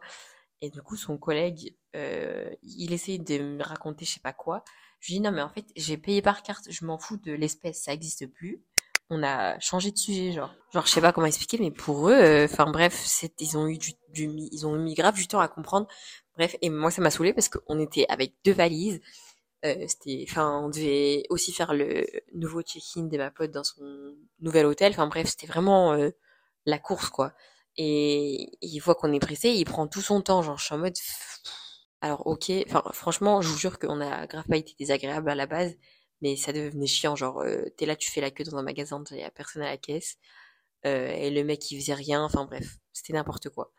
Et 0.62 0.70
du 0.72 0.82
coup, 0.82 0.96
son 0.98 1.18
collègue, 1.18 1.76
euh, 1.96 2.50
il 2.64 2.94
essaye 2.94 3.20
de 3.20 3.40
me 3.40 3.64
raconter 3.64 4.06
je 4.06 4.14
sais 4.14 4.20
pas 4.22 4.34
quoi. 4.34 4.64
Je 5.00 5.10
lui 5.10 5.16
dis 5.16 5.22
non, 5.22 5.32
mais 5.32 5.42
en 5.42 5.50
fait, 5.50 5.66
j'ai 5.76 5.98
payé 5.98 6.22
par 6.22 6.44
carte, 6.44 6.72
je 6.72 6.86
m'en 6.86 6.98
fous 7.00 7.18
de 7.18 7.34
l'espèce, 7.34 7.84
ça 7.84 7.94
existe 7.94 8.28
plus. 8.28 8.64
On 9.10 9.24
a 9.24 9.60
changé 9.60 9.92
de 9.92 9.98
sujet, 9.98 10.32
genre. 10.32 10.54
Genre, 10.74 10.86
je 10.86 10.92
sais 10.92 11.02
pas 11.02 11.12
comment 11.12 11.26
expliquer, 11.26 11.58
mais 11.60 11.72
pour 11.72 12.10
eux, 12.10 12.14
euh, 12.14 12.46
enfin 12.46 12.70
bref, 12.72 13.24
ils 13.40 13.58
ont 13.58 13.68
eu 13.68 13.78
du, 13.80 13.94
du, 14.10 14.30
ils 14.52 14.68
ont 14.68 14.76
mis 14.76 14.94
grave 14.94 15.16
du 15.16 15.28
temps 15.28 15.40
à 15.40 15.48
comprendre. 15.48 15.88
Bref, 16.38 16.56
et 16.62 16.70
moi, 16.70 16.92
ça 16.92 17.02
m'a 17.02 17.10
saoulé 17.10 17.34
parce 17.34 17.50
qu'on 17.50 17.80
était 17.80 18.06
avec 18.10 18.36
deux 18.46 18.54
valises. 18.54 19.02
Euh, 19.66 19.86
c'était, 19.88 20.26
enfin, 20.30 20.62
on 20.64 20.70
devait 20.70 21.24
aussi 21.30 21.52
faire 21.54 21.74
le 21.74 22.06
nouveau 22.34 22.62
check-in 22.62 23.04
de 23.04 23.18
ma 23.18 23.32
pote 23.32 23.52
dans 23.52 23.64
son 23.64 24.16
nouvel 24.40 24.66
hôtel. 24.68 24.92
Enfin 24.94 25.08
bref, 25.08 25.28
c'était 25.28 25.48
vraiment 25.48 25.94
euh, 25.94 26.12
la 26.66 26.80
course, 26.80 27.10
quoi. 27.10 27.34
Et 27.78 28.58
il 28.62 28.80
voit 28.80 28.96
qu'on 28.96 29.14
est 29.14 29.20
pressé, 29.20 29.50
il 29.50 29.66
prend 29.66 29.88
tout 29.88 30.02
son 30.02 30.22
temps. 30.22 30.42
Genre, 30.44 30.58
je 30.58 30.66
suis 30.66 30.76
en 30.76 30.80
mode, 30.80 30.96
alors 32.02 32.26
ok, 32.28 32.52
enfin 32.68 32.84
franchement, 32.94 33.42
je 33.42 33.50
vous 33.50 33.58
jure 33.58 33.80
qu'on 33.80 34.02
a 34.02 34.28
grave 34.28 34.46
pas 34.48 34.58
été 34.58 34.74
désagréable 34.80 35.30
à 35.30 35.36
la 35.36 35.48
base, 35.48 35.76
mais 36.22 36.36
ça 36.36 36.54
devenait 36.54 36.88
chiant. 36.88 37.16
Genre, 37.16 37.42
euh, 37.42 37.66
t'es 37.78 37.86
là, 37.86 37.96
tu 37.96 38.12
fais 38.12 38.22
la 38.22 38.32
queue 38.32 38.44
dans 38.44 38.58
un 38.58 38.64
magasin, 38.64 39.04
il 39.12 39.18
y 39.18 39.24
a 39.24 39.32
personne 39.32 39.62
à 39.62 39.70
la 39.70 39.78
caisse, 39.78 40.18
euh, 40.86 41.10
et 41.10 41.30
le 41.30 41.44
mec 41.44 41.70
il 41.72 41.80
faisait 41.80 41.94
rien. 41.94 42.24
Enfin 42.24 42.46
bref, 42.46 42.78
c'était 42.94 43.14
n'importe 43.14 43.50
quoi. 43.50 43.72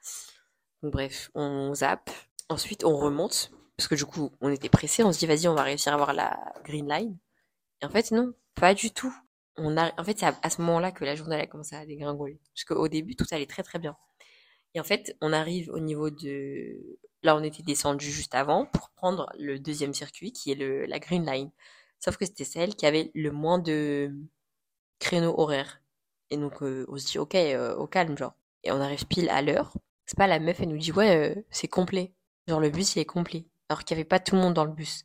Donc 0.83 0.93
bref, 0.93 1.31
on 1.35 1.75
zappe. 1.75 2.11
Ensuite, 2.49 2.85
on 2.85 2.97
remonte 2.97 3.51
parce 3.77 3.89
que 3.89 3.95
du 3.95 4.05
coup, 4.05 4.31
on 4.41 4.51
était 4.51 4.69
pressé. 4.69 5.03
On 5.03 5.13
se 5.13 5.19
dit 5.19 5.27
vas-y, 5.27 5.49
on 5.49 5.55
va 5.55 5.63
réussir 5.63 5.93
à 5.93 5.95
avoir 5.95 6.13
la 6.13 6.39
green 6.65 6.89
line. 6.89 7.17
Et 7.83 7.87
en 7.87 7.91
fait, 7.91 8.11
non, 8.11 8.35
pas 8.55 8.75
du 8.75 8.91
tout. 8.91 9.15
On 9.57 9.77
a, 9.77 9.93
en 9.99 10.05
fait, 10.05 10.19
c'est 10.19 10.27
à, 10.27 10.51
ce 10.51 10.61
moment-là 10.63 10.93
que 10.93 11.05
la 11.05 11.15
journée 11.17 11.37
a 11.37 11.47
commencé 11.47 11.77
à 11.77 11.87
dégringoler. 11.87 12.41
Parce 12.55 12.65
qu'au 12.65 12.89
début, 12.89 13.17
tout 13.17 13.27
allait 13.31 13.47
très 13.47 13.63
très 13.63 13.79
bien. 13.79 13.97
Et 14.75 14.81
en 14.81 14.85
fait, 14.85 15.17
on 15.21 15.33
arrive 15.33 15.71
au 15.71 15.79
niveau 15.79 16.11
de... 16.11 16.99
Là, 17.23 17.37
on 17.37 17.43
était 17.43 17.63
descendu 17.63 18.11
juste 18.11 18.35
avant 18.35 18.67
pour 18.67 18.91
prendre 18.91 19.31
le 19.39 19.59
deuxième 19.59 19.95
circuit, 19.95 20.33
qui 20.33 20.53
est 20.53 20.55
le, 20.55 20.87
la 20.87 20.99
Green 20.99 21.25
Line. 21.27 21.51
Sauf 22.01 22.17
que 22.17 22.25
c'était 22.27 22.45
celle 22.45 22.75
qui 22.75 22.87
avait 22.87 23.11
le 23.15 23.31
moins 23.31 23.59
de 23.59 24.11
créneaux 24.99 25.35
horaires. 25.39 25.83
Et 26.31 26.37
donc, 26.37 26.63
euh, 26.63 26.87
on 26.89 26.97
se 26.97 27.07
dit, 27.07 27.19
ok, 27.19 27.35
euh, 27.35 27.75
au 27.77 27.87
calme, 27.87 28.17
genre. 28.17 28.35
Et 28.65 28.73
on 28.73 28.81
arrive 28.81 29.07
pile 29.07 29.29
à 29.31 29.43
l'heure. 29.43 29.73
C'est 30.07 30.17
pas 30.19 30.27
la 30.27 30.41
meuf, 30.41 30.61
elle 30.61 30.69
nous 30.69 30.79
dit, 30.79 30.93
ouais, 30.93 31.37
euh, 31.37 31.43
c'est 31.51 31.69
complet. 31.69 32.13
Genre, 32.49 32.61
le 32.61 32.71
bus, 32.71 32.97
il 32.97 33.01
est 33.01 33.05
complet. 33.05 33.47
Alors 33.69 33.85
qu'il 33.85 33.97
y 33.97 34.01
avait 34.01 34.09
pas 34.09 34.21
tout 34.21 34.35
le 34.37 34.43
monde 34.43 34.55
dans 34.55 34.65
le 34.65 34.73
bus. 34.73 35.05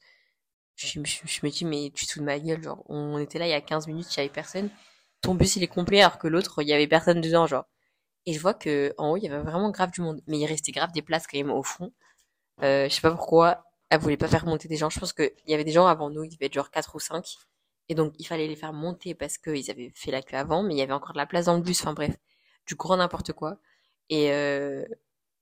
Je, 0.76 1.00
me 1.00 1.50
dis, 1.50 1.66
mais 1.66 1.92
tu 1.94 2.06
te 2.06 2.14
fous 2.14 2.20
de 2.20 2.26
ma 2.26 2.40
gueule, 2.40 2.62
genre, 2.64 2.84
on 2.90 3.18
était 3.20 3.40
là 3.40 3.48
il 3.48 3.52
y 3.52 3.54
a 3.54 3.62
15 3.62 3.88
minutes, 3.88 4.14
il 4.16 4.18
y 4.18 4.20
avait 4.22 4.30
personne. 4.30 4.70
Ton 5.22 5.36
bus, 5.36 5.56
il 5.56 5.64
est 5.64 5.68
complet, 5.68 6.02
alors 6.02 6.18
que 6.18 6.28
l'autre, 6.28 6.62
il 6.62 6.68
y 6.68 6.74
avait 6.74 6.88
personne 6.88 7.22
dedans, 7.22 7.48
genre. 7.48 7.66
Et 8.26 8.34
je 8.34 8.40
vois 8.40 8.54
que 8.54 8.94
en 8.98 9.12
haut, 9.12 9.18
il 9.18 9.24
y 9.24 9.28
avait 9.30 9.44
vraiment 9.44 9.72
grave 9.72 9.92
du 9.92 10.02
monde. 10.02 10.22
Mais 10.28 10.40
il 10.40 10.46
restait 10.46 10.72
grave 10.72 10.92
des 10.92 11.02
places 11.02 11.28
quand 11.28 11.38
même 11.38 11.52
au 11.52 11.64
fond. 11.64 11.94
Euh, 12.64 12.90
je 12.90 12.96
sais 12.96 13.02
pas 13.02 13.12
pourquoi 13.12 13.65
elle 13.90 14.00
voulait 14.00 14.18
pas 14.18 14.28
faire 14.28 14.46
monter 14.46 14.68
des 14.68 14.78
gens. 14.78 14.90
Je 14.90 15.00
pense 15.00 15.14
qu'il 15.14 15.32
y 15.48 15.54
avait 15.54 15.64
des 15.64 15.72
gens 15.72 15.88
avant 15.88 16.10
nous, 16.10 16.24
il 16.24 16.30
devait 16.30 16.48
être 16.48 16.54
genre 16.54 16.72
4 16.72 16.96
ou 16.96 17.00
5. 17.00 17.38
Et 17.90 17.96
donc, 17.96 18.14
il 18.18 18.26
fallait 18.26 18.48
les 18.48 18.56
faire 18.56 18.74
monter 18.74 19.14
parce 19.14 19.38
qu'ils 19.38 19.70
avaient 19.70 19.92
fait 19.96 20.12
la 20.12 20.22
queue 20.22 20.38
avant, 20.38 20.64
mais 20.64 20.74
il 20.74 20.78
y 20.78 20.82
avait 20.82 20.94
encore 20.94 21.14
de 21.14 21.18
la 21.20 21.28
place 21.28 21.46
dans 21.46 21.56
le 21.56 21.62
bus. 21.62 21.82
Enfin 21.82 21.94
bref, 21.94 22.16
du 22.66 22.76
grand 22.76 22.98
n'importe 22.98 23.34
quoi. 23.34 23.60
Et 24.10 24.32
euh, 24.32 24.86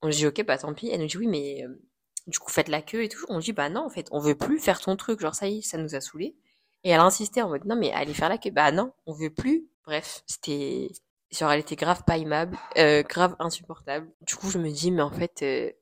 on 0.02 0.08
dit, 0.08 0.26
ok, 0.26 0.44
bah 0.44 0.58
tant 0.58 0.74
pis. 0.74 0.88
Elle 0.88 1.00
nous 1.00 1.06
dit, 1.06 1.16
oui, 1.18 1.26
mais 1.26 1.64
euh, 1.64 1.80
du 2.26 2.38
coup, 2.38 2.50
faites 2.50 2.68
la 2.68 2.82
queue 2.82 3.02
et 3.04 3.08
tout. 3.08 3.24
On 3.28 3.38
dit, 3.38 3.52
bah 3.52 3.70
non, 3.70 3.86
en 3.86 3.90
fait, 3.90 4.08
on 4.12 4.20
veut 4.20 4.36
plus 4.36 4.58
faire 4.60 4.80
ton 4.80 4.96
truc. 4.96 5.20
Genre, 5.20 5.34
ça 5.34 5.48
y 5.48 5.58
est, 5.58 5.62
ça 5.62 5.78
nous 5.78 5.94
a 5.94 6.00
saoulés. 6.00 6.36
Et 6.84 6.90
elle 6.90 7.00
a 7.00 7.04
insisté 7.04 7.40
en 7.42 7.48
mode, 7.48 7.64
non, 7.64 7.76
mais 7.76 7.92
allez 7.92 8.14
faire 8.14 8.28
la 8.28 8.38
queue. 8.38 8.50
Bah 8.50 8.72
non, 8.72 8.92
on 9.06 9.14
veut 9.14 9.30
plus. 9.30 9.66
Bref, 9.86 10.22
c'était 10.26 10.90
Genre, 11.34 11.50
elle 11.50 11.60
était 11.60 11.76
grave 11.76 12.04
pas 12.04 12.16
aimable, 12.16 12.56
euh, 12.78 13.02
grave 13.02 13.34
insupportable. 13.40 14.08
Du 14.20 14.36
coup, 14.36 14.50
je 14.50 14.58
me 14.58 14.70
dis, 14.70 14.92
mais 14.92 15.02
en 15.02 15.10
fait, 15.10 15.42
euh... 15.42 15.72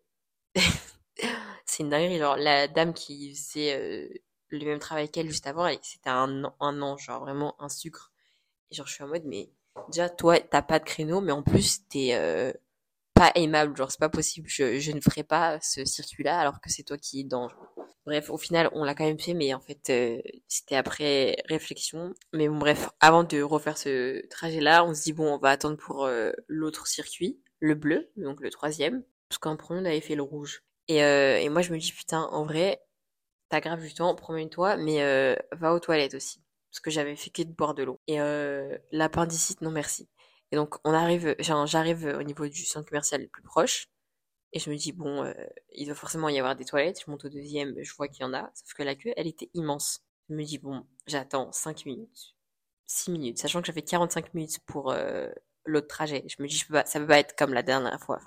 c'est 1.72 1.82
une 1.82 1.88
dinguerie. 1.88 2.18
Genre, 2.18 2.36
la 2.36 2.68
dame 2.68 2.92
qui 2.92 3.34
faisait 3.34 3.74
euh, 3.74 4.08
le 4.50 4.64
même 4.64 4.78
travail 4.78 5.08
qu'elle 5.10 5.28
juste 5.28 5.46
avant, 5.46 5.68
c'était 5.82 6.10
un, 6.10 6.44
un 6.60 6.82
ange, 6.82 7.04
genre 7.04 7.20
vraiment 7.20 7.56
un 7.60 7.68
sucre. 7.68 8.12
Et 8.70 8.74
genre, 8.74 8.86
je 8.86 8.94
suis 8.94 9.04
en 9.04 9.08
mode, 9.08 9.24
mais 9.24 9.50
déjà, 9.88 10.10
toi, 10.10 10.38
t'as 10.38 10.62
pas 10.62 10.78
de 10.78 10.84
créneau, 10.84 11.20
mais 11.20 11.32
en 11.32 11.42
plus, 11.42 11.86
t'es 11.88 12.10
euh, 12.14 12.52
pas 13.14 13.32
aimable. 13.34 13.76
Genre, 13.76 13.90
c'est 13.90 14.00
pas 14.00 14.10
possible. 14.10 14.48
Je, 14.48 14.78
je 14.78 14.92
ne 14.92 15.00
ferai 15.00 15.24
pas 15.24 15.60
ce 15.60 15.84
circuit-là 15.84 16.38
alors 16.38 16.60
que 16.60 16.70
c'est 16.70 16.82
toi 16.82 16.98
qui 16.98 17.20
es 17.20 17.24
dans. 17.24 17.48
Bref, 18.04 18.30
au 18.30 18.38
final, 18.38 18.68
on 18.72 18.84
l'a 18.84 18.94
quand 18.94 19.04
même 19.04 19.20
fait, 19.20 19.32
mais 19.32 19.54
en 19.54 19.60
fait, 19.60 19.88
euh, 19.90 20.20
c'était 20.48 20.76
après 20.76 21.36
réflexion. 21.48 22.12
Mais 22.32 22.48
bon, 22.48 22.58
bref, 22.58 22.90
avant 23.00 23.24
de 23.24 23.40
refaire 23.40 23.78
ce 23.78 24.26
trajet-là, 24.28 24.84
on 24.84 24.94
se 24.94 25.04
dit, 25.04 25.12
bon, 25.12 25.34
on 25.34 25.38
va 25.38 25.50
attendre 25.50 25.78
pour 25.78 26.10
l'autre 26.48 26.86
circuit, 26.88 27.40
le 27.60 27.76
bleu, 27.76 28.10
donc 28.16 28.40
le 28.40 28.50
troisième, 28.50 29.04
parce 29.28 29.38
qu'en 29.38 29.56
premier, 29.56 29.80
on 29.80 29.84
avait 29.84 30.00
fait 30.00 30.16
le 30.16 30.22
rouge. 30.22 30.64
Et, 30.88 31.02
euh, 31.04 31.38
et 31.38 31.48
moi, 31.48 31.62
je 31.62 31.72
me 31.72 31.78
dis, 31.78 31.92
putain, 31.92 32.22
en 32.22 32.44
vrai, 32.44 32.80
t'as 33.52 33.60
grave 33.60 33.82
du 33.82 33.92
temps, 33.92 34.14
promène-toi, 34.14 34.76
mais 34.78 35.02
euh, 35.02 35.36
va 35.52 35.74
aux 35.74 35.80
toilettes 35.80 36.14
aussi. 36.14 36.42
Parce 36.70 36.80
que 36.80 36.90
j'avais 36.90 37.16
fait 37.16 37.30
que 37.30 37.42
de 37.42 37.52
boire 37.52 37.74
de 37.74 37.82
l'eau. 37.82 38.00
Et 38.06 38.20
euh, 38.20 38.78
l'appendicite, 38.92 39.60
non 39.60 39.70
merci. 39.70 40.08
Et 40.52 40.56
donc, 40.56 40.76
on 40.84 40.92
arrive, 40.94 41.34
j'arrive 41.38 42.16
au 42.18 42.22
niveau 42.22 42.46
du 42.48 42.64
centre 42.64 42.88
commercial 42.88 43.20
le 43.22 43.28
plus 43.28 43.42
proche. 43.42 43.88
Et 44.54 44.58
je 44.58 44.70
me 44.70 44.76
dis, 44.76 44.92
bon, 44.92 45.24
euh, 45.24 45.34
il 45.72 45.86
doit 45.86 45.94
forcément 45.94 46.30
y 46.30 46.38
avoir 46.38 46.56
des 46.56 46.64
toilettes. 46.64 47.02
Je 47.04 47.10
monte 47.10 47.26
au 47.26 47.28
deuxième, 47.28 47.74
je 47.82 47.94
vois 47.94 48.08
qu'il 48.08 48.22
y 48.22 48.24
en 48.24 48.34
a. 48.34 48.50
Sauf 48.54 48.72
que 48.74 48.82
la 48.82 48.94
queue, 48.94 49.12
elle 49.16 49.26
était 49.26 49.50
immense. 49.54 50.00
Je 50.30 50.34
me 50.34 50.44
dis, 50.44 50.58
bon, 50.58 50.86
j'attends 51.06 51.52
5 51.52 51.84
minutes, 51.86 52.34
6 52.86 53.10
minutes, 53.10 53.38
sachant 53.38 53.60
que 53.60 53.66
j'avais 53.66 53.82
45 53.82 54.32
minutes 54.34 54.60
pour 54.66 54.94
l'autre 55.64 55.88
trajet. 55.88 56.24
Je 56.28 56.42
me 56.42 56.48
dis, 56.48 56.56
je 56.56 56.66
peux 56.66 56.74
pas, 56.74 56.86
ça 56.86 57.00
peut 57.00 57.06
pas 57.06 57.18
être 57.18 57.36
comme 57.36 57.52
la 57.52 57.62
dernière 57.62 58.00
fois. 58.00 58.18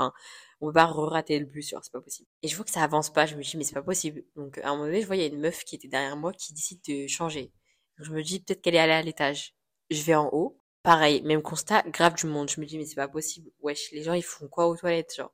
On 0.61 0.71
pas 0.71 0.85
rater 0.85 1.39
le 1.39 1.45
bus, 1.45 1.73
c'est 1.81 1.91
pas 1.91 2.01
possible. 2.01 2.29
Et 2.41 2.47
je 2.47 2.55
vois 2.55 2.65
que 2.65 2.71
ça 2.71 2.83
avance 2.83 3.11
pas. 3.11 3.25
Je 3.25 3.35
me 3.35 3.43
dis, 3.43 3.57
mais 3.57 3.63
c'est 3.63 3.73
pas 3.73 3.83
possible. 3.83 4.23
Donc, 4.35 4.57
à 4.59 4.69
un 4.69 4.71
moment 4.71 4.85
donné, 4.85 5.01
je 5.01 5.07
vois, 5.07 5.15
il 5.15 5.21
y 5.21 5.25
a 5.25 5.27
une 5.27 5.39
meuf 5.39 5.63
qui 5.63 5.75
était 5.75 5.87
derrière 5.87 6.15
moi 6.17 6.33
qui 6.33 6.53
décide 6.53 6.81
de 6.87 7.07
changer. 7.07 7.51
Donc, 7.97 8.07
je 8.07 8.11
me 8.13 8.23
dis, 8.23 8.39
peut-être 8.39 8.61
qu'elle 8.61 8.75
est 8.75 8.79
allée 8.79 8.93
à 8.93 9.01
l'étage. 9.01 9.55
Je 9.89 10.01
vais 10.03 10.15
en 10.15 10.29
haut. 10.31 10.59
Pareil, 10.83 11.21
même 11.23 11.41
constat, 11.41 11.83
grave 11.89 12.15
du 12.15 12.27
monde. 12.27 12.49
Je 12.49 12.59
me 12.61 12.65
dis, 12.65 12.77
mais 12.77 12.85
c'est 12.85 12.95
pas 12.95 13.07
possible. 13.07 13.51
Wesh, 13.61 13.91
les 13.91 14.03
gens, 14.03 14.13
ils 14.13 14.23
font 14.23 14.47
quoi 14.47 14.67
aux 14.67 14.77
toilettes, 14.77 15.15
genre? 15.15 15.33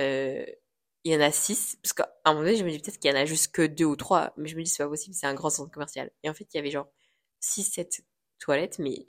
Euh, 0.00 0.44
il 1.04 1.12
y 1.12 1.16
en 1.16 1.20
a 1.20 1.30
six, 1.30 1.76
parce 1.82 1.92
qu'à 1.92 2.10
un 2.24 2.32
moment 2.32 2.44
donné, 2.44 2.56
je 2.56 2.64
me 2.64 2.70
dis 2.70 2.78
peut-être 2.78 2.98
qu'il 2.98 3.10
y 3.10 3.14
en 3.14 3.16
a 3.16 3.26
juste 3.26 3.52
que 3.52 3.66
deux 3.66 3.84
ou 3.84 3.96
trois, 3.96 4.32
mais 4.38 4.48
je 4.48 4.56
me 4.56 4.62
dis 4.62 4.70
c'est 4.70 4.82
pas 4.82 4.88
possible, 4.88 5.14
c'est 5.14 5.26
un 5.26 5.34
grand 5.34 5.50
centre 5.50 5.70
commercial. 5.70 6.10
Et 6.22 6.30
en 6.30 6.34
fait, 6.34 6.46
il 6.52 6.56
y 6.56 6.60
avait 6.60 6.70
genre 6.70 6.88
six, 7.40 7.64
sept 7.64 8.02
toilettes, 8.38 8.78
mais 8.78 9.06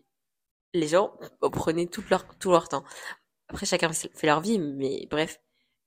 les 0.73 0.87
gens 0.87 1.17
prenaient 1.41 1.87
tout 1.87 2.03
leur, 2.09 2.27
tout 2.37 2.51
leur 2.51 2.67
temps. 2.69 2.83
Après, 3.49 3.65
chacun 3.65 3.91
fait 3.93 4.27
leur 4.27 4.41
vie, 4.41 4.59
mais 4.59 5.07
bref, 5.09 5.39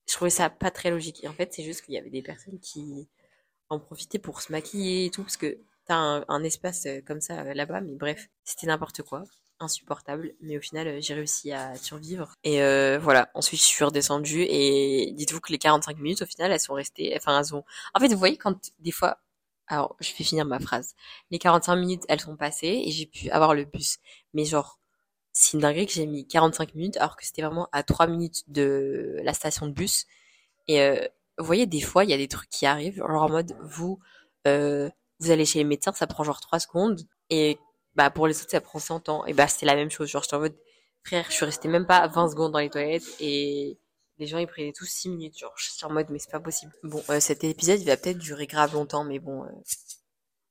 je 0.06 0.14
trouvais 0.14 0.30
ça 0.30 0.50
pas 0.50 0.70
très 0.70 0.90
logique. 0.90 1.22
Et 1.24 1.28
en 1.28 1.32
fait, 1.32 1.52
c'est 1.52 1.64
juste 1.64 1.82
qu'il 1.82 1.94
y 1.94 1.98
avait 1.98 2.11
des 2.11 2.22
personnes 2.22 2.59
qui 2.61 3.09
en 3.68 3.78
profitaient 3.80 4.18
pour 4.18 4.40
se 4.42 4.52
maquiller 4.52 5.06
et 5.06 5.11
tout, 5.11 5.22
parce 5.22 5.36
que 5.36 5.59
t'as 5.86 5.96
un, 5.96 6.24
un 6.28 6.44
espace 6.44 6.86
euh, 6.86 7.00
comme 7.06 7.20
ça 7.20 7.40
euh, 7.42 7.54
là-bas, 7.54 7.80
mais 7.80 7.94
bref, 7.94 8.28
c'était 8.44 8.66
n'importe 8.66 9.02
quoi 9.02 9.24
insupportable, 9.61 10.34
mais 10.40 10.56
au 10.59 10.61
final 10.61 10.86
euh, 10.88 11.00
j'ai 11.00 11.14
réussi 11.14 11.52
à 11.52 11.76
survivre. 11.76 12.34
Et 12.44 12.62
euh, 12.62 12.98
voilà, 12.98 13.30
ensuite 13.34 13.61
je 13.61 13.66
suis 13.66 13.84
redescendue 13.84 14.42
et 14.42 15.12
dites-vous 15.14 15.40
que 15.40 15.52
les 15.52 15.59
45 15.59 15.98
minutes 15.98 16.22
au 16.22 16.26
final 16.26 16.52
elles 16.52 16.61
sont 16.61 16.74
restées, 16.74 17.12
enfin 17.16 17.38
elles 17.40 17.54
ont... 17.54 17.64
En 17.94 18.00
fait 18.00 18.09
vous 18.09 18.18
voyez 18.18 18.36
quand 18.36 18.56
des 18.78 18.92
fois, 18.92 19.18
alors 19.66 19.96
je 20.00 20.11
vais 20.11 20.24
finir 20.24 20.44
ma 20.44 20.61
phrase, 20.61 20.94
les 21.30 21.38
45 21.38 21.76
minutes 21.76 22.04
elles 22.09 22.20
sont 22.20 22.36
passées 22.36 22.82
et 22.86 22.90
j'ai 22.90 23.06
pu 23.06 23.30
avoir 23.30 23.54
le 23.54 23.64
bus, 23.64 23.98
mais 24.34 24.44
genre 24.44 24.78
c'est 25.41 25.53
une 25.53 25.61
dinguerie 25.61 25.86
que 25.86 25.93
j'ai 25.93 26.07
mis 26.07 26.26
45 26.26 26.74
minutes 26.74 26.97
alors 26.97 27.16
que 27.16 27.24
c'était 27.24 27.43
vraiment 27.43 27.68
à 27.70 27.84
3 27.84 28.09
minutes 28.09 28.43
de 28.49 29.20
la 29.22 29.32
station 29.32 29.66
de 29.68 29.72
bus. 29.72 30.07
Et 30.66 30.82
euh, 30.82 31.01
vous 31.39 31.45
voyez 31.45 31.66
des 31.66 31.80
fois 31.80 32.03
il 32.03 32.11
y 32.11 32.12
a 32.12 32.16
des 32.16 32.26
trucs 32.26 32.51
qui 32.51 32.66
arrivent, 32.66 32.97
genre 32.97 33.22
en 33.22 33.28
mode 33.28 33.57
vous... 33.62 34.01
Euh, 34.49 34.91
vous 35.20 35.30
allez 35.30 35.45
chez 35.45 35.59
les 35.61 35.64
médecins, 35.64 35.93
ça 35.93 36.07
prend 36.09 36.24
genre 36.24 36.41
3 36.41 36.59
secondes 36.61 37.01
et 37.30 37.59
bah 37.95 38.11
pour 38.11 38.26
les 38.26 38.41
autres 38.41 38.51
ça 38.51 38.61
prend 38.61 38.80
100 38.80 39.09
ans. 39.09 39.26
Et 39.26 39.32
bah 39.32 39.47
c'était 39.47 39.66
la 39.66 39.76
même 39.76 39.91
chose 39.91 40.09
genre 40.09 40.24
j'étais 40.24 40.34
en 40.34 40.41
mode 40.41 40.57
frère 41.05 41.26
je 41.28 41.34
suis 41.34 41.45
restée 41.45 41.68
même 41.68 41.86
pas 41.86 42.07
20 42.09 42.30
secondes 42.30 42.53
dans 42.53 42.59
les 42.59 42.70
toilettes 42.70 43.07
et 43.20 43.78
les 44.18 44.26
gens 44.26 44.39
ils 44.39 44.47
prenaient 44.49 44.72
tous 44.72 44.86
6 44.86 45.09
minutes 45.11 45.39
genre 45.39 45.55
je 45.57 45.70
suis 45.70 45.86
en 45.86 45.91
mode 45.93 46.09
mais 46.11 46.18
c'est 46.18 46.32
pas 46.32 46.41
possible. 46.41 46.72
Bon 46.82 47.03
euh, 47.11 47.20
cet 47.20 47.45
épisode 47.45 47.80
il 47.80 47.86
va 47.86 47.97
peut-être 47.97 48.18
durer 48.18 48.49
grave 48.49 48.74
longtemps 48.74 49.05
mais 49.05 49.20
bon 49.20 49.45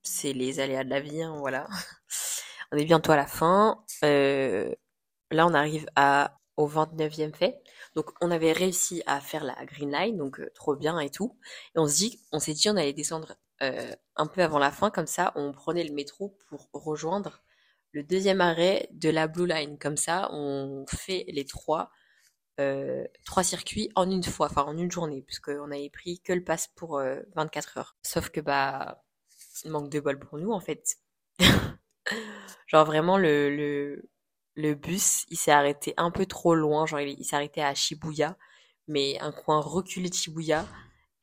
c'est 0.04 0.32
les 0.32 0.62
aléas 0.62 0.86
de 0.86 0.90
la 0.90 1.02
vie 1.02 1.22
hein, 1.22 1.36
voilà 1.40 1.68
on 2.72 2.78
est 2.78 2.86
bientôt 2.86 3.12
à 3.12 3.16
la 3.16 3.28
fin 3.28 3.84
euh, 4.04 4.74
là 5.32 5.48
on 5.48 5.54
arrive 5.54 5.86
au 6.58 6.68
29e 6.68 7.34
fait 7.34 7.60
donc 7.96 8.12
on 8.22 8.32
avait 8.32 8.52
réussi 8.52 9.04
à 9.06 9.20
faire 9.20 9.44
la 9.44 9.56
green 9.66 9.92
line 9.92 10.18
donc 10.18 10.40
euh, 10.40 10.52
trop 10.56 10.76
bien 10.76 11.00
et 11.00 11.10
tout 11.10 11.38
et 11.76 11.80
on 11.80 11.86
dit 11.86 12.20
on 12.32 12.40
s'est 12.40 12.54
dit 12.54 12.70
on 12.70 12.78
allait 12.78 12.94
descendre 12.94 13.36
euh, 13.64 13.96
un 14.16 14.28
peu 14.28 14.42
avant 14.44 14.60
la 14.60 14.72
fin, 14.72 14.92
comme 14.92 15.08
ça, 15.08 15.32
on 15.36 15.52
prenait 15.52 15.84
le 15.84 15.94
métro 15.94 16.38
pour 16.50 16.70
rejoindre 16.74 17.42
le 17.92 18.04
deuxième 18.04 18.42
arrêt 18.42 18.88
de 18.92 19.10
la 19.10 19.28
Blue 19.28 19.48
Line. 19.48 19.78
Comme 19.80 19.98
ça, 19.98 20.30
on 20.32 20.86
fait 20.88 21.26
les 21.28 21.46
trois, 21.46 21.90
trois 23.26 23.44
circuits 23.44 23.90
en 23.96 24.10
une 24.10 24.24
fois, 24.24 24.48
enfin 24.48 24.64
en 24.64 24.78
une 24.78 24.92
journée, 24.92 25.22
puisqu'on 25.22 25.72
avait 25.72 25.90
pris 25.90 26.20
que 26.22 26.34
le 26.34 26.44
pass 26.44 26.68
pour 26.76 26.98
euh, 26.98 27.20
24 27.36 27.78
heures. 27.78 27.96
Sauf 28.04 28.30
que 28.30 28.42
bah, 28.42 29.04
manque 29.66 29.90
de 29.90 30.00
bol 30.00 30.20
pour 30.20 30.38
nous 30.38 30.52
en 30.52 30.60
fait. 30.60 30.98
genre 32.68 32.86
vraiment 32.86 33.18
le, 33.18 33.56
le, 33.56 34.10
le 34.56 34.76
bus, 34.76 35.26
il 35.30 35.38
s'est 35.38 35.52
arrêté 35.52 35.94
un 35.98 36.12
peu 36.12 36.26
trop 36.26 36.56
loin, 36.56 36.86
genre 36.86 37.00
il, 37.00 37.24
s'est 37.26 37.36
arrêté 37.36 37.62
à 37.62 37.74
Shibuya 37.76 38.38
mais 38.88 39.20
un 39.20 39.32
coin 39.32 39.60
reculé 39.60 40.10
de 40.10 40.14
Shibuya. 40.14 40.66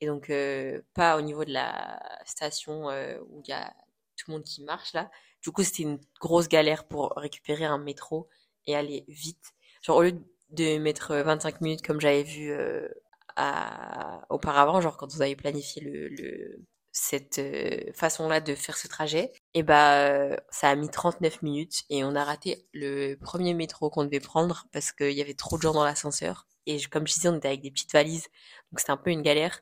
Et 0.00 0.06
donc, 0.06 0.30
euh, 0.30 0.82
pas 0.94 1.16
au 1.16 1.22
niveau 1.22 1.44
de 1.44 1.52
la 1.52 2.00
station 2.26 2.90
euh, 2.90 3.18
où 3.28 3.40
il 3.44 3.50
y 3.50 3.52
a 3.52 3.74
tout 4.16 4.30
le 4.30 4.34
monde 4.34 4.44
qui 4.44 4.62
marche 4.62 4.92
là. 4.92 5.10
Du 5.42 5.50
coup, 5.50 5.62
c'était 5.62 5.82
une 5.84 6.00
grosse 6.20 6.48
galère 6.48 6.86
pour 6.86 7.12
récupérer 7.16 7.64
un 7.64 7.78
métro 7.78 8.28
et 8.66 8.76
aller 8.76 9.04
vite. 9.08 9.54
Genre, 9.82 9.96
au 9.96 10.02
lieu 10.02 10.20
de 10.50 10.78
mettre 10.78 11.16
25 11.16 11.60
minutes 11.60 11.82
comme 11.82 12.00
j'avais 12.00 12.22
vu 12.22 12.50
euh, 12.52 12.88
à... 13.36 14.24
auparavant, 14.30 14.80
genre 14.80 14.96
quand 14.96 15.12
vous 15.12 15.22
avez 15.22 15.36
planifié 15.36 15.82
le, 15.82 16.08
le 16.08 16.60
cette 16.94 17.40
euh, 17.40 17.92
façon-là 17.92 18.40
de 18.40 18.54
faire 18.54 18.76
ce 18.76 18.86
trajet, 18.86 19.32
et 19.52 19.64
bah 19.64 20.06
euh, 20.06 20.36
ça 20.50 20.70
a 20.70 20.76
mis 20.76 20.88
39 20.88 21.42
minutes 21.42 21.82
et 21.90 22.04
on 22.04 22.14
a 22.14 22.24
raté 22.24 22.68
le 22.72 23.16
premier 23.16 23.52
métro 23.52 23.90
qu'on 23.90 24.04
devait 24.04 24.20
prendre 24.20 24.66
parce 24.72 24.92
qu'il 24.92 25.10
y 25.10 25.20
avait 25.20 25.34
trop 25.34 25.56
de 25.56 25.62
gens 25.62 25.74
dans 25.74 25.84
l'ascenseur. 25.84 26.46
Et 26.66 26.80
comme 26.84 27.06
je 27.08 27.14
disais, 27.14 27.28
on 27.28 27.36
était 27.36 27.48
avec 27.48 27.62
des 27.62 27.72
petites 27.72 27.92
valises, 27.92 28.28
donc 28.70 28.78
c'était 28.78 28.92
un 28.92 28.96
peu 28.96 29.10
une 29.10 29.22
galère. 29.22 29.60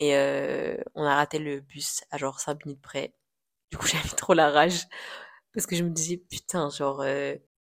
Et 0.00 0.16
euh, 0.16 0.76
on 0.94 1.04
a 1.04 1.14
raté 1.14 1.38
le 1.38 1.60
bus 1.60 2.02
à 2.10 2.18
genre 2.18 2.40
5 2.40 2.64
minutes 2.64 2.82
près. 2.82 3.14
Du 3.70 3.76
coup, 3.78 3.86
j'avais 3.86 4.08
trop 4.16 4.34
la 4.34 4.50
rage 4.50 4.84
parce 5.52 5.66
que 5.66 5.76
je 5.76 5.84
me 5.84 5.90
disais 5.90 6.16
putain, 6.16 6.70
genre 6.70 7.04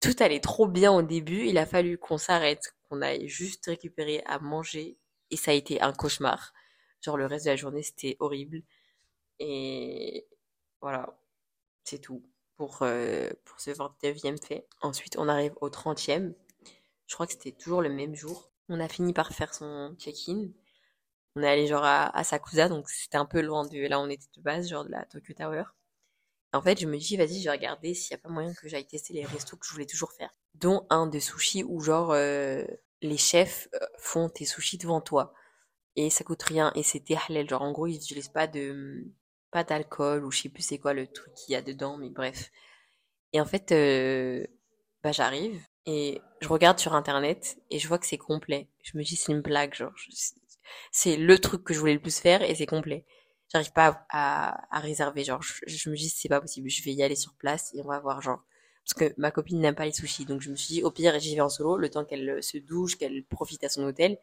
tout 0.01 0.15
allait 0.21 0.41
trop 0.41 0.69
bien 0.69 0.93
au 0.93 1.03
début. 1.03 1.47
Il 1.47 1.59
a 1.59 1.67
fallu 1.67 1.99
qu'on 1.99 2.19
s'arrête, 2.19 2.75
qu'on 2.89 3.03
aille 3.03 3.29
juste 3.29 3.67
récupérer 3.67 4.23
à 4.27 4.39
manger 4.39 4.99
et 5.31 5.37
ça 5.37 5.51
a 5.51 5.55
été 5.55 5.81
un 5.81 5.93
cauchemar. 5.93 6.53
Genre 7.01 7.17
le 7.17 7.27
reste 7.27 7.47
de 7.47 7.51
la 7.51 7.57
journée, 7.57 7.83
c'était 7.83 8.17
horrible. 8.21 8.63
Et 9.39 10.28
voilà, 10.80 11.18
c'est 11.85 11.99
tout 11.99 12.22
pour, 12.57 12.78
euh, 12.82 13.30
pour 13.45 13.61
ce 13.61 13.70
29e 13.70 14.45
fait. 14.45 14.66
Ensuite, 14.80 15.16
on 15.18 15.28
arrive 15.28 15.55
au 15.61 15.68
30e. 15.68 16.35
Je 17.07 17.14
crois 17.14 17.26
que 17.26 17.32
c'était 17.32 17.53
toujours 17.53 17.82
le 17.82 17.91
même 17.91 18.14
jour. 18.14 18.51
On 18.68 18.80
a 18.80 18.89
fini 18.89 19.12
par 19.12 19.32
faire 19.32 19.55
son 19.55 19.95
check-in. 19.99 20.49
On 21.37 21.43
est 21.43 21.49
allé 21.49 21.66
genre 21.66 21.85
à, 21.85 22.24
Sakusa, 22.24 22.68
donc 22.68 22.89
c'était 22.89 23.16
un 23.16 23.26
peu 23.26 23.41
loin 23.41 23.66
de 23.66 23.78
là 23.89 23.99
où 23.99 24.03
on 24.03 24.09
était 24.09 24.28
de 24.37 24.41
base, 24.41 24.68
genre 24.68 24.85
de 24.85 24.91
la 24.91 25.05
Tokyo 25.05 25.35
Tower. 25.35 25.64
En 26.53 26.62
fait, 26.62 26.78
je 26.78 26.87
me 26.87 26.97
dis, 26.97 27.16
vas-y, 27.16 27.41
je 27.41 27.45
vais 27.45 27.51
regarder 27.51 27.95
s'il 27.95 28.14
n'y 28.14 28.20
a 28.20 28.22
pas 28.22 28.28
moyen 28.28 28.55
que 28.55 28.68
j'aille 28.68 28.87
tester 28.87 29.12
les 29.12 29.24
restos 29.24 29.57
que 29.57 29.66
je 29.66 29.72
voulais 29.72 29.87
toujours 29.87 30.12
faire. 30.12 30.30
Dont 30.55 30.87
un 30.91 31.09
de 31.09 31.18
sushi 31.18 31.64
où 31.64 31.80
genre 31.80 32.12
euh, 32.12 32.64
les 33.03 33.16
chefs 33.16 33.68
euh, 33.74 33.87
font 33.99 34.28
tes 34.28 34.45
sushis 34.45 34.78
devant 34.78 35.01
toi. 35.01 35.35
Et 35.97 36.11
ça 36.11 36.22
coûte 36.22 36.43
rien 36.45 36.72
et 36.76 36.85
c'était 36.85 37.16
halal. 37.28 37.49
Genre 37.49 37.62
en 37.62 37.72
gros, 37.72 37.89
ils 37.89 37.95
n'utilisent 37.95 38.28
pas 38.28 38.47
de 38.47 39.05
pas 39.55 39.63
d'alcool 39.63 40.25
ou 40.25 40.33
je 40.33 40.43
sais 40.43 40.49
plus 40.49 40.65
c'est 40.65 40.79
quoi 40.79 40.95
le 40.95 41.07
truc 41.07 41.33
qu'il 41.35 41.53
y 41.53 41.57
a 41.57 41.63
dedans, 41.63 41.97
mais 41.97 42.11
bref. 42.11 42.51
Et 43.33 43.41
en 43.41 43.45
fait, 43.47 43.71
euh, 43.71 44.45
bah 45.03 45.13
j'arrive 45.13 45.63
et 45.87 46.21
je 46.41 46.49
regarde 46.49 46.81
sur 46.81 46.95
internet 46.95 47.57
et 47.71 47.79
je 47.79 47.87
vois 47.87 47.99
que 47.99 48.07
c'est 48.07 48.19
complet. 48.19 48.69
Je 48.83 48.99
me 48.99 49.05
dis 49.05 49.15
c'est 49.15 49.31
une 49.33 49.43
blague, 49.43 49.73
genre 49.75 49.93
c'est 50.91 51.17
le 51.17 51.39
truc 51.39 51.63
que 51.63 51.73
je 51.73 51.79
voulais 51.79 51.95
le 51.95 52.01
plus 52.01 52.19
faire 52.19 52.43
et 52.43 52.55
c'est 52.57 52.67
complet. 52.67 53.07
J'arrive 53.53 53.73
pas 53.73 54.05
à, 54.11 54.77
à, 54.77 54.81
réserver, 54.81 55.23
genre 55.23 55.43
je, 55.43 55.91
me 55.91 55.95
dis 55.97 56.09
c'est 56.09 56.29
pas 56.29 56.41
possible, 56.41 56.69
je 56.69 56.83
vais 56.83 56.93
y 56.93 57.05
aller 57.05 57.15
sur 57.15 57.35
place 57.35 57.73
et 57.75 57.81
on 57.83 57.89
va 57.89 58.01
voir 58.01 58.21
genre 58.23 58.43
parce 58.85 58.95
que 58.95 59.15
ma 59.19 59.31
copine 59.31 59.61
n'aime 59.61 59.77
pas 59.77 59.85
les 59.87 59.93
sushis, 59.93 60.25
donc 60.27 60.41
je 60.41 60.51
me 60.51 60.57
suis 60.57 60.75
dit 60.75 60.83
au 60.83 60.91
pire 60.91 61.17
j'y 61.21 61.37
vais 61.37 61.43
en 61.43 61.49
solo, 61.49 61.77
le 61.77 61.91
temps 61.91 62.05
qu'elle 62.05 62.43
se 62.43 62.59
douche, 62.59 62.97
qu'elle 62.99 63.25
profite 63.25 63.63
à 63.63 63.69
son 63.69 63.85
hôtel 63.85 64.19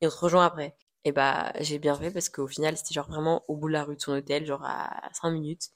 et 0.00 0.06
on 0.06 0.10
se 0.10 0.18
rejoint 0.18 0.46
après. 0.46 0.76
Et 1.06 1.12
bah, 1.12 1.52
j'ai 1.60 1.78
bien 1.78 1.94
fait 1.94 2.10
parce 2.10 2.28
qu'au 2.28 2.48
final, 2.48 2.76
c'était 2.76 2.92
genre 2.92 3.08
vraiment 3.08 3.44
au 3.46 3.54
bout 3.54 3.68
de 3.68 3.74
la 3.74 3.84
rue 3.84 3.94
de 3.94 4.00
son 4.00 4.10
hôtel, 4.14 4.44
genre 4.44 4.64
à 4.64 5.08
5 5.12 5.30
minutes. 5.30 5.68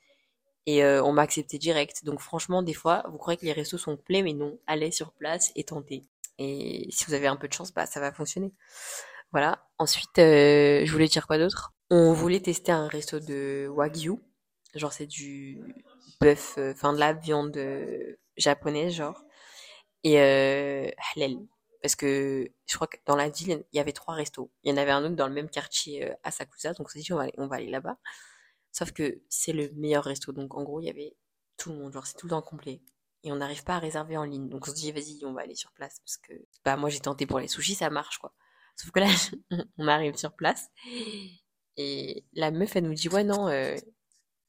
Et 0.66 0.82
euh, 0.82 1.04
on 1.04 1.12
m'a 1.12 1.22
accepté 1.22 1.56
direct. 1.56 2.04
Donc 2.04 2.20
franchement, 2.20 2.64
des 2.64 2.74
fois, 2.74 3.04
vous 3.08 3.16
croyez 3.16 3.36
que 3.36 3.44
les 3.44 3.52
restos 3.52 3.78
sont 3.78 3.96
pleins, 3.96 4.24
mais 4.24 4.32
non. 4.32 4.58
Allez 4.66 4.90
sur 4.90 5.12
place 5.12 5.52
et 5.54 5.62
tentez. 5.62 6.04
Et 6.38 6.88
si 6.90 7.04
vous 7.04 7.14
avez 7.14 7.28
un 7.28 7.36
peu 7.36 7.46
de 7.46 7.52
chance, 7.52 7.72
bah 7.72 7.86
ça 7.86 8.00
va 8.00 8.10
fonctionner. 8.10 8.52
Voilà. 9.30 9.64
Ensuite, 9.78 10.18
euh, 10.18 10.84
je 10.84 10.90
voulais 10.90 11.06
dire 11.06 11.28
quoi 11.28 11.38
d'autre? 11.38 11.74
On 11.90 12.12
voulait 12.12 12.40
tester 12.40 12.72
un 12.72 12.88
resto 12.88 13.20
de 13.20 13.68
wagyu. 13.70 14.18
Genre 14.74 14.92
c'est 14.92 15.06
du 15.06 15.60
bœuf, 16.20 16.56
euh, 16.58 16.72
enfin 16.72 16.92
de 16.92 16.98
la 16.98 17.12
viande 17.12 17.56
japonaise, 18.36 18.94
genre. 18.94 19.22
Et 20.02 20.18
halal 20.18 21.36
parce 21.82 21.96
que 21.96 22.50
je 22.66 22.74
crois 22.74 22.86
que 22.86 22.98
dans 23.06 23.16
la 23.16 23.28
ville, 23.28 23.64
il 23.72 23.76
y 23.76 23.80
avait 23.80 23.92
trois 23.92 24.14
restos. 24.14 24.50
Il 24.62 24.70
y 24.70 24.72
en 24.72 24.76
avait 24.76 24.90
un 24.90 25.04
autre 25.04 25.16
dans 25.16 25.28
le 25.28 25.34
même 25.34 25.48
quartier 25.50 26.08
euh, 26.08 26.14
à 26.22 26.30
Sakusa, 26.30 26.74
donc 26.74 26.86
on 26.88 26.90
s'est 26.90 27.00
dit 27.00 27.12
on 27.12 27.16
va 27.16 27.24
aller, 27.24 27.34
aller 27.50 27.70
là-bas. 27.70 27.96
Sauf 28.72 28.92
que 28.92 29.22
c'est 29.28 29.52
le 29.52 29.70
meilleur 29.74 30.04
resto, 30.04 30.32
donc 30.32 30.54
en 30.54 30.62
gros 30.62 30.80
il 30.80 30.86
y 30.86 30.90
avait 30.90 31.16
tout 31.56 31.70
le 31.70 31.76
monde, 31.78 31.92
genre 31.92 32.06
c'est 32.06 32.16
tout 32.16 32.26
le 32.26 32.30
temps 32.30 32.42
complet. 32.42 32.82
Et 33.22 33.32
on 33.32 33.36
n'arrive 33.36 33.64
pas 33.64 33.76
à 33.76 33.78
réserver 33.78 34.16
en 34.16 34.24
ligne, 34.24 34.48
donc 34.48 34.66
on 34.68 34.70
se 34.70 34.76
dit 34.76 34.92
vas-y 34.92 35.20
on 35.24 35.32
va 35.32 35.42
aller 35.42 35.54
sur 35.54 35.72
place 35.72 35.98
parce 36.00 36.16
que 36.18 36.32
bah 36.64 36.76
moi 36.76 36.88
j'ai 36.90 37.00
tenté 37.00 37.26
pour 37.26 37.40
les 37.40 37.48
sushis, 37.48 37.74
ça 37.74 37.90
marche 37.90 38.18
quoi. 38.18 38.34
Sauf 38.76 38.90
que 38.92 39.00
là 39.00 39.08
on 39.78 39.88
arrive 39.88 40.16
sur 40.16 40.34
place 40.34 40.70
et 41.76 42.24
la 42.32 42.50
meuf 42.50 42.76
elle 42.76 42.84
nous 42.84 42.94
dit 42.94 43.08
ouais 43.08 43.24
non, 43.24 43.48
euh, 43.48 43.76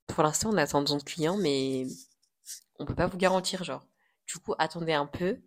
pour 0.07 0.23
l'instant 0.23 0.51
on 0.51 0.57
attend 0.57 0.84
de 0.84 1.03
client 1.03 1.38
mais 1.38 1.86
on 2.79 2.86
peut 2.86 2.95
pas 2.95 3.07
vous 3.07 3.17
garantir 3.17 3.63
genre. 3.63 3.86
Du 4.27 4.39
coup 4.39 4.53
attendez 4.57 4.93
un 4.93 5.07
peu 5.07 5.41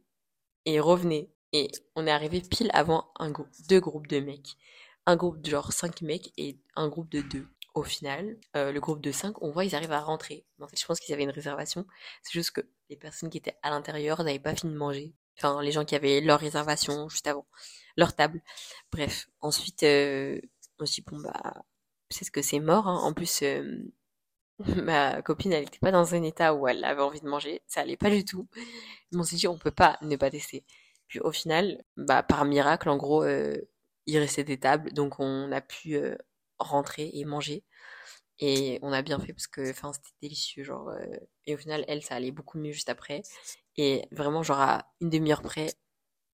et 0.67 0.81
revenez. 0.81 1.34
Et 1.55 1.71
on 1.95 2.05
est 2.09 2.11
arrivé 2.11 2.41
pile 2.41 2.69
avant 2.75 3.13
un 3.17 3.31
groupe, 3.31 3.49
deux 3.69 3.79
groupes 3.79 4.09
de 4.09 4.19
mecs. 4.19 4.57
Un 5.07 5.15
groupe 5.15 5.41
de 5.41 5.51
genre 5.51 5.73
5 5.73 6.03
mecs 6.03 6.33
et 6.37 6.59
un 6.75 6.89
groupe 6.89 7.09
de 7.11 7.21
deux. 7.21 7.47
Au 7.75 7.85
final, 7.85 8.37
euh, 8.57 8.73
le 8.73 8.81
groupe 8.81 9.01
de 9.01 9.13
5, 9.13 9.41
on 9.41 9.53
voit 9.53 9.65
ils 9.65 9.77
arrivent 9.77 9.93
à 9.93 10.01
rentrer. 10.01 10.45
En 10.61 10.67
fait, 10.67 10.77
je 10.77 10.85
pense 10.85 10.99
qu'ils 10.99 11.15
avaient 11.15 11.23
une 11.23 11.31
réservation. 11.31 11.87
C'est 12.23 12.33
juste 12.33 12.51
que 12.51 12.63
les 12.91 12.97
personnes 12.97 13.31
qui 13.31 13.39
étaient 13.39 13.57
à 13.63 13.71
l'intérieur 13.71 14.25
n'avaient 14.25 14.41
pas 14.41 14.57
fini 14.57 14.73
de 14.73 14.79
manger. 14.79 15.15
Enfin, 15.39 15.63
les 15.63 15.71
gens 15.71 15.85
qui 15.85 15.95
avaient 15.95 16.21
leur 16.21 16.41
réservation 16.41 17.09
juste 17.09 17.29
avant, 17.29 17.47
leur 17.97 18.17
table. 18.17 18.43
Bref, 18.91 19.29
ensuite, 19.41 19.85
euh, 19.85 20.41
on 20.81 20.87
s'est 20.87 21.03
dit, 21.03 21.05
bon, 21.09 21.21
bah, 21.21 21.63
c'est 22.11 22.25
ce 22.25 22.33
que 22.33 22.43
c'est 22.43 22.59
mort. 22.59 22.89
Hein. 22.89 22.99
En 22.99 23.13
plus, 23.13 23.43
euh, 23.43 23.93
ma 24.83 25.23
copine, 25.23 25.53
elle 25.53 25.65
n'était 25.65 25.79
pas 25.79 25.93
dans 25.93 26.17
un 26.17 26.23
état 26.25 26.53
où 26.55 26.67
elle 26.67 26.85
avait 26.85 27.03
envie 27.03 27.21
de 27.21 27.29
manger. 27.29 27.63
Ça 27.69 27.83
allait 27.83 27.97
pas 27.97 28.11
du 28.11 28.25
tout. 28.25 28.49
on 29.15 29.23
s'est 29.23 29.37
dit, 29.37 29.47
on 29.47 29.57
peut 29.57 29.71
pas 29.71 29.99
ne 30.03 30.17
pas 30.17 30.31
tester. 30.33 30.65
Puis 31.09 31.21
au 31.21 31.33
final, 31.33 31.85
bah, 31.97 32.23
par 32.23 32.45
miracle, 32.45 32.89
en 32.89 32.97
gros, 32.97 33.23
euh, 33.25 33.57
il 34.07 34.19
restait 34.19 34.45
des 34.45 34.59
tables, 34.59 34.93
donc 34.93 35.21
on 35.21 35.53
a 35.53 35.61
pu 35.61 35.97
euh, 35.97 36.17
rentrer 36.59 37.11
et 37.15 37.25
manger. 37.25 37.65
Et 38.41 38.81
on 38.83 38.93
a 38.93 39.03
bien 39.03 39.19
fait 39.21 39.33
parce 39.33 39.47
que 39.47 39.65
c'était 39.67 40.11
délicieux. 40.23 40.65
Genre, 40.65 40.89
euh, 40.89 41.07
et 41.47 41.55
au 41.55 41.59
final, 41.59 41.85
elle, 41.89 42.03
ça 42.03 42.17
allait 42.17 42.33
beaucoup 42.33 42.59
mieux 42.59 42.73
juste 42.73 42.89
après. 42.89 43.23
Et 43.77 44.09
vraiment, 44.11 44.43
genre 44.43 44.61
à 44.61 44.93
une 45.01 45.11
demi-heure 45.11 45.43
près, 45.43 45.75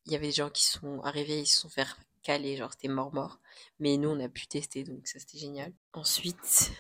il 0.07 0.13
y 0.13 0.17
avait 0.17 0.29
des 0.29 0.33
gens 0.33 0.51
qui 0.51 0.65
sont 0.65 1.01
arrivés, 1.03 1.41
ils 1.41 1.47
se 1.47 1.61
sont 1.61 1.69
fait 1.69 1.87
caler, 2.23 2.57
genre 2.57 2.73
c'était 2.73 2.89
mort-mort. 2.89 3.39
Mais 3.81 3.97
nous, 3.97 4.09
on 4.09 4.21
a 4.21 4.29
pu 4.29 4.47
tester, 4.47 4.85
donc 4.85 5.07
ça 5.07 5.19
c'était 5.19 5.39
génial. 5.39 5.73
Ensuite, 5.93 6.73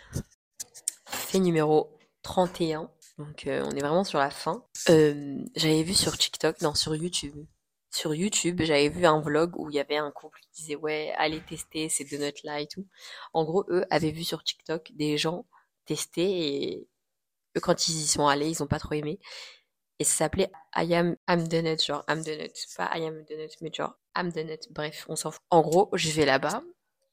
fait 1.06 1.38
numéro 1.38 1.98
31. 2.22 2.90
Donc 3.18 3.42
on 3.46 3.70
est 3.70 3.80
vraiment 3.80 4.04
sur 4.04 4.18
la 4.18 4.30
fin. 4.30 4.64
J'avais 4.86 5.82
vu 5.82 5.94
sur 5.94 6.16
TikTok, 6.16 6.62
non, 6.62 6.74
sur 6.74 6.94
YouTube, 6.96 7.44
sur 7.90 8.14
YouTube, 8.14 8.62
j'avais 8.62 8.88
vu 8.88 9.04
un 9.06 9.20
vlog 9.20 9.58
où 9.58 9.68
il 9.70 9.74
y 9.74 9.80
avait 9.80 9.96
un 9.96 10.10
couple 10.10 10.38
qui 10.40 10.62
disait 10.62 10.76
ouais, 10.76 11.12
allez 11.18 11.40
tester 11.40 11.88
ces 11.88 12.04
donuts 12.04 12.40
là 12.44 12.60
et 12.60 12.66
tout. 12.66 12.86
En 13.32 13.44
gros, 13.44 13.64
eux 13.68 13.84
avaient 13.90 14.12
vu 14.12 14.24
sur 14.24 14.42
TikTok 14.42 14.92
des 14.94 15.18
gens 15.18 15.44
tester 15.86 16.72
et 16.72 16.88
eux 17.56 17.60
quand 17.60 17.88
ils 17.88 17.96
y 17.96 18.06
sont 18.06 18.26
allés, 18.26 18.48
ils 18.48 18.62
ont 18.62 18.68
pas 18.68 18.78
trop 18.78 18.94
aimé. 18.94 19.18
Et 19.98 20.04
ça 20.04 20.24
s'appelait 20.24 20.50
I 20.76 20.94
am 20.94 21.16
I'm 21.28 21.46
donut, 21.46 21.84
genre 21.84 22.04
I'm 22.08 22.22
donut, 22.22 22.54
pas 22.76 22.90
I 22.96 23.04
am 23.04 23.24
donut, 23.24 23.50
mais 23.60 23.70
genre 23.72 23.98
I'm 24.16 24.32
donut. 24.32 24.68
Bref, 24.70 25.04
on 25.08 25.16
s'en 25.16 25.30
fout. 25.30 25.42
En 25.50 25.60
gros, 25.60 25.90
je 25.92 26.10
vais 26.12 26.24
là-bas. 26.24 26.62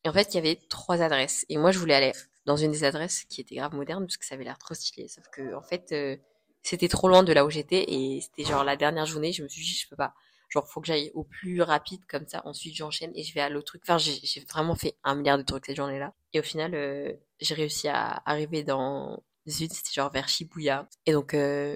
Et 0.04 0.10
en 0.10 0.14
fait, 0.14 0.34
il 0.34 0.36
y 0.36 0.38
avait 0.38 0.60
trois 0.70 1.02
adresses. 1.02 1.46
Et 1.50 1.58
moi, 1.58 1.72
je 1.72 1.80
voulais 1.80 1.96
aller 1.96 2.14
dans 2.46 2.56
une 2.56 2.72
des 2.72 2.84
adresses 2.86 3.26
qui 3.26 3.42
était 3.42 3.56
grave 3.56 3.76
moderne 3.76 4.06
parce 4.06 4.18
que 4.18 4.26
ça 4.26 4.36
avait 4.36 4.46
l'air 4.46 4.58
trop 4.58 4.74
stylé. 4.74 5.10
Sauf 5.10 5.26
que, 5.34 5.54
en 5.54 5.62
fait, 5.62 5.92
euh, 5.92 6.16
c'était 6.64 6.88
trop 6.88 7.10
loin 7.10 7.24
de 7.24 7.34
là 7.34 7.46
où 7.46 7.50
j'étais 7.50 7.84
et 7.92 8.22
c'était 8.22 8.50
genre 8.50 8.64
la 8.64 8.78
dernière 8.78 9.06
journée. 9.06 9.34
Je 9.34 9.44
me 9.44 9.50
suis 9.50 9.62
dit, 9.64 9.74
je 9.74 9.90
peux 9.90 9.98
pas. 9.98 10.14
Genre, 10.50 10.68
faut 10.68 10.80
que 10.82 10.88
j'aille 10.88 11.12
au 11.14 11.24
plus 11.24 11.62
rapide 11.62 12.06
comme 12.08 12.28
ça. 12.28 12.42
Ensuite, 12.46 12.76
j'enchaîne 12.76 13.12
et 13.16 13.24
je 13.24 13.34
vais 13.34 13.42
à 13.42 13.50
l'autre 13.50 13.68
truc. 13.68 13.82
Enfin, 13.84 13.98
j'ai 13.98 14.46
vraiment 14.50 14.76
fait 14.76 14.98
un 15.04 15.16
milliard 15.16 15.38
de 15.38 15.44
trucs 15.44 15.66
cette 15.66 15.76
journée-là. 15.76 16.14
Et 16.34 16.40
au 16.40 16.44
final, 16.44 16.74
euh, 16.74 17.12
j'ai 17.40 17.54
réussi 17.54 17.88
à 17.90 18.22
arriver 18.26 18.64
dans 18.64 19.24
une, 19.46 19.70
c'était 19.70 19.92
genre 19.94 20.12
vers 20.12 20.30
Shibuya. 20.30 20.88
Et 21.06 21.12
donc, 21.12 21.34
euh, 21.34 21.76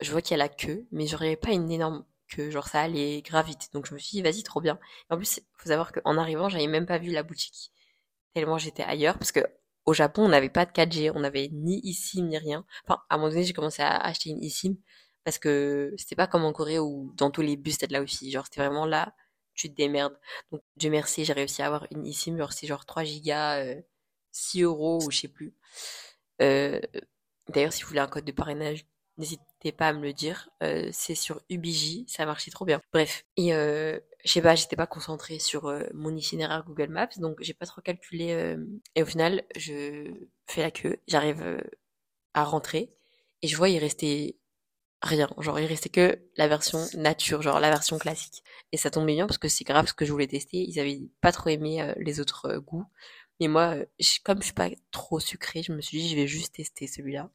je 0.00 0.10
vois 0.10 0.20
qu'il 0.22 0.32
y 0.32 0.34
a 0.34 0.44
la 0.44 0.48
queue, 0.48 0.86
mais 0.90 1.06
j'aurais 1.06 1.36
pas 1.36 1.50
une 1.52 1.70
énorme 1.70 2.04
queue. 2.28 2.50
Genre, 2.50 2.66
ça 2.66 2.80
allait 2.82 3.22
grave 3.22 3.46
vite. 3.46 3.68
Donc, 3.72 3.86
je 3.86 3.94
me 3.94 3.98
suis 3.98 4.16
dit, 4.16 4.22
vas-y, 4.22 4.42
trop 4.42 4.60
bien. 4.60 4.78
Et 5.10 5.14
en 5.14 5.16
plus, 5.16 5.40
faut 5.56 5.68
savoir 5.68 5.92
qu'en 5.92 6.16
arrivant, 6.18 6.48
j'avais 6.48 6.66
même 6.66 6.86
pas 6.86 6.98
vu 6.98 7.12
la 7.12 7.22
boutique. 7.22 7.72
Tellement 8.34 8.58
j'étais 8.58 8.82
ailleurs. 8.82 9.16
Parce 9.18 9.32
que 9.32 9.40
au 9.86 9.94
Japon, 9.94 10.24
on 10.24 10.28
n'avait 10.28 10.50
pas 10.50 10.66
de 10.66 10.72
4G. 10.72 11.12
On 11.14 11.20
n'avait 11.20 11.48
ni 11.52 11.80
eSIM, 11.88 12.26
ni 12.26 12.36
rien. 12.36 12.64
Enfin, 12.84 13.00
à 13.08 13.14
un 13.14 13.18
moment 13.18 13.30
donné, 13.30 13.44
j'ai 13.44 13.52
commencé 13.52 13.82
à 13.82 13.96
acheter 13.96 14.30
une 14.30 14.42
eSIM 14.42 14.76
parce 15.28 15.38
que 15.38 15.92
c'était 15.98 16.16
pas 16.16 16.26
comme 16.26 16.46
en 16.46 16.54
Corée 16.54 16.78
où 16.78 17.12
dans 17.18 17.30
tous 17.30 17.42
les 17.42 17.58
bus 17.58 17.76
t'as 17.76 17.86
la 17.90 18.00
wifi 18.00 18.30
genre 18.30 18.46
c'était 18.46 18.62
vraiment 18.62 18.86
là 18.86 19.14
tu 19.52 19.68
te 19.68 19.76
démerdes 19.76 20.18
donc 20.50 20.62
Dieu 20.78 20.88
merci 20.88 21.26
j'ai 21.26 21.34
réussi 21.34 21.60
à 21.60 21.66
avoir 21.66 21.86
une 21.90 22.06
eSIM 22.06 22.38
genre 22.38 22.54
c'est 22.54 22.66
genre 22.66 22.86
3 22.86 23.04
gigas 23.04 23.62
euh, 23.62 23.78
6 24.32 24.62
euros 24.62 25.00
ou 25.04 25.10
je 25.10 25.18
sais 25.18 25.28
plus 25.28 25.52
euh, 26.40 26.80
d'ailleurs 27.50 27.74
si 27.74 27.82
vous 27.82 27.88
voulez 27.88 28.00
un 28.00 28.06
code 28.06 28.24
de 28.24 28.32
parrainage 28.32 28.86
n'hésitez 29.18 29.70
pas 29.72 29.88
à 29.88 29.92
me 29.92 30.00
le 30.00 30.12
dire. 30.12 30.48
Euh, 30.62 30.88
c'est 30.92 31.16
sur 31.16 31.42
UBJ, 31.50 32.04
ça 32.06 32.24
marchait 32.24 32.52
trop 32.52 32.64
bien. 32.64 32.80
Bref, 32.92 33.24
et 33.36 33.52
euh, 33.52 33.98
je 34.24 34.30
sais 34.30 34.40
pas, 34.40 34.54
j'étais 34.54 34.76
pas 34.76 34.86
concentrée 34.86 35.40
sur 35.40 35.76
mon 35.92 36.16
itinéraire 36.16 36.64
Google 36.64 36.88
Maps, 36.90 37.08
donc 37.18 37.36
j'ai 37.40 37.52
pas 37.52 37.66
trop 37.66 37.80
calculé. 37.82 38.56
et 38.94 39.02
au 39.02 39.06
final, 39.06 39.42
je 39.56 40.08
fais 40.46 40.62
la 40.62 40.70
queue, 40.70 40.98
j'arrive 41.08 41.60
à 42.34 42.44
rentrer, 42.44 42.94
et 43.42 43.48
je 43.48 43.56
vois 43.56 43.68
il 43.68 43.78
restait 43.78 44.36
rien. 45.02 45.28
Genre, 45.38 45.58
il 45.60 45.66
restait 45.66 45.88
que 45.88 46.18
la 46.36 46.48
version 46.48 46.86
nature, 46.94 47.42
genre 47.42 47.60
la 47.60 47.70
version 47.70 47.98
classique. 47.98 48.42
Et 48.72 48.76
ça 48.76 48.90
tombait 48.90 49.14
bien 49.14 49.26
parce 49.26 49.38
que 49.38 49.48
c'est 49.48 49.64
grave 49.64 49.86
ce 49.88 49.94
que 49.94 50.04
je 50.04 50.12
voulais 50.12 50.26
tester. 50.26 50.58
Ils 50.58 50.78
avaient 50.80 51.00
pas 51.20 51.32
trop 51.32 51.50
aimé 51.50 51.82
euh, 51.82 51.94
les 51.98 52.20
autres 52.20 52.46
euh, 52.46 52.60
goûts. 52.60 52.84
Mais 53.40 53.48
moi, 53.48 53.76
euh, 53.76 53.86
je- 54.00 54.18
comme 54.24 54.38
je 54.40 54.44
suis 54.46 54.54
pas 54.54 54.70
trop 54.90 55.20
sucrée, 55.20 55.62
je 55.62 55.72
me 55.72 55.80
suis 55.80 55.98
dit, 56.00 56.08
je 56.10 56.16
vais 56.16 56.26
juste 56.26 56.54
tester 56.56 56.86
celui-là. 56.86 57.30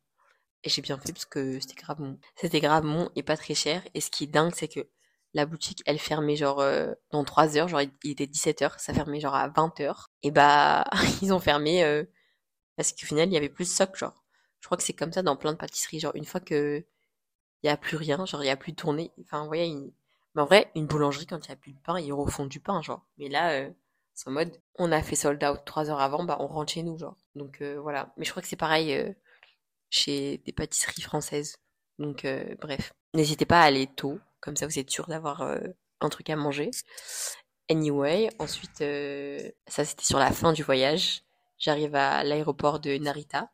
Et 0.64 0.70
j'ai 0.70 0.82
bien 0.82 0.98
fait 1.00 1.14
parce 1.14 1.26
que 1.26 1.60
c'était 1.60 1.76
grave 1.76 1.98
bon. 2.00 2.20
C'était 2.36 2.62
grave 2.62 2.84
bon 2.86 3.10
et 3.16 3.24
pas 3.24 3.38
très 3.38 3.56
cher. 3.56 3.84
Et 3.94 4.02
ce 4.02 4.12
qui 4.12 4.26
est 4.26 4.28
dingue, 4.28 4.54
c'est 4.56 4.68
que 4.70 4.88
la 5.34 5.46
boutique, 5.46 5.82
elle 5.86 6.00
fermait 6.00 6.36
genre 6.38 6.60
euh, 6.62 6.94
dans 7.12 7.24
3 7.26 7.58
heures. 7.58 7.68
Genre, 7.70 7.82
il 8.04 8.12
était 8.12 8.28
17 8.28 8.62
heures. 8.62 8.80
Ça 8.80 8.94
fermait 8.94 9.20
genre 9.20 9.36
à 9.36 9.50
20 9.50 9.80
heures. 9.82 10.12
Et 10.24 10.32
bah, 10.32 10.86
ils 11.22 11.34
ont 11.34 11.40
fermé 11.40 11.84
euh, 11.84 12.04
parce 12.76 12.92
qu'au 12.94 13.06
final, 13.06 13.30
il 13.30 13.34
y 13.34 13.38
avait 13.38 13.50
plus 13.50 13.66
de 13.66 13.70
stock, 13.70 13.96
genre. 13.98 14.24
Je 14.62 14.68
crois 14.68 14.78
que 14.78 14.84
c'est 14.84 14.94
comme 14.94 15.12
ça 15.14 15.24
dans 15.24 15.36
plein 15.36 15.52
de 15.54 15.58
pâtisseries. 15.58 16.00
Genre, 16.00 16.16
une 16.16 16.26
fois 16.26 16.40
que 16.40 16.86
il 17.64 17.68
y 17.68 17.70
a 17.70 17.78
plus 17.78 17.98
rien, 17.98 18.26
genre, 18.26 18.44
il 18.44 18.48
y 18.48 18.50
a 18.50 18.58
plus 18.58 18.74
de 18.74 18.78
tournée. 18.78 19.12
Enfin, 19.22 19.46
vous 19.46 19.56
mais 20.36 20.42
en 20.42 20.46
vrai, 20.46 20.72
une 20.76 20.88
boulangerie, 20.88 21.28
quand 21.28 21.46
il 21.46 21.50
y 21.50 21.54
a 21.54 21.56
plus 21.56 21.74
de 21.74 21.80
pain, 21.80 22.00
ils 22.00 22.12
refont 22.12 22.46
du 22.46 22.60
pain, 22.60 22.82
genre. 22.82 23.06
Mais 23.18 23.30
là, 23.30 23.52
euh, 23.52 23.70
c'est 24.14 24.28
en 24.30 24.32
mode, 24.32 24.60
on 24.80 24.92
a 24.92 25.02
fait 25.04 25.16
sold 25.16 25.44
out 25.44 25.60
3 25.66 25.90
heures 25.90 26.00
avant, 26.00 26.24
bah, 26.24 26.38
on 26.40 26.48
rentre 26.48 26.74
chez 26.74 26.84
nous, 26.84 26.98
genre. 26.98 27.18
Donc, 27.36 27.62
euh, 27.62 27.80
voilà. 27.80 28.14
Mais 28.18 28.26
je 28.26 28.32
crois 28.32 28.42
que 28.42 28.48
c'est 28.48 28.56
pareil 28.56 28.94
euh, 28.94 29.12
chez 29.90 30.40
des 30.40 30.52
pâtisseries 30.52 31.02
françaises. 31.02 31.58
Donc, 32.00 32.26
bref. 32.60 32.94
N'hésitez 33.14 33.46
pas 33.46 33.62
à 33.62 33.66
aller 33.66 33.86
tôt, 33.86 34.20
comme 34.40 34.56
ça 34.58 34.66
vous 34.66 34.80
êtes 34.80 34.90
sûr 34.90 35.06
d'avoir 35.06 35.44
un 35.44 36.10
truc 36.10 36.32
à 36.32 36.36
manger. 36.36 36.72
Anyway, 37.70 38.30
ensuite, 38.40 38.80
ça 39.68 39.86
c'était 39.86 40.04
sur 40.04 40.18
la 40.18 40.32
fin 40.32 40.54
du 40.54 40.64
voyage. 40.64 41.22
J'arrive 41.60 41.94
à 41.94 42.24
l'aéroport 42.24 42.80
de 42.80 42.98
Narita. 42.98 43.52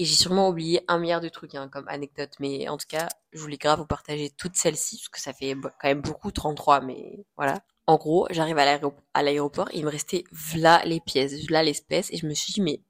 Et 0.00 0.06
j'ai 0.06 0.14
sûrement 0.14 0.48
oublié 0.48 0.82
un 0.88 0.98
milliard 0.98 1.20
de 1.20 1.28
trucs 1.28 1.54
hein, 1.54 1.68
comme 1.68 1.86
anecdote. 1.86 2.30
Mais 2.40 2.66
en 2.70 2.78
tout 2.78 2.86
cas, 2.88 3.06
je 3.34 3.38
voulais 3.38 3.58
grave 3.58 3.80
vous 3.80 3.86
partager 3.86 4.30
toutes 4.30 4.56
celles-ci, 4.56 4.96
parce 4.96 5.08
que 5.10 5.20
ça 5.20 5.34
fait 5.34 5.54
quand 5.54 5.88
même 5.88 6.00
beaucoup, 6.00 6.30
33, 6.30 6.80
mais 6.80 7.26
voilà. 7.36 7.62
En 7.86 7.98
gros, 7.98 8.26
j'arrive 8.30 8.56
à 8.56 9.22
l'aéroport, 9.22 9.68
et 9.72 9.78
il 9.78 9.84
me 9.84 9.90
restait 9.90 10.24
v'là 10.32 10.82
les 10.86 11.00
pièces, 11.00 11.34
v'là 11.46 11.62
l'espèce, 11.62 12.10
et 12.12 12.16
je 12.16 12.26
me 12.26 12.32
suis 12.32 12.54
dit, 12.54 12.62
mais 12.62 12.80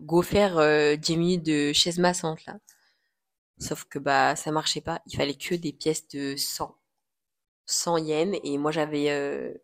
go 0.00 0.20
faire 0.20 0.58
euh, 0.58 0.96
10 0.96 1.16
minutes 1.16 1.46
de 1.46 1.72
chaise 1.72 1.98
massante 2.00 2.44
là. 2.46 2.58
Sauf 3.58 3.84
que 3.84 4.00
bah 4.00 4.34
ça 4.36 4.50
marchait 4.50 4.80
pas, 4.80 5.00
il 5.06 5.16
fallait 5.16 5.34
que 5.34 5.54
des 5.54 5.72
pièces 5.72 6.08
de 6.08 6.34
100, 6.36 6.76
100 7.66 7.98
yens, 7.98 8.36
et 8.42 8.58
moi 8.58 8.72
j'avais 8.72 9.10
euh, 9.10 9.54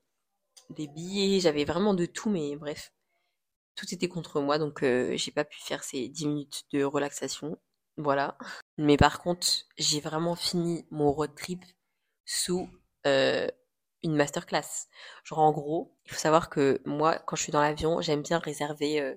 des 0.70 0.88
billets, 0.88 1.40
j'avais 1.40 1.64
vraiment 1.64 1.95
de 1.95 2.07
tout, 2.07 2.30
mais 2.30 2.57
bref, 2.57 2.92
tout 3.76 3.86
était 3.92 4.08
contre 4.08 4.40
moi, 4.40 4.58
donc 4.58 4.82
euh, 4.82 5.16
j'ai 5.16 5.32
pas 5.32 5.44
pu 5.44 5.60
faire 5.60 5.84
ces 5.84 6.08
10 6.08 6.26
minutes 6.26 6.62
de 6.72 6.84
relaxation, 6.84 7.58
voilà. 7.96 8.36
Mais 8.78 8.96
par 8.96 9.20
contre, 9.20 9.46
j'ai 9.78 10.00
vraiment 10.00 10.34
fini 10.36 10.86
mon 10.90 11.12
road 11.12 11.34
trip 11.36 11.64
sous 12.24 12.68
euh, 13.06 13.48
une 14.02 14.16
masterclass. 14.16 14.88
Genre 15.24 15.38
en 15.38 15.52
gros, 15.52 15.96
il 16.04 16.12
faut 16.12 16.18
savoir 16.18 16.50
que 16.50 16.80
moi, 16.84 17.18
quand 17.26 17.36
je 17.36 17.42
suis 17.42 17.52
dans 17.52 17.60
l'avion, 17.60 18.00
j'aime 18.00 18.22
bien 18.22 18.38
réserver, 18.38 19.00
euh, 19.00 19.14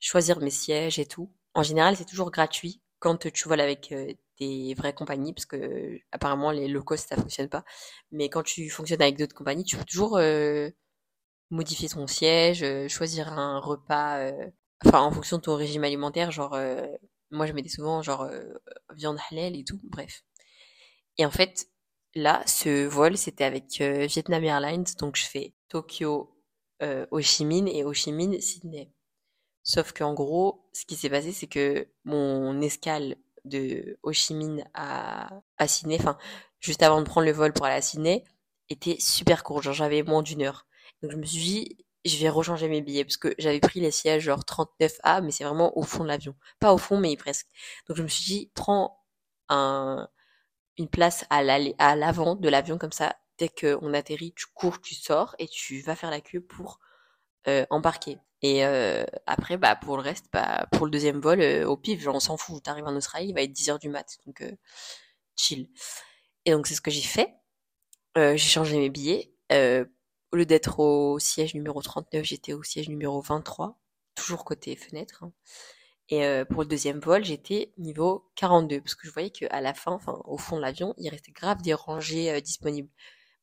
choisir 0.00 0.40
mes 0.40 0.50
sièges 0.50 0.98
et 0.98 1.06
tout. 1.06 1.32
En 1.54 1.62
général, 1.62 1.96
c'est 1.96 2.04
toujours 2.04 2.30
gratuit 2.30 2.82
quand 3.00 3.30
tu 3.32 3.48
voles 3.48 3.60
avec 3.60 3.92
euh, 3.92 4.12
des 4.40 4.74
vraies 4.74 4.94
compagnies, 4.94 5.32
parce 5.34 5.46
que 5.46 5.98
apparemment 6.12 6.50
les 6.50 6.68
low 6.68 6.82
cost 6.82 7.08
ça 7.08 7.16
fonctionne 7.16 7.48
pas. 7.48 7.64
Mais 8.12 8.28
quand 8.28 8.42
tu 8.42 8.70
fonctionnes 8.70 9.02
avec 9.02 9.18
d'autres 9.18 9.34
compagnies, 9.34 9.64
tu 9.64 9.76
peux 9.76 9.84
toujours 9.84 10.16
euh, 10.18 10.70
modifier 11.50 11.88
ton 11.88 12.06
siège, 12.06 12.62
euh, 12.62 12.88
choisir 12.88 13.32
un 13.32 13.58
repas, 13.60 14.18
euh, 14.18 14.50
enfin 14.84 15.00
en 15.00 15.10
fonction 15.12 15.38
de 15.38 15.42
ton 15.42 15.56
régime 15.56 15.84
alimentaire. 15.84 16.30
Genre, 16.30 16.54
euh, 16.54 16.86
moi 17.30 17.46
je 17.46 17.52
mettais 17.52 17.68
souvent 17.68 18.02
genre 18.02 18.28
viande 18.94 19.18
halal 19.30 19.56
et 19.56 19.64
tout. 19.64 19.80
Bref. 19.84 20.22
Et 21.18 21.26
en 21.26 21.30
fait, 21.30 21.68
là, 22.14 22.42
ce 22.46 22.86
vol, 22.86 23.16
c'était 23.16 23.44
avec 23.44 23.80
euh, 23.80 24.06
Vietnam 24.06 24.42
Airlines, 24.44 24.86
donc 24.98 25.16
je 25.16 25.26
fais 25.26 25.54
Tokyo, 25.68 26.34
euh, 26.82 27.06
Ho 27.10 27.20
Chi 27.20 27.44
Minh 27.44 27.68
et 27.68 27.84
Ho 27.84 27.92
Chi 27.92 28.12
Minh, 28.12 28.40
Sydney. 28.40 28.90
Sauf 29.62 29.92
qu'en 29.92 30.14
gros, 30.14 30.68
ce 30.72 30.86
qui 30.86 30.96
s'est 30.96 31.10
passé, 31.10 31.32
c'est 31.32 31.46
que 31.46 31.88
mon 32.04 32.60
escale 32.62 33.16
de 33.44 33.98
Ho 34.02 34.12
Chi 34.12 34.34
Minh 34.34 34.64
à, 34.74 35.42
à 35.58 35.68
Sydney, 35.68 35.98
enfin, 36.00 36.16
juste 36.60 36.82
avant 36.82 37.00
de 37.00 37.06
prendre 37.06 37.26
le 37.26 37.32
vol 37.32 37.52
pour 37.52 37.66
aller 37.66 37.76
à 37.76 37.82
Sydney, 37.82 38.24
était 38.68 38.96
super 38.98 39.44
court. 39.44 39.62
Genre, 39.62 39.74
j'avais 39.74 40.02
moins 40.02 40.22
d'une 40.22 40.42
heure. 40.42 40.66
Donc, 41.02 41.12
je 41.12 41.16
me 41.16 41.24
suis 41.24 41.40
dit, 41.40 41.78
je 42.04 42.16
vais 42.18 42.28
rechanger 42.28 42.68
mes 42.68 42.82
billets 42.82 43.04
parce 43.04 43.16
que 43.16 43.34
j'avais 43.38 43.60
pris 43.60 43.80
les 43.80 43.90
sièges 43.90 44.24
genre 44.24 44.44
39A, 44.44 45.20
mais 45.22 45.30
c'est 45.30 45.44
vraiment 45.44 45.76
au 45.78 45.82
fond 45.82 46.02
de 46.04 46.08
l'avion. 46.08 46.34
Pas 46.60 46.72
au 46.72 46.78
fond, 46.78 46.98
mais 46.98 47.16
presque. 47.16 47.48
Donc, 47.88 47.96
je 47.96 48.02
me 48.02 48.08
suis 48.08 48.24
dit, 48.24 48.50
prends 48.54 49.02
un, 49.48 50.08
une 50.78 50.88
place 50.88 51.24
à 51.30 51.42
l'avant 51.42 52.36
de 52.36 52.48
l'avion 52.48 52.78
comme 52.78 52.92
ça. 52.92 53.16
Dès 53.38 53.48
qu'on 53.48 53.94
atterrit, 53.94 54.34
tu 54.36 54.46
cours, 54.54 54.80
tu 54.80 54.94
sors 54.94 55.34
et 55.38 55.48
tu 55.48 55.80
vas 55.80 55.96
faire 55.96 56.10
la 56.10 56.20
queue 56.20 56.40
pour 56.40 56.80
euh, 57.48 57.66
embarquer. 57.70 58.18
Et 58.42 58.64
euh, 58.64 59.04
après, 59.26 59.56
bah 59.58 59.76
pour 59.76 59.96
le 59.96 60.02
reste, 60.02 60.26
bah 60.32 60.66
pour 60.72 60.86
le 60.86 60.90
deuxième 60.90 61.20
vol, 61.20 61.40
euh, 61.40 61.66
au 61.66 61.76
pif, 61.76 62.00
genre 62.00 62.16
on 62.16 62.20
s'en 62.20 62.36
fout. 62.36 62.62
T'arrives 62.62 62.86
en 62.86 62.96
Australie, 62.96 63.28
il 63.28 63.34
va 63.34 63.42
être 63.42 63.52
10 63.52 63.70
heures 63.70 63.78
du 63.78 63.88
mat, 63.90 64.18
donc 64.26 64.40
euh, 64.42 64.52
chill. 65.36 65.68
Et 66.46 66.52
donc 66.52 66.66
c'est 66.66 66.74
ce 66.74 66.80
que 66.80 66.90
j'ai 66.90 67.02
fait. 67.02 67.34
Euh, 68.18 68.32
j'ai 68.36 68.48
changé 68.48 68.78
mes 68.78 68.90
billets. 68.90 69.34
Au 70.32 70.36
lieu 70.36 70.46
d'être 70.46 70.78
au 70.80 71.18
siège 71.18 71.54
numéro 71.54 71.82
39, 71.82 72.24
j'étais 72.24 72.52
au 72.52 72.62
siège 72.62 72.88
numéro 72.88 73.20
23, 73.20 73.78
toujours 74.14 74.44
côté 74.44 74.76
fenêtre. 74.76 75.24
hein. 75.24 75.32
Et 76.10 76.24
euh, 76.24 76.44
pour 76.44 76.62
le 76.62 76.68
deuxième 76.68 76.98
vol, 77.00 77.24
j'étais 77.24 77.72
niveau 77.78 78.30
42, 78.36 78.80
parce 78.80 78.94
que 78.96 79.06
je 79.06 79.12
voyais 79.12 79.30
qu'à 79.30 79.60
la 79.60 79.74
fin, 79.74 79.92
enfin 79.92 80.20
au 80.24 80.38
fond 80.38 80.56
de 80.56 80.62
l'avion, 80.62 80.94
il 80.98 81.08
restait 81.08 81.32
grave 81.32 81.62
des 81.62 81.74
rangées 81.74 82.30
euh, 82.32 82.40
disponibles. 82.40 82.90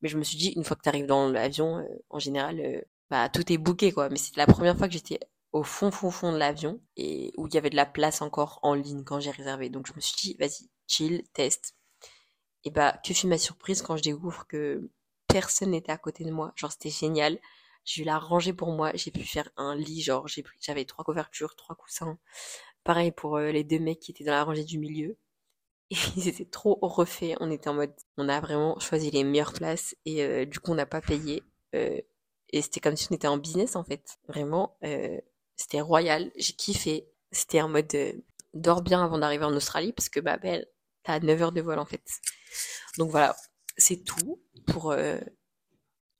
Mais 0.02 0.08
je 0.08 0.18
me 0.18 0.22
suis 0.24 0.36
dit, 0.38 0.50
une 0.56 0.64
fois 0.64 0.76
que 0.76 0.82
tu 0.82 0.88
arrives 0.88 1.06
dans 1.06 1.28
l'avion, 1.30 1.78
euh, 1.78 1.84
en 2.10 2.18
général, 2.18 2.84
bah 3.10 3.28
tout 3.30 3.50
est 3.52 3.58
booké 3.58 3.92
quoi. 3.92 4.08
Mais 4.10 4.16
c'était 4.18 4.40
la 4.40 4.46
première 4.46 4.76
fois 4.76 4.86
que 4.88 4.94
j'étais 4.94 5.20
au 5.52 5.62
fond 5.62 5.90
fond 5.90 6.10
fond 6.10 6.32
de 6.32 6.38
l'avion 6.38 6.80
et 6.96 7.32
où 7.38 7.46
il 7.48 7.54
y 7.54 7.58
avait 7.58 7.70
de 7.70 7.76
la 7.76 7.86
place 7.86 8.20
encore 8.22 8.58
en 8.62 8.74
ligne 8.74 9.04
quand 9.04 9.20
j'ai 9.20 9.30
réservé. 9.30 9.70
Donc 9.70 9.86
je 9.88 9.94
me 9.94 10.00
suis 10.00 10.16
dit, 10.16 10.36
vas-y, 10.38 10.68
chill, 10.86 11.24
test. 11.32 11.74
Et 12.64 12.70
bah 12.70 12.98
que 13.04 13.14
fut 13.14 13.26
ma 13.26 13.38
surprise 13.38 13.82
quand 13.82 13.96
je 13.96 14.02
découvre 14.02 14.46
que 14.46 14.90
personne 15.28 15.70
n'était 15.70 15.92
à 15.92 15.98
côté 15.98 16.24
de 16.24 16.30
moi. 16.30 16.52
Genre 16.56 16.72
c'était 16.72 16.90
génial. 16.90 17.38
J'ai 17.84 18.02
eu 18.02 18.04
la 18.04 18.18
rangée 18.18 18.52
pour 18.52 18.72
moi. 18.72 18.92
J'ai 18.94 19.10
pu 19.10 19.22
faire 19.24 19.48
un 19.56 19.76
lit. 19.76 20.02
Genre 20.02 20.26
j'ai 20.28 20.42
pris, 20.42 20.58
j'avais 20.60 20.84
trois 20.84 21.04
couvertures, 21.04 21.56
trois 21.56 21.76
coussins. 21.76 22.18
Pareil 22.84 23.12
pour 23.12 23.36
euh, 23.36 23.50
les 23.52 23.64
deux 23.64 23.78
mecs 23.78 24.00
qui 24.00 24.12
étaient 24.12 24.24
dans 24.24 24.32
la 24.32 24.44
rangée 24.44 24.64
du 24.64 24.78
milieu. 24.78 25.16
Et 25.90 25.96
ils 26.16 26.28
étaient 26.28 26.44
trop 26.46 26.78
refaits. 26.82 27.36
On 27.40 27.50
était 27.50 27.68
en 27.68 27.74
mode, 27.74 27.94
on 28.16 28.28
a 28.28 28.40
vraiment 28.40 28.78
choisi 28.80 29.10
les 29.10 29.24
meilleures 29.24 29.52
places 29.52 29.94
et 30.04 30.22
euh, 30.24 30.44
du 30.46 30.60
coup 30.60 30.72
on 30.72 30.76
n'a 30.76 30.86
pas 30.86 31.00
payé. 31.00 31.42
Euh, 31.74 32.00
et 32.50 32.62
c'était 32.62 32.80
comme 32.80 32.96
si 32.96 33.08
on 33.10 33.14
était 33.14 33.28
en 33.28 33.38
business 33.38 33.76
en 33.76 33.84
fait. 33.84 34.18
Vraiment, 34.28 34.76
euh, 34.84 35.18
c'était 35.56 35.80
royal. 35.80 36.30
J'ai 36.36 36.54
kiffé. 36.54 37.08
C'était 37.30 37.60
en 37.60 37.68
mode 37.68 37.94
euh, 37.94 38.12
dors 38.54 38.82
bien 38.82 39.04
avant 39.04 39.18
d'arriver 39.18 39.44
en 39.44 39.54
Australie 39.54 39.92
parce 39.92 40.08
que 40.08 40.20
bah 40.20 40.38
belle, 40.38 40.66
t'as 41.02 41.20
9 41.20 41.42
heures 41.42 41.52
de 41.52 41.60
vol 41.60 41.78
en 41.78 41.84
fait. 41.84 42.02
Donc 42.96 43.10
voilà, 43.10 43.36
c'est 43.78 44.04
tout 44.04 44.40
pour 44.66 44.90
euh, 44.90 45.18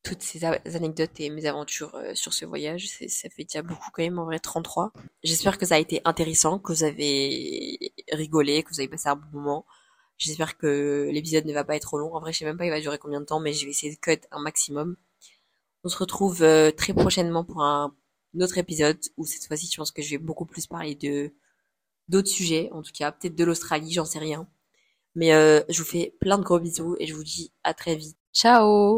toutes 0.02 0.22
ces 0.22 0.44
anecdotes 0.44 1.20
et 1.20 1.28
mes 1.28 1.44
aventures 1.46 1.94
euh, 1.96 2.14
sur 2.14 2.32
ce 2.32 2.44
voyage. 2.44 2.88
Ça 3.08 3.28
fait 3.28 3.44
déjà 3.44 3.62
beaucoup 3.62 3.90
quand 3.92 4.02
même, 4.02 4.18
en 4.18 4.24
vrai, 4.24 4.38
33. 4.38 4.92
J'espère 5.22 5.58
que 5.58 5.66
ça 5.66 5.74
a 5.74 5.78
été 5.78 6.00
intéressant, 6.04 6.58
que 6.58 6.72
vous 6.72 6.84
avez 6.84 7.92
rigolé, 8.12 8.62
que 8.62 8.70
vous 8.70 8.80
avez 8.80 8.88
passé 8.88 9.08
un 9.08 9.16
bon 9.16 9.38
moment. 9.38 9.66
J'espère 10.16 10.56
que 10.56 11.08
l'épisode 11.12 11.44
ne 11.44 11.52
va 11.52 11.64
pas 11.64 11.76
être 11.76 11.82
trop 11.82 11.98
long. 11.98 12.14
En 12.14 12.20
vrai, 12.20 12.32
je 12.32 12.38
sais 12.38 12.44
même 12.44 12.56
pas 12.56 12.64
il 12.64 12.70
va 12.70 12.80
durer 12.80 12.98
combien 12.98 13.20
de 13.20 13.26
temps, 13.26 13.40
mais 13.40 13.52
je 13.52 13.64
vais 13.64 13.70
essayer 13.70 13.94
de 13.94 14.00
cut 14.00 14.20
un 14.30 14.40
maximum. 14.40 14.96
On 15.84 15.88
se 15.88 15.98
retrouve 15.98 16.42
euh, 16.42 16.70
très 16.72 16.92
prochainement 16.92 17.44
pour 17.44 17.62
un 17.62 17.94
autre 18.40 18.58
épisode 18.58 18.98
où 19.16 19.26
cette 19.26 19.46
fois-ci, 19.46 19.68
je 19.70 19.76
pense 19.76 19.92
que 19.92 20.02
je 20.02 20.10
vais 20.10 20.18
beaucoup 20.18 20.46
plus 20.46 20.66
parler 20.66 20.94
de 20.94 21.32
d'autres 22.08 22.28
sujets, 22.28 22.70
en 22.72 22.82
tout 22.82 22.92
cas, 22.92 23.12
peut-être 23.12 23.34
de 23.34 23.44
l'Australie, 23.44 23.92
j'en 23.92 24.04
sais 24.04 24.18
rien. 24.18 24.48
Mais 25.18 25.32
euh, 25.34 25.60
je 25.68 25.78
vous 25.80 25.88
fais 25.88 26.14
plein 26.20 26.38
de 26.38 26.44
gros 26.44 26.60
bisous 26.60 26.96
et 27.00 27.06
je 27.06 27.14
vous 27.14 27.24
dis 27.24 27.52
à 27.64 27.74
très 27.74 27.96
vite. 27.96 28.16
Ciao 28.32 28.96